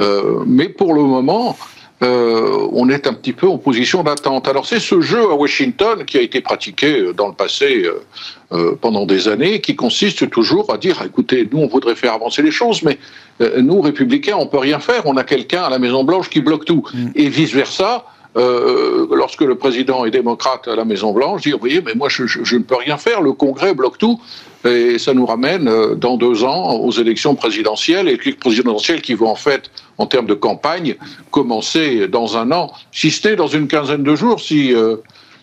Euh, 0.00 0.44
mais 0.46 0.68
pour 0.68 0.92
le 0.92 1.02
moment, 1.02 1.56
euh, 2.02 2.68
on 2.72 2.90
est 2.90 3.06
un 3.06 3.14
petit 3.14 3.32
peu 3.32 3.48
en 3.48 3.56
position 3.56 4.02
d'attente. 4.02 4.48
Alors 4.48 4.66
c'est 4.66 4.80
ce 4.80 5.00
jeu 5.00 5.30
à 5.30 5.34
Washington 5.34 6.04
qui 6.04 6.18
a 6.18 6.20
été 6.20 6.42
pratiqué 6.42 7.12
dans 7.14 7.28
le 7.28 7.32
passé 7.32 7.84
euh, 7.84 8.04
euh 8.52 8.76
pendant 8.78 9.06
des 9.06 9.28
années, 9.28 9.62
qui 9.62 9.76
consiste 9.76 10.28
toujours 10.28 10.72
à 10.72 10.76
dire, 10.76 11.02
écoutez, 11.06 11.48
nous 11.50 11.60
on 11.60 11.68
voudrait 11.68 11.96
faire 11.96 12.12
avancer 12.12 12.42
les 12.42 12.50
choses, 12.50 12.82
mais 12.82 12.98
euh, 13.40 13.62
nous 13.62 13.80
républicains 13.80 14.36
on 14.38 14.46
peut 14.46 14.58
rien 14.58 14.78
faire. 14.78 15.06
On 15.06 15.16
a 15.16 15.24
quelqu'un 15.24 15.62
à 15.62 15.70
la 15.70 15.78
Maison 15.78 16.04
Blanche 16.04 16.28
qui 16.28 16.40
bloque 16.40 16.66
tout, 16.66 16.84
mm. 16.92 17.08
et 17.14 17.28
vice 17.30 17.54
versa. 17.54 18.04
Euh, 18.36 19.06
lorsque 19.12 19.40
le 19.40 19.54
président 19.54 20.04
est 20.04 20.10
démocrate 20.10 20.68
à 20.68 20.76
la 20.76 20.84
Maison 20.84 21.12
Blanche, 21.12 21.42
dit, 21.42 21.52
vous 21.52 21.58
voyez, 21.58 21.80
mais 21.80 21.94
moi 21.94 22.08
je, 22.10 22.24
ne 22.24 22.62
peux 22.62 22.76
rien 22.76 22.98
faire, 22.98 23.22
le 23.22 23.32
Congrès 23.32 23.74
bloque 23.74 23.96
tout, 23.96 24.20
et 24.64 24.98
ça 24.98 25.14
nous 25.14 25.24
ramène 25.24 25.68
euh, 25.68 25.94
dans 25.94 26.18
deux 26.18 26.44
ans 26.44 26.74
aux 26.74 26.90
élections 26.90 27.34
présidentielles, 27.34 28.08
et 28.08 28.18
les 28.22 28.32
présidentielles 28.34 29.00
qui 29.00 29.14
vont 29.14 29.30
en 29.30 29.36
fait, 29.36 29.70
en 29.96 30.06
termes 30.06 30.26
de 30.26 30.34
campagne, 30.34 30.96
commencer 31.30 32.08
dans 32.08 32.36
un 32.36 32.52
an, 32.52 32.72
si 32.92 33.10
ce 33.10 33.28
dans 33.34 33.46
une 33.46 33.68
quinzaine 33.68 34.02
de 34.02 34.14
jours, 34.14 34.40
si... 34.40 34.74
Euh, 34.74 34.96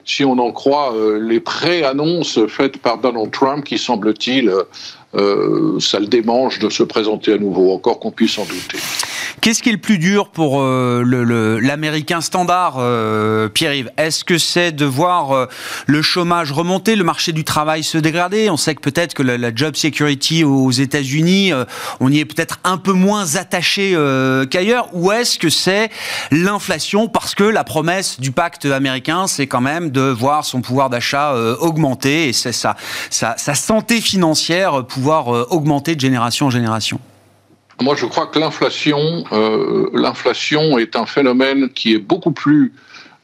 si 0.06 0.26
on 0.26 0.38
en 0.38 0.52
croit 0.52 0.94
les 1.18 1.40
pré-annonces 1.40 2.46
faites 2.48 2.78
par 2.78 2.98
Donald 2.98 3.32
Trump, 3.32 3.64
qui 3.64 3.78
semble-t-il, 3.78 4.54
ça 5.80 6.00
le 6.00 6.08
démange 6.08 6.60
de 6.60 6.70
se 6.70 6.84
présenter 6.84 7.34
à 7.34 7.38
nouveau, 7.38 7.74
encore 7.74 8.00
qu'on 8.00 8.12
puisse 8.12 8.38
en 8.38 8.46
douter. 8.46 8.80
Qu'est-ce 9.44 9.62
qui 9.62 9.68
est 9.68 9.74
le 9.74 9.78
plus 9.78 9.98
dur 9.98 10.30
pour 10.30 10.62
euh, 10.62 11.60
l'américain 11.62 12.22
standard, 12.22 12.76
euh, 12.78 13.50
Pierre-Yves? 13.50 13.92
Est-ce 13.98 14.24
que 14.24 14.38
c'est 14.38 14.72
de 14.72 14.86
voir 14.86 15.32
euh, 15.34 15.48
le 15.86 16.02
chômage 16.02 16.54
remonter, 16.54 16.96
le 16.96 17.04
marché 17.04 17.34
du 17.34 17.44
travail 17.44 17.84
se 17.84 17.98
dégrader? 17.98 18.50
On 18.50 18.56
sait 18.56 18.74
que 18.74 18.80
peut-être 18.80 19.14
que 19.14 19.22
la, 19.22 19.54
job 19.54 19.76
security 19.76 20.46
aux 20.46 20.72
États-Unis, 20.72 21.52
on 22.00 22.10
y 22.10 22.20
est 22.20 22.26
peut-être 22.26 22.60
un 22.64 22.78
peu 22.78 22.94
moins 22.94 23.36
attaché 23.36 23.96
qu'ailleurs. 24.50 24.88
Ou 24.94 25.12
est-ce 25.12 25.38
que 25.38 25.50
c'est 25.50 25.90
l'inflation? 26.32 27.10
Parce 27.10 27.36
que 27.36 27.44
la 27.44 27.64
promesse 27.64 28.20
du 28.20 28.32
pacte 28.32 28.66
américain, 28.66 29.28
c'est 29.28 29.48
quand 29.48 29.62
même 29.62 29.92
de 29.92 30.02
voir 30.02 30.46
son 30.46 30.62
pouvoir 30.62 30.90
d'achat 30.90 31.36
augmenter 31.60 32.30
et 32.30 32.34
sa 32.34 32.76
santé 33.38 34.00
financière 34.02 34.86
pouvoir 34.86 35.03
augmenter 35.10 35.96
de 35.96 36.02
génération 36.02 36.48
en 36.48 36.50
génération 36.50 37.00
moi, 37.82 37.96
je 37.96 38.06
crois 38.06 38.28
que 38.28 38.40
l'inflation, 38.40 39.24
euh, 39.32 40.80
est 40.80 40.96
un 40.96 41.06
phénomène 41.06 41.70
qui 41.70 41.94
est 41.94 42.00
beaucoup 42.00 42.32
plus 42.32 42.74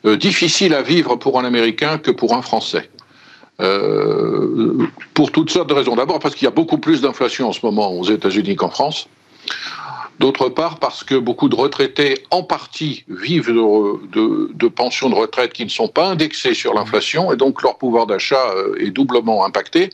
euh, 0.06 0.18
difficile 0.18 0.74
à 0.74 0.82
vivre 0.82 1.16
pour 1.16 1.40
un 1.40 1.46
Américain 1.46 1.98
que 1.98 2.12
pour 2.12 2.34
un 2.34 2.42
Français. 2.42 2.90
Euh, 3.62 4.88
pour 5.14 5.32
toutes 5.32 5.50
sortes 5.50 5.70
de 5.70 5.74
raisons. 5.74 5.96
D'abord 5.96 6.20
parce 6.20 6.34
qu'il 6.34 6.46
y 6.46 6.48
a 6.48 6.52
beaucoup 6.52 6.78
plus 6.78 7.02
d'inflation 7.02 7.50
en 7.50 7.54
ce 7.54 7.60
moment 7.64 7.92
aux 7.92 8.06
États-Unis 8.06 8.56
qu'en 8.56 8.70
France. 8.70 9.08
D'autre 10.20 10.50
part 10.50 10.80
parce 10.80 11.04
que 11.04 11.16
beaucoup 11.16 11.50
de 11.50 11.56
retraités, 11.56 12.24
en 12.32 12.44
partie, 12.44 13.04
vivent 13.10 13.52
de 13.52 14.68
pensions 14.68 15.10
de 15.10 15.16
retraite 15.16 15.54
qui 15.54 15.64
ne 15.64 15.70
sont 15.70 15.88
pas 15.88 16.08
indexées 16.08 16.54
sur 16.54 16.74
l'inflation 16.74 17.32
et 17.32 17.38
donc 17.38 17.62
leur 17.62 17.78
pouvoir 17.78 18.06
d'achat 18.06 18.44
est 18.80 18.92
doublement 18.92 19.46
impacté. 19.46 19.90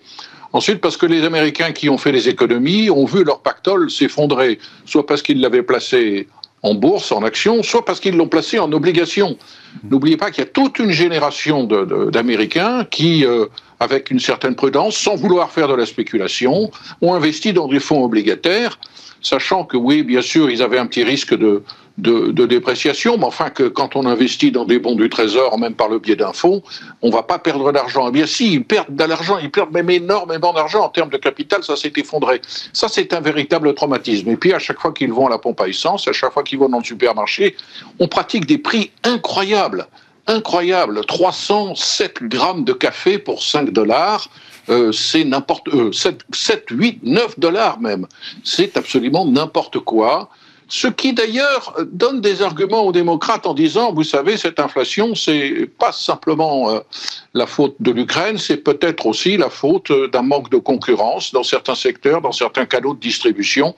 Ensuite, 0.56 0.80
parce 0.80 0.96
que 0.96 1.06
les 1.06 1.26
Américains 1.26 1.74
qui 1.74 1.90
ont 1.90 1.98
fait 1.98 2.14
les 2.14 2.30
économies 2.30 2.90
ont 2.90 3.04
vu 3.04 3.26
leur 3.26 3.42
pactole 3.42 3.92
s'effondrer, 3.92 4.58
soit 4.86 5.06
parce 5.06 5.22
qu'ils 5.22 5.42
l'avaient 5.42 5.64
placé 5.64 6.30
en 6.64 6.74
bourse, 6.74 7.12
en 7.12 7.24
action, 7.24 7.62
soit 7.62 7.84
parce 7.84 8.00
qu'ils 8.00 8.16
l'ont 8.16 8.30
placé 8.30 8.58
en 8.58 8.72
obligation. 8.72 9.38
N'oubliez 9.84 10.16
pas 10.16 10.32
qu'il 10.32 10.46
y 10.46 10.48
a 10.48 10.50
toute 10.50 10.80
une 10.80 10.92
génération 10.92 11.66
d'Américains 11.66 12.86
qui, 12.90 13.26
euh, 13.26 13.48
avec 13.82 14.12
une 14.12 14.22
certaine 14.22 14.56
prudence, 14.56 14.96
sans 14.96 15.18
vouloir 15.18 15.52
faire 15.52 15.68
de 15.68 15.76
la 15.76 15.86
spéculation, 15.86 16.72
ont 17.02 17.14
investi 17.14 17.52
dans 17.52 17.68
des 17.68 17.82
fonds 17.82 18.06
obligataires, 18.06 18.80
sachant 19.22 19.66
que 19.66 19.76
oui, 19.76 20.04
bien 20.04 20.22
sûr, 20.22 20.50
ils 20.50 20.64
avaient 20.64 20.80
un 20.80 20.88
petit 20.88 21.04
risque 21.04 21.38
de, 21.38 21.64
de, 21.98 22.46
dépréciation, 22.46 23.18
mais 23.18 23.26
enfin 23.26 23.50
que 23.50 23.64
quand 23.64 23.96
on 23.96 24.06
investit 24.06 24.52
dans 24.52 24.66
des 24.66 24.80
bons 24.80 24.96
du 24.96 25.10
Trésor, 25.10 25.58
même 25.58 25.76
par 25.76 25.88
le 25.88 26.00
biais 26.00 26.16
d'un 26.16 26.34
fonds, 26.34 26.62
on 27.02 27.10
va 27.10 27.24
pas 27.24 27.40
perdre 27.40 27.72
d'argent. 27.72 28.10
Eh 28.10 28.12
bien 28.12 28.26
si, 28.26 28.54
ils 28.54 28.64
perdent 28.64 28.94
de 28.94 29.04
l'argent, 29.04 29.38
ils 29.38 29.52
perdent 29.52 29.72
même 29.72 29.90
énormément 29.90 30.52
d'argent 30.54 30.84
en 30.84 30.90
termes 30.90 31.10
de 31.10 31.18
capital, 31.18 31.64
ça 31.64 31.76
s'est 31.76 31.94
effondré. 31.96 32.42
Ça, 32.74 32.88
c'est 32.90 33.14
un 33.14 33.22
véritable 33.22 33.74
traumatisme. 33.74 34.30
Et 34.30 34.36
puis 34.36 34.54
à 34.54 34.60
chaque 34.60 34.80
fois 34.80 34.92
qu'ils 34.92 35.14
vont 35.14 35.28
à 35.28 35.30
la 35.30 35.38
pompe 35.38 35.62
à 35.62 35.68
essence, 35.68 36.08
à 36.08 36.14
chaque 36.14 36.34
fois 36.34 36.44
qu'ils 36.44 36.60
vont 36.60 36.70
dans 36.70 36.80
le 36.80 36.84
supermarché, 36.84 37.56
on 38.00 38.08
pratique 38.08 38.46
des 38.46 38.58
prix 38.58 38.92
incroyables. 39.04 39.88
Incroyables. 40.28 41.06
307 41.06 42.24
grammes 42.24 42.66
de 42.66 42.74
café 42.74 43.20
pour 43.20 43.44
5 43.44 43.70
dollars. 43.70 44.28
Euh, 44.70 44.92
c'est 44.92 45.24
n'importe 45.24 45.68
euh, 45.70 45.92
7, 45.92 46.22
7, 46.34 46.66
8, 46.72 47.04
9 47.04 47.40
dollars 47.40 47.80
même. 47.80 48.08
C'est 48.44 48.76
absolument 48.76 49.26
n'importe 49.26 49.80
quoi. 49.80 50.30
Ce 50.68 50.88
qui 50.88 51.14
d'ailleurs 51.14 51.76
donne 51.92 52.22
des 52.22 52.42
arguments 52.42 52.82
aux 52.82 52.92
démocrates 52.92 53.46
en 53.46 53.54
disant, 53.54 53.94
vous 53.94 54.04
savez, 54.04 54.36
cette 54.36 54.60
inflation, 54.60 55.14
c'est 55.14 55.70
pas 55.78 55.92
simplement 55.92 56.72
euh, 56.72 56.80
la 57.36 57.46
faute 57.46 57.76
de 57.80 57.92
l'Ukraine, 57.92 58.40
c'est 58.40 58.58
peut-être 58.58 59.06
aussi 59.06 59.38
la 59.38 59.50
faute 59.50 59.92
euh, 59.92 60.08
d'un 60.08 60.24
manque 60.24 60.50
de 60.50 60.58
concurrence 60.58 61.32
dans 61.32 61.44
certains 61.44 61.76
secteurs, 61.76 62.22
dans 62.22 62.32
certains 62.32 62.66
canaux 62.66 62.96
de 62.96 63.00
distribution. 63.00 63.76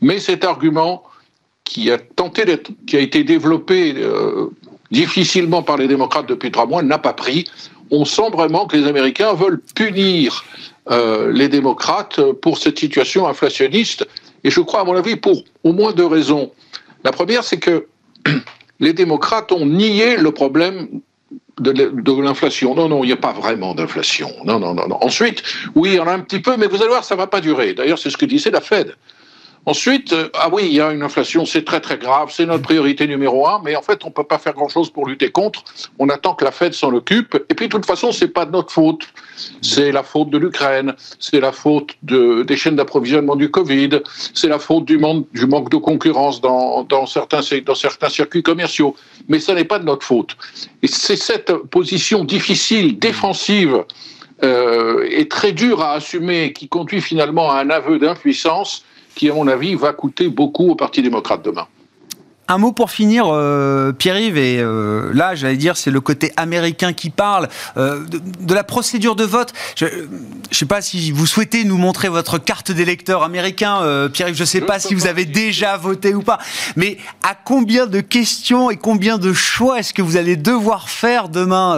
Mais 0.00 0.18
cet 0.18 0.44
argument 0.44 1.02
qui 1.64 1.90
a 1.90 1.98
tenté 1.98 2.46
d'être, 2.46 2.70
qui 2.86 2.96
a 2.96 3.00
été 3.00 3.22
développé 3.22 3.94
euh, 3.98 4.46
difficilement 4.90 5.62
par 5.62 5.76
les 5.76 5.88
démocrates 5.88 6.26
depuis 6.26 6.50
trois 6.50 6.66
mois, 6.66 6.82
n'a 6.82 6.98
pas 6.98 7.12
pris. 7.12 7.44
On 7.90 8.06
sent 8.06 8.30
vraiment 8.32 8.66
que 8.66 8.76
les 8.76 8.86
Américains 8.86 9.34
veulent 9.34 9.60
punir 9.74 10.44
les 11.32 11.48
démocrates 11.48 12.20
pour 12.40 12.58
cette 12.58 12.80
situation 12.80 13.28
inflationniste 13.28 14.08
Et 14.44 14.50
je 14.50 14.60
crois, 14.60 14.80
à 14.80 14.84
mon 14.84 14.96
avis, 14.96 15.16
pour 15.16 15.42
au 15.64 15.72
moins 15.72 15.92
deux 15.92 16.06
raisons. 16.06 16.52
La 17.04 17.12
première, 17.12 17.44
c'est 17.44 17.58
que 17.58 17.86
les 18.80 18.92
démocrates 18.92 19.52
ont 19.52 19.66
nié 19.66 20.16
le 20.16 20.30
problème 20.32 21.00
de 21.60 22.22
l'inflation. 22.22 22.74
Non, 22.74 22.88
non, 22.88 23.04
il 23.04 23.08
n'y 23.08 23.12
a 23.12 23.18
pas 23.18 23.32
vraiment 23.32 23.74
d'inflation. 23.74 24.30
Non, 24.44 24.58
non, 24.58 24.74
non. 24.74 24.86
Ensuite, 25.02 25.42
oui, 25.74 25.90
il 25.90 25.94
y 25.96 26.00
en 26.00 26.06
a 26.06 26.12
un 26.12 26.20
petit 26.20 26.40
peu, 26.40 26.56
mais 26.56 26.66
vous 26.66 26.76
allez 26.76 26.88
voir, 26.88 27.04
ça 27.04 27.14
ne 27.14 27.20
va 27.20 27.26
pas 27.26 27.40
durer. 27.40 27.74
D'ailleurs, 27.74 27.98
c'est 27.98 28.10
ce 28.10 28.16
que 28.16 28.24
disait 28.24 28.50
la 28.50 28.60
Fed. 28.60 28.94
Ensuite, 29.66 30.14
euh, 30.14 30.30
ah 30.34 30.48
oui, 30.50 30.62
il 30.66 30.72
y 30.72 30.80
a 30.80 30.90
une 30.90 31.02
inflation, 31.02 31.44
c'est 31.44 31.64
très 31.64 31.80
très 31.80 31.98
grave, 31.98 32.30
c'est 32.32 32.46
notre 32.46 32.62
priorité 32.62 33.06
numéro 33.06 33.46
un, 33.46 33.60
mais 33.62 33.76
en 33.76 33.82
fait, 33.82 34.04
on 34.04 34.08
ne 34.08 34.12
peut 34.12 34.24
pas 34.24 34.38
faire 34.38 34.54
grand-chose 34.54 34.90
pour 34.90 35.06
lutter 35.06 35.30
contre. 35.30 35.64
On 35.98 36.08
attend 36.08 36.34
que 36.34 36.44
la 36.44 36.50
Fed 36.50 36.72
s'en 36.72 36.92
occupe. 36.94 37.34
Et 37.50 37.54
puis, 37.54 37.66
de 37.66 37.72
toute 37.72 37.84
façon, 37.84 38.10
c'est 38.10 38.28
pas 38.28 38.46
de 38.46 38.52
notre 38.52 38.72
faute. 38.72 39.06
C'est 39.60 39.92
la 39.92 40.02
faute 40.02 40.30
de 40.30 40.38
l'Ukraine, 40.38 40.94
c'est 41.18 41.40
la 41.40 41.52
faute 41.52 41.94
de, 42.02 42.42
des 42.42 42.56
chaînes 42.56 42.76
d'approvisionnement 42.76 43.36
du 43.36 43.50
Covid, 43.50 44.00
c'est 44.34 44.48
la 44.48 44.58
faute 44.58 44.86
du, 44.86 44.98
manque, 44.98 45.30
de 45.32 45.76
concurrence 45.76 46.40
dans, 46.40 47.06
certains, 47.06 47.42
circuits 47.42 48.42
commerciaux. 48.42 48.96
Mais 49.28 49.40
ce 49.40 49.52
n'est 49.52 49.64
pas 49.64 49.78
de 49.78 49.84
notre 49.84 50.06
faute. 50.06 50.36
Et 50.82 50.86
c'est 50.86 51.16
cette 51.16 51.52
position 51.52 52.24
difficile, 52.24 52.98
défensive, 52.98 53.84
euh, 54.42 55.06
et 55.10 55.28
très 55.28 55.52
dure 55.52 55.82
à 55.82 55.92
assumer, 55.92 56.54
qui 56.54 56.66
conduit 56.66 57.02
finalement 57.02 57.50
à 57.50 57.60
un 57.60 57.68
aveu 57.68 57.98
d'impuissance 57.98 58.84
qui, 59.14 59.30
à 59.30 59.34
mon 59.34 59.46
avis, 59.48 59.74
va 59.74 59.92
coûter 59.92 60.28
beaucoup 60.28 60.70
au 60.70 60.74
Parti 60.74 61.02
démocrate 61.02 61.44
demain. 61.44 61.66
Un 62.50 62.58
mot 62.58 62.72
pour 62.72 62.90
finir, 62.90 63.26
euh, 63.28 63.92
Pierre-Yves, 63.92 64.36
et 64.36 64.58
euh, 64.58 65.12
là, 65.14 65.36
j'allais 65.36 65.56
dire, 65.56 65.76
c'est 65.76 65.92
le 65.92 66.00
côté 66.00 66.32
américain 66.36 66.92
qui 66.92 67.08
parle, 67.08 67.48
euh, 67.76 68.04
de, 68.08 68.52
la 68.52 68.64
procédure 68.64 69.14
de 69.14 69.22
vote. 69.22 69.52
Je 69.76 69.84
ne 69.84 69.90
sais 70.50 70.66
pas 70.66 70.82
si 70.82 71.12
vous 71.12 71.26
souhaitez 71.26 71.62
nous 71.62 71.78
montrer 71.78 72.08
votre 72.08 72.38
carte 72.38 72.72
d'électeur 72.72 73.22
américain, 73.22 74.08
Pierre-Yves, 74.12 74.34
je 74.34 74.42
ne 74.42 74.46
sais 74.46 74.62
pas 74.62 74.80
si 74.80 74.96
vous 74.96 75.06
avez 75.06 75.26
déjà 75.26 75.76
voté 75.76 76.12
ou 76.12 76.22
pas, 76.22 76.38
mais 76.74 76.98
à 77.22 77.36
combien 77.36 77.86
de 77.86 78.00
questions 78.00 78.68
et 78.68 78.76
combien 78.76 79.16
de 79.16 79.32
choix 79.32 79.78
est-ce 79.78 79.94
que 79.94 80.02
vous 80.02 80.16
allez 80.16 80.34
devoir 80.34 80.88
faire 80.88 81.28
demain, 81.28 81.76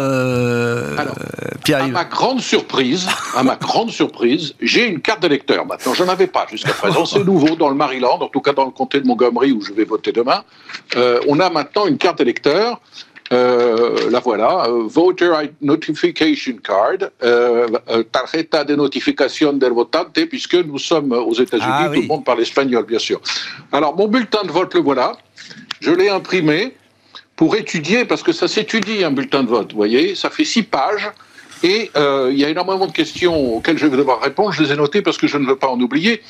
Pierre-Yves 1.64 1.94
À 1.94 1.98
ma 1.98 2.04
grande 2.06 2.40
surprise, 2.40 3.08
à 3.36 3.42
ma 3.42 3.56
grande 3.56 3.90
surprise, 3.90 4.54
j'ai 4.62 4.86
une 4.86 5.02
carte 5.02 5.20
d'électeur 5.20 5.66
maintenant. 5.66 5.92
Je 5.92 6.02
n'en 6.02 6.12
avais 6.12 6.28
pas 6.28 6.46
jusqu'à 6.50 6.72
présent. 6.72 7.04
C'est 7.04 7.24
nouveau 7.24 7.56
dans 7.56 7.68
le 7.68 7.74
Maryland, 7.74 8.18
en 8.22 8.28
tout 8.28 8.40
cas 8.40 8.54
dans 8.54 8.64
le 8.64 8.70
comté 8.70 9.02
de 9.02 9.06
Montgomery 9.06 9.52
où 9.52 9.60
je 9.60 9.74
vais 9.74 9.84
voter 9.84 10.12
demain. 10.12 10.42
Euh, 10.96 11.20
on 11.28 11.40
a 11.40 11.50
maintenant 11.50 11.86
une 11.86 11.98
carte 11.98 12.20
électeur. 12.20 12.80
Euh, 13.32 14.10
la 14.10 14.20
voilà, 14.20 14.66
euh, 14.66 14.82
Voter 14.86 15.32
Notification 15.62 16.56
Card, 16.62 17.08
tarjeta 18.12 18.62
de 18.64 18.76
notification 18.76 19.54
del 19.54 19.72
votante, 19.72 20.18
puisque 20.28 20.56
nous 20.56 20.78
sommes 20.78 21.12
aux 21.12 21.32
États-Unis, 21.32 21.66
ah 21.66 21.90
tout 21.92 22.02
le 22.02 22.06
monde 22.06 22.24
parle 22.24 22.42
espagnol, 22.42 22.84
bien 22.84 22.98
sûr. 22.98 23.22
Alors, 23.72 23.96
mon 23.96 24.06
bulletin 24.06 24.42
de 24.44 24.50
vote, 24.52 24.74
le 24.74 24.80
voilà. 24.80 25.16
Je 25.80 25.90
l'ai 25.90 26.10
imprimé 26.10 26.76
pour 27.34 27.56
étudier, 27.56 28.04
parce 28.04 28.22
que 28.22 28.32
ça 28.32 28.48
s'étudie, 28.48 29.02
un 29.02 29.12
bulletin 29.12 29.42
de 29.44 29.48
vote, 29.48 29.70
vous 29.70 29.78
voyez, 29.78 30.14
ça 30.14 30.28
fait 30.28 30.44
six 30.44 30.62
pages. 30.62 31.10
Et 31.62 31.90
il 31.94 32.38
y 32.38 32.44
a 32.44 32.50
énormément 32.50 32.86
de 32.86 32.92
questions 32.92 33.56
auxquelles 33.56 33.78
je 33.78 33.86
vais 33.86 33.96
devoir 33.96 34.20
répondre. 34.20 34.52
Je 34.52 34.62
les 34.62 34.72
ai 34.72 34.76
notées 34.76 35.00
parce 35.00 35.16
que 35.16 35.26
je 35.26 35.38
ne 35.38 35.46
veux 35.46 35.56
pas 35.56 35.68
en 35.68 35.80
oublier. 35.80 36.20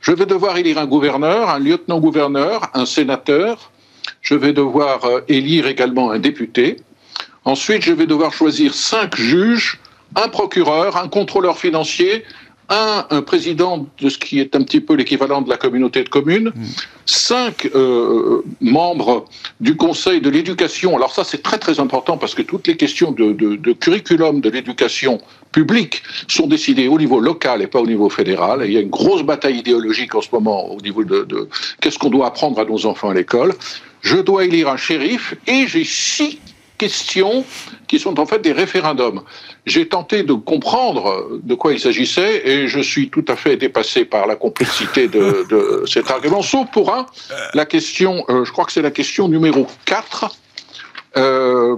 Je 0.00 0.12
vais 0.12 0.26
devoir 0.26 0.56
élire 0.56 0.78
un 0.78 0.86
gouverneur, 0.86 1.50
un 1.50 1.58
lieutenant-gouverneur, 1.58 2.70
un 2.72 2.86
sénateur, 2.86 3.72
je 4.20 4.34
vais 4.34 4.52
devoir 4.52 5.04
euh, 5.04 5.20
élire 5.28 5.66
également 5.66 6.10
un 6.10 6.18
député. 6.18 6.76
Ensuite, 7.44 7.82
je 7.82 7.92
vais 7.92 8.06
devoir 8.06 8.32
choisir 8.32 8.74
cinq 8.74 9.16
juges, 9.16 9.78
un 10.14 10.28
procureur, 10.28 10.96
un 10.96 11.08
contrôleur 11.08 11.58
financier, 11.58 12.24
un, 12.68 13.06
un, 13.10 13.22
président 13.22 13.86
de 14.00 14.08
ce 14.08 14.18
qui 14.18 14.40
est 14.40 14.56
un 14.56 14.62
petit 14.62 14.80
peu 14.80 14.94
l'équivalent 14.94 15.42
de 15.42 15.48
la 15.48 15.56
communauté 15.56 16.02
de 16.02 16.08
communes, 16.08 16.52
mm. 16.54 16.64
cinq 17.06 17.70
euh, 17.74 18.42
membres 18.60 19.24
du 19.60 19.76
Conseil 19.76 20.20
de 20.20 20.30
l'éducation. 20.30 20.96
Alors 20.96 21.12
ça, 21.12 21.24
c'est 21.24 21.42
très 21.42 21.58
très 21.58 21.80
important 21.80 22.16
parce 22.16 22.34
que 22.34 22.42
toutes 22.42 22.66
les 22.66 22.76
questions 22.76 23.12
de, 23.12 23.32
de, 23.32 23.56
de 23.56 23.72
curriculum 23.72 24.40
de 24.40 24.50
l'éducation 24.50 25.20
publique 25.52 26.02
sont 26.28 26.46
décidées 26.46 26.88
au 26.88 26.98
niveau 26.98 27.20
local 27.20 27.62
et 27.62 27.66
pas 27.66 27.80
au 27.80 27.86
niveau 27.86 28.10
fédéral. 28.10 28.62
Et 28.62 28.66
il 28.66 28.72
y 28.72 28.76
a 28.76 28.80
une 28.80 28.90
grosse 28.90 29.22
bataille 29.22 29.58
idéologique 29.58 30.14
en 30.14 30.20
ce 30.20 30.28
moment 30.32 30.70
au 30.70 30.80
niveau 30.80 31.04
de, 31.04 31.24
de 31.24 31.48
qu'est-ce 31.80 31.98
qu'on 31.98 32.10
doit 32.10 32.26
apprendre 32.26 32.60
à 32.60 32.64
nos 32.64 32.86
enfants 32.86 33.10
à 33.10 33.14
l'école 33.14 33.54
je 34.02 34.18
dois 34.18 34.44
élire 34.44 34.68
un 34.68 34.76
shérif 34.76 35.34
et 35.48 35.66
j'ai 35.66 35.82
six 35.82 36.38
questions 36.76 37.44
qui 37.88 37.98
sont 37.98 38.18
en 38.20 38.26
fait 38.26 38.40
des 38.40 38.52
référendums. 38.52 39.22
J'ai 39.64 39.88
tenté 39.88 40.22
de 40.22 40.32
comprendre 40.32 41.40
de 41.42 41.54
quoi 41.54 41.72
il 41.72 41.80
s'agissait 41.80 42.46
et 42.46 42.68
je 42.68 42.80
suis 42.80 43.08
tout 43.10 43.24
à 43.28 43.36
fait 43.36 43.56
dépassé 43.56 44.04
par 44.04 44.26
la 44.26 44.36
complexité 44.36 45.08
de, 45.08 45.84
cet 45.86 46.10
argument, 46.10 46.42
sauf 46.42 46.70
pour 46.70 46.92
un, 46.92 47.06
la 47.54 47.66
question, 47.66 48.24
euh, 48.28 48.44
je 48.44 48.52
crois 48.52 48.64
que 48.64 48.72
c'est 48.72 48.82
la 48.82 48.90
question 48.90 49.28
numéro 49.28 49.66
4. 49.84 50.36
Euh, 51.16 51.76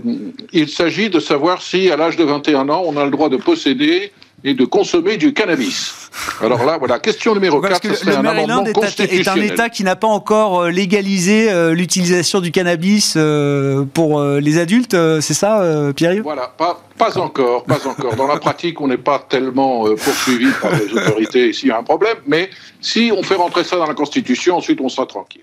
il 0.53 0.69
s'agit 0.69 1.11
de 1.11 1.21
savoir 1.21 1.63
si, 1.63 1.91
à 1.91 1.97
l'âge 1.97 2.17
de 2.17 2.25
21 2.25 2.69
ans, 2.69 2.83
on 2.85 2.97
a 2.97 3.05
le 3.05 3.11
droit 3.11 3.29
de 3.29 3.37
posséder 3.37 4.13
et 4.45 4.55
de 4.55 4.65
consommer 4.65 5.17
du 5.17 5.33
cannabis. 5.33 6.11
Alors 6.41 6.65
là, 6.65 6.79
voilà, 6.79 6.99
question 7.01 7.35
numéro 7.35 7.61
4, 7.61 7.95
c'est 7.95 8.15
un 8.15 8.25
amendement 8.25 8.65
constitutionnel. 8.73 9.21
est 9.21 9.51
un 9.51 9.55
État 9.55 9.69
qui 9.69 9.83
n'a 9.83 9.97
pas 9.97 10.07
encore 10.07 10.63
euh, 10.63 10.71
légalisé 10.71 11.51
euh, 11.51 11.75
l'utilisation 11.75 12.41
du 12.41 12.53
cannabis 12.53 13.15
euh, 13.17 13.85
pour 13.93 14.23
les 14.23 14.59
adultes, 14.59 14.97
c'est 15.21 15.35
ça, 15.35 15.93
Pierre 15.95 16.23
Voilà, 16.23 16.53
pas, 16.57 16.81
pas 16.97 17.19
encore, 17.19 17.65
pas 17.65 17.87
encore. 17.87 18.15
Dans 18.15 18.27
la 18.27 18.39
pratique, 18.39 18.81
on 18.81 18.89
n'est 18.89 18.97
pas 18.97 19.25
tellement 19.29 19.85
poursuivi 19.85 20.51
par 20.61 20.73
les 20.77 20.93
autorités 20.93 21.53
s'il 21.53 21.69
y 21.69 21.73
a 21.73 21.79
un 21.79 21.83
problème, 21.83 22.19
mais 22.27 22.51
si 22.81 23.13
on 23.15 23.23
fait 23.23 23.35
rentrer 23.35 23.65
ça 23.65 23.77
dans 23.77 23.87
la 23.87 23.95
Constitution, 23.95 24.57
ensuite 24.57 24.81
on 24.81 24.89
sera 24.89 25.07
tranquille. 25.07 25.43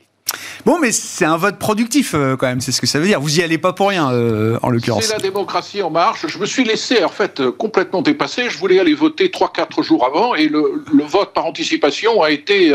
Bon, 0.66 0.80
mais 0.80 0.92
c'est 0.92 1.26
un 1.26 1.38
vote 1.38 1.60
productif 1.60 2.16
euh, 2.16 2.36
quand 2.36 2.48
même, 2.48 2.60
c'est 2.60 2.72
ce 2.72 2.82
que 2.82 2.88
ça 2.88 2.98
veut 2.98 3.06
dire. 3.06 3.22
Vous 3.22 3.40
y 3.40 3.44
allez 3.44 3.60
pas 3.60 3.74
pour 3.74 3.90
rien, 3.90 4.12
euh, 4.12 4.58
en 4.64 4.72
l'occurrence. 4.72 5.06
C'est 5.06 5.14
la 5.14 5.20
démocratie 5.20 5.84
en 5.84 5.92
marche. 5.92 6.26
Je 6.28 6.40
me 6.40 6.46
suis 6.48 6.64
laissé 6.64 7.04
en 7.04 7.10
fait 7.10 7.40
euh, 7.40 7.52
complètement 7.52 8.02
dépasser. 8.02 8.50
Je 8.50 8.58
voulais 8.58 8.80
aller 8.80 8.96
voter 8.96 9.28
3-4 9.28 9.84
jours 9.84 10.06
avant 10.06 10.34
et 10.34 10.48
le, 10.48 10.84
vote 11.08 11.34
par 11.34 11.46
anticipation 11.46 12.24
a 12.24 12.32
été 12.32 12.74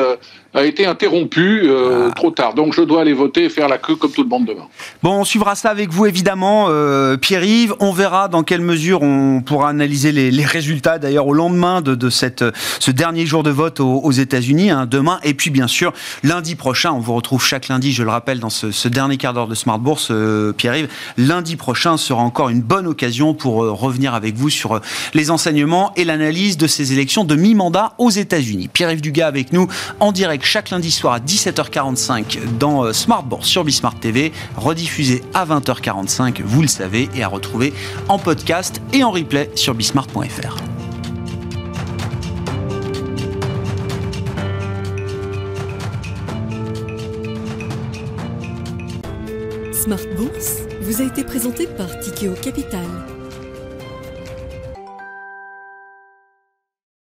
a 0.53 0.65
été 0.65 0.85
interrompu 0.85 1.63
euh, 1.65 2.09
ah. 2.09 2.15
trop 2.15 2.31
tard. 2.31 2.55
Donc 2.55 2.75
je 2.75 2.83
dois 2.83 3.03
aller 3.03 3.13
voter 3.13 3.45
et 3.45 3.49
faire 3.49 3.69
la 3.69 3.79
queue 3.79 3.95
comme 3.95 4.11
tout 4.11 4.23
le 4.23 4.29
monde 4.29 4.47
demain. 4.47 4.67
Bon, 5.03 5.21
on 5.21 5.25
suivra 5.25 5.55
ça 5.55 5.71
avec 5.71 5.91
vous 5.91 6.07
évidemment, 6.07 6.67
euh, 6.69 7.17
Pierre-Yves. 7.17 7.75
On 7.79 7.93
verra 7.93 8.29
dans 8.29 8.43
quelle 8.43 8.61
mesure 8.61 9.03
on 9.03 9.43
pourra 9.43 9.69
analyser 9.69 10.11
les, 10.11 10.31
les 10.31 10.45
résultats 10.45 10.99
d'ailleurs 10.99 11.29
au 11.29 11.35
lendemain 11.35 11.81
de, 11.83 11.95
de, 11.95 12.11
cette, 12.11 12.45
ce 12.81 12.91
dernier 12.91 13.27
jour 13.27 13.43
de 13.43 13.51
vote 13.51 13.79
aux, 13.81 14.01
aux 14.01 14.11
États-Unis, 14.11 14.71
hein, 14.71 14.87
demain. 14.87 15.21
Et 15.23 15.35
puis 15.35 15.51
bien 15.51 15.69
sûr, 15.69 15.93
lundi 16.25 16.57
prochain, 16.57 16.93
on 16.93 16.99
vous 16.99 17.15
retrouve 17.15 17.45
chaque 17.45 17.69
lundi, 17.69 17.93
je 17.93 18.03
le 18.03 18.11
rappelle, 18.11 18.41
dans 18.41 18.51
ce, 18.51 18.73
ce 18.73 18.89
dernier 18.89 19.19
quart 19.19 19.35
d'heure 19.35 19.49
de 19.49 19.55
Smart 19.55 19.79
Bourse, 19.79 20.09
euh, 20.11 20.53
Pierre-Yves. 20.53 20.89
Lundi 21.17 21.55
prochain 21.55 21.97
sera 21.97 22.23
encore 22.23 22.49
une 22.49 22.63
bonne 22.63 22.89
occasion 22.89 23.35
pour 23.35 23.57
revenir 23.59 24.15
avec 24.15 24.35
vous 24.35 24.51
sur 24.51 24.81
les 25.15 25.31
enseignements 25.31 25.93
et 25.95 26.05
l'analyse 26.05 26.57
de 26.57 26.67
ces 26.67 26.93
élections 26.93 27.25
de 27.25 27.37
mi-mandat 27.37 27.93
aux 27.99 28.11
États-Unis. 28.11 28.69
Pierre-Yves 28.73 29.01
Dugas 29.01 29.29
avec 29.29 29.53
nous 29.53 29.69
en 30.01 30.11
direct 30.11 30.40
chaque 30.43 30.71
lundi 30.71 30.91
soir 30.91 31.15
à 31.15 31.21
17h45 31.21 32.59
dans 32.59 32.85
euh, 32.85 32.93
Smartboard 32.93 33.45
sur 33.45 33.65
Bismart 33.65 33.99
TV, 33.99 34.33
rediffusé 34.57 35.23
à 35.35 35.47
20h45, 35.47 36.43
vous 36.43 36.63
le 36.63 36.69
savez, 36.69 37.09
et 37.15 37.23
à 37.23 37.29
retrouver 37.29 37.73
en 38.09 38.19
podcast 38.19 38.81
et 38.93 39.05
en 39.05 39.11
replay 39.11 39.51
sur 39.55 39.75
bismart.fr. 39.75 40.57
Smart 49.73 49.99
Bourse 50.17 50.59
vous 50.83 51.01
a 51.01 51.05
été 51.05 51.25
présenté 51.25 51.67
par 51.67 51.99
Tikeo 52.01 52.35
Capital. 52.35 53.20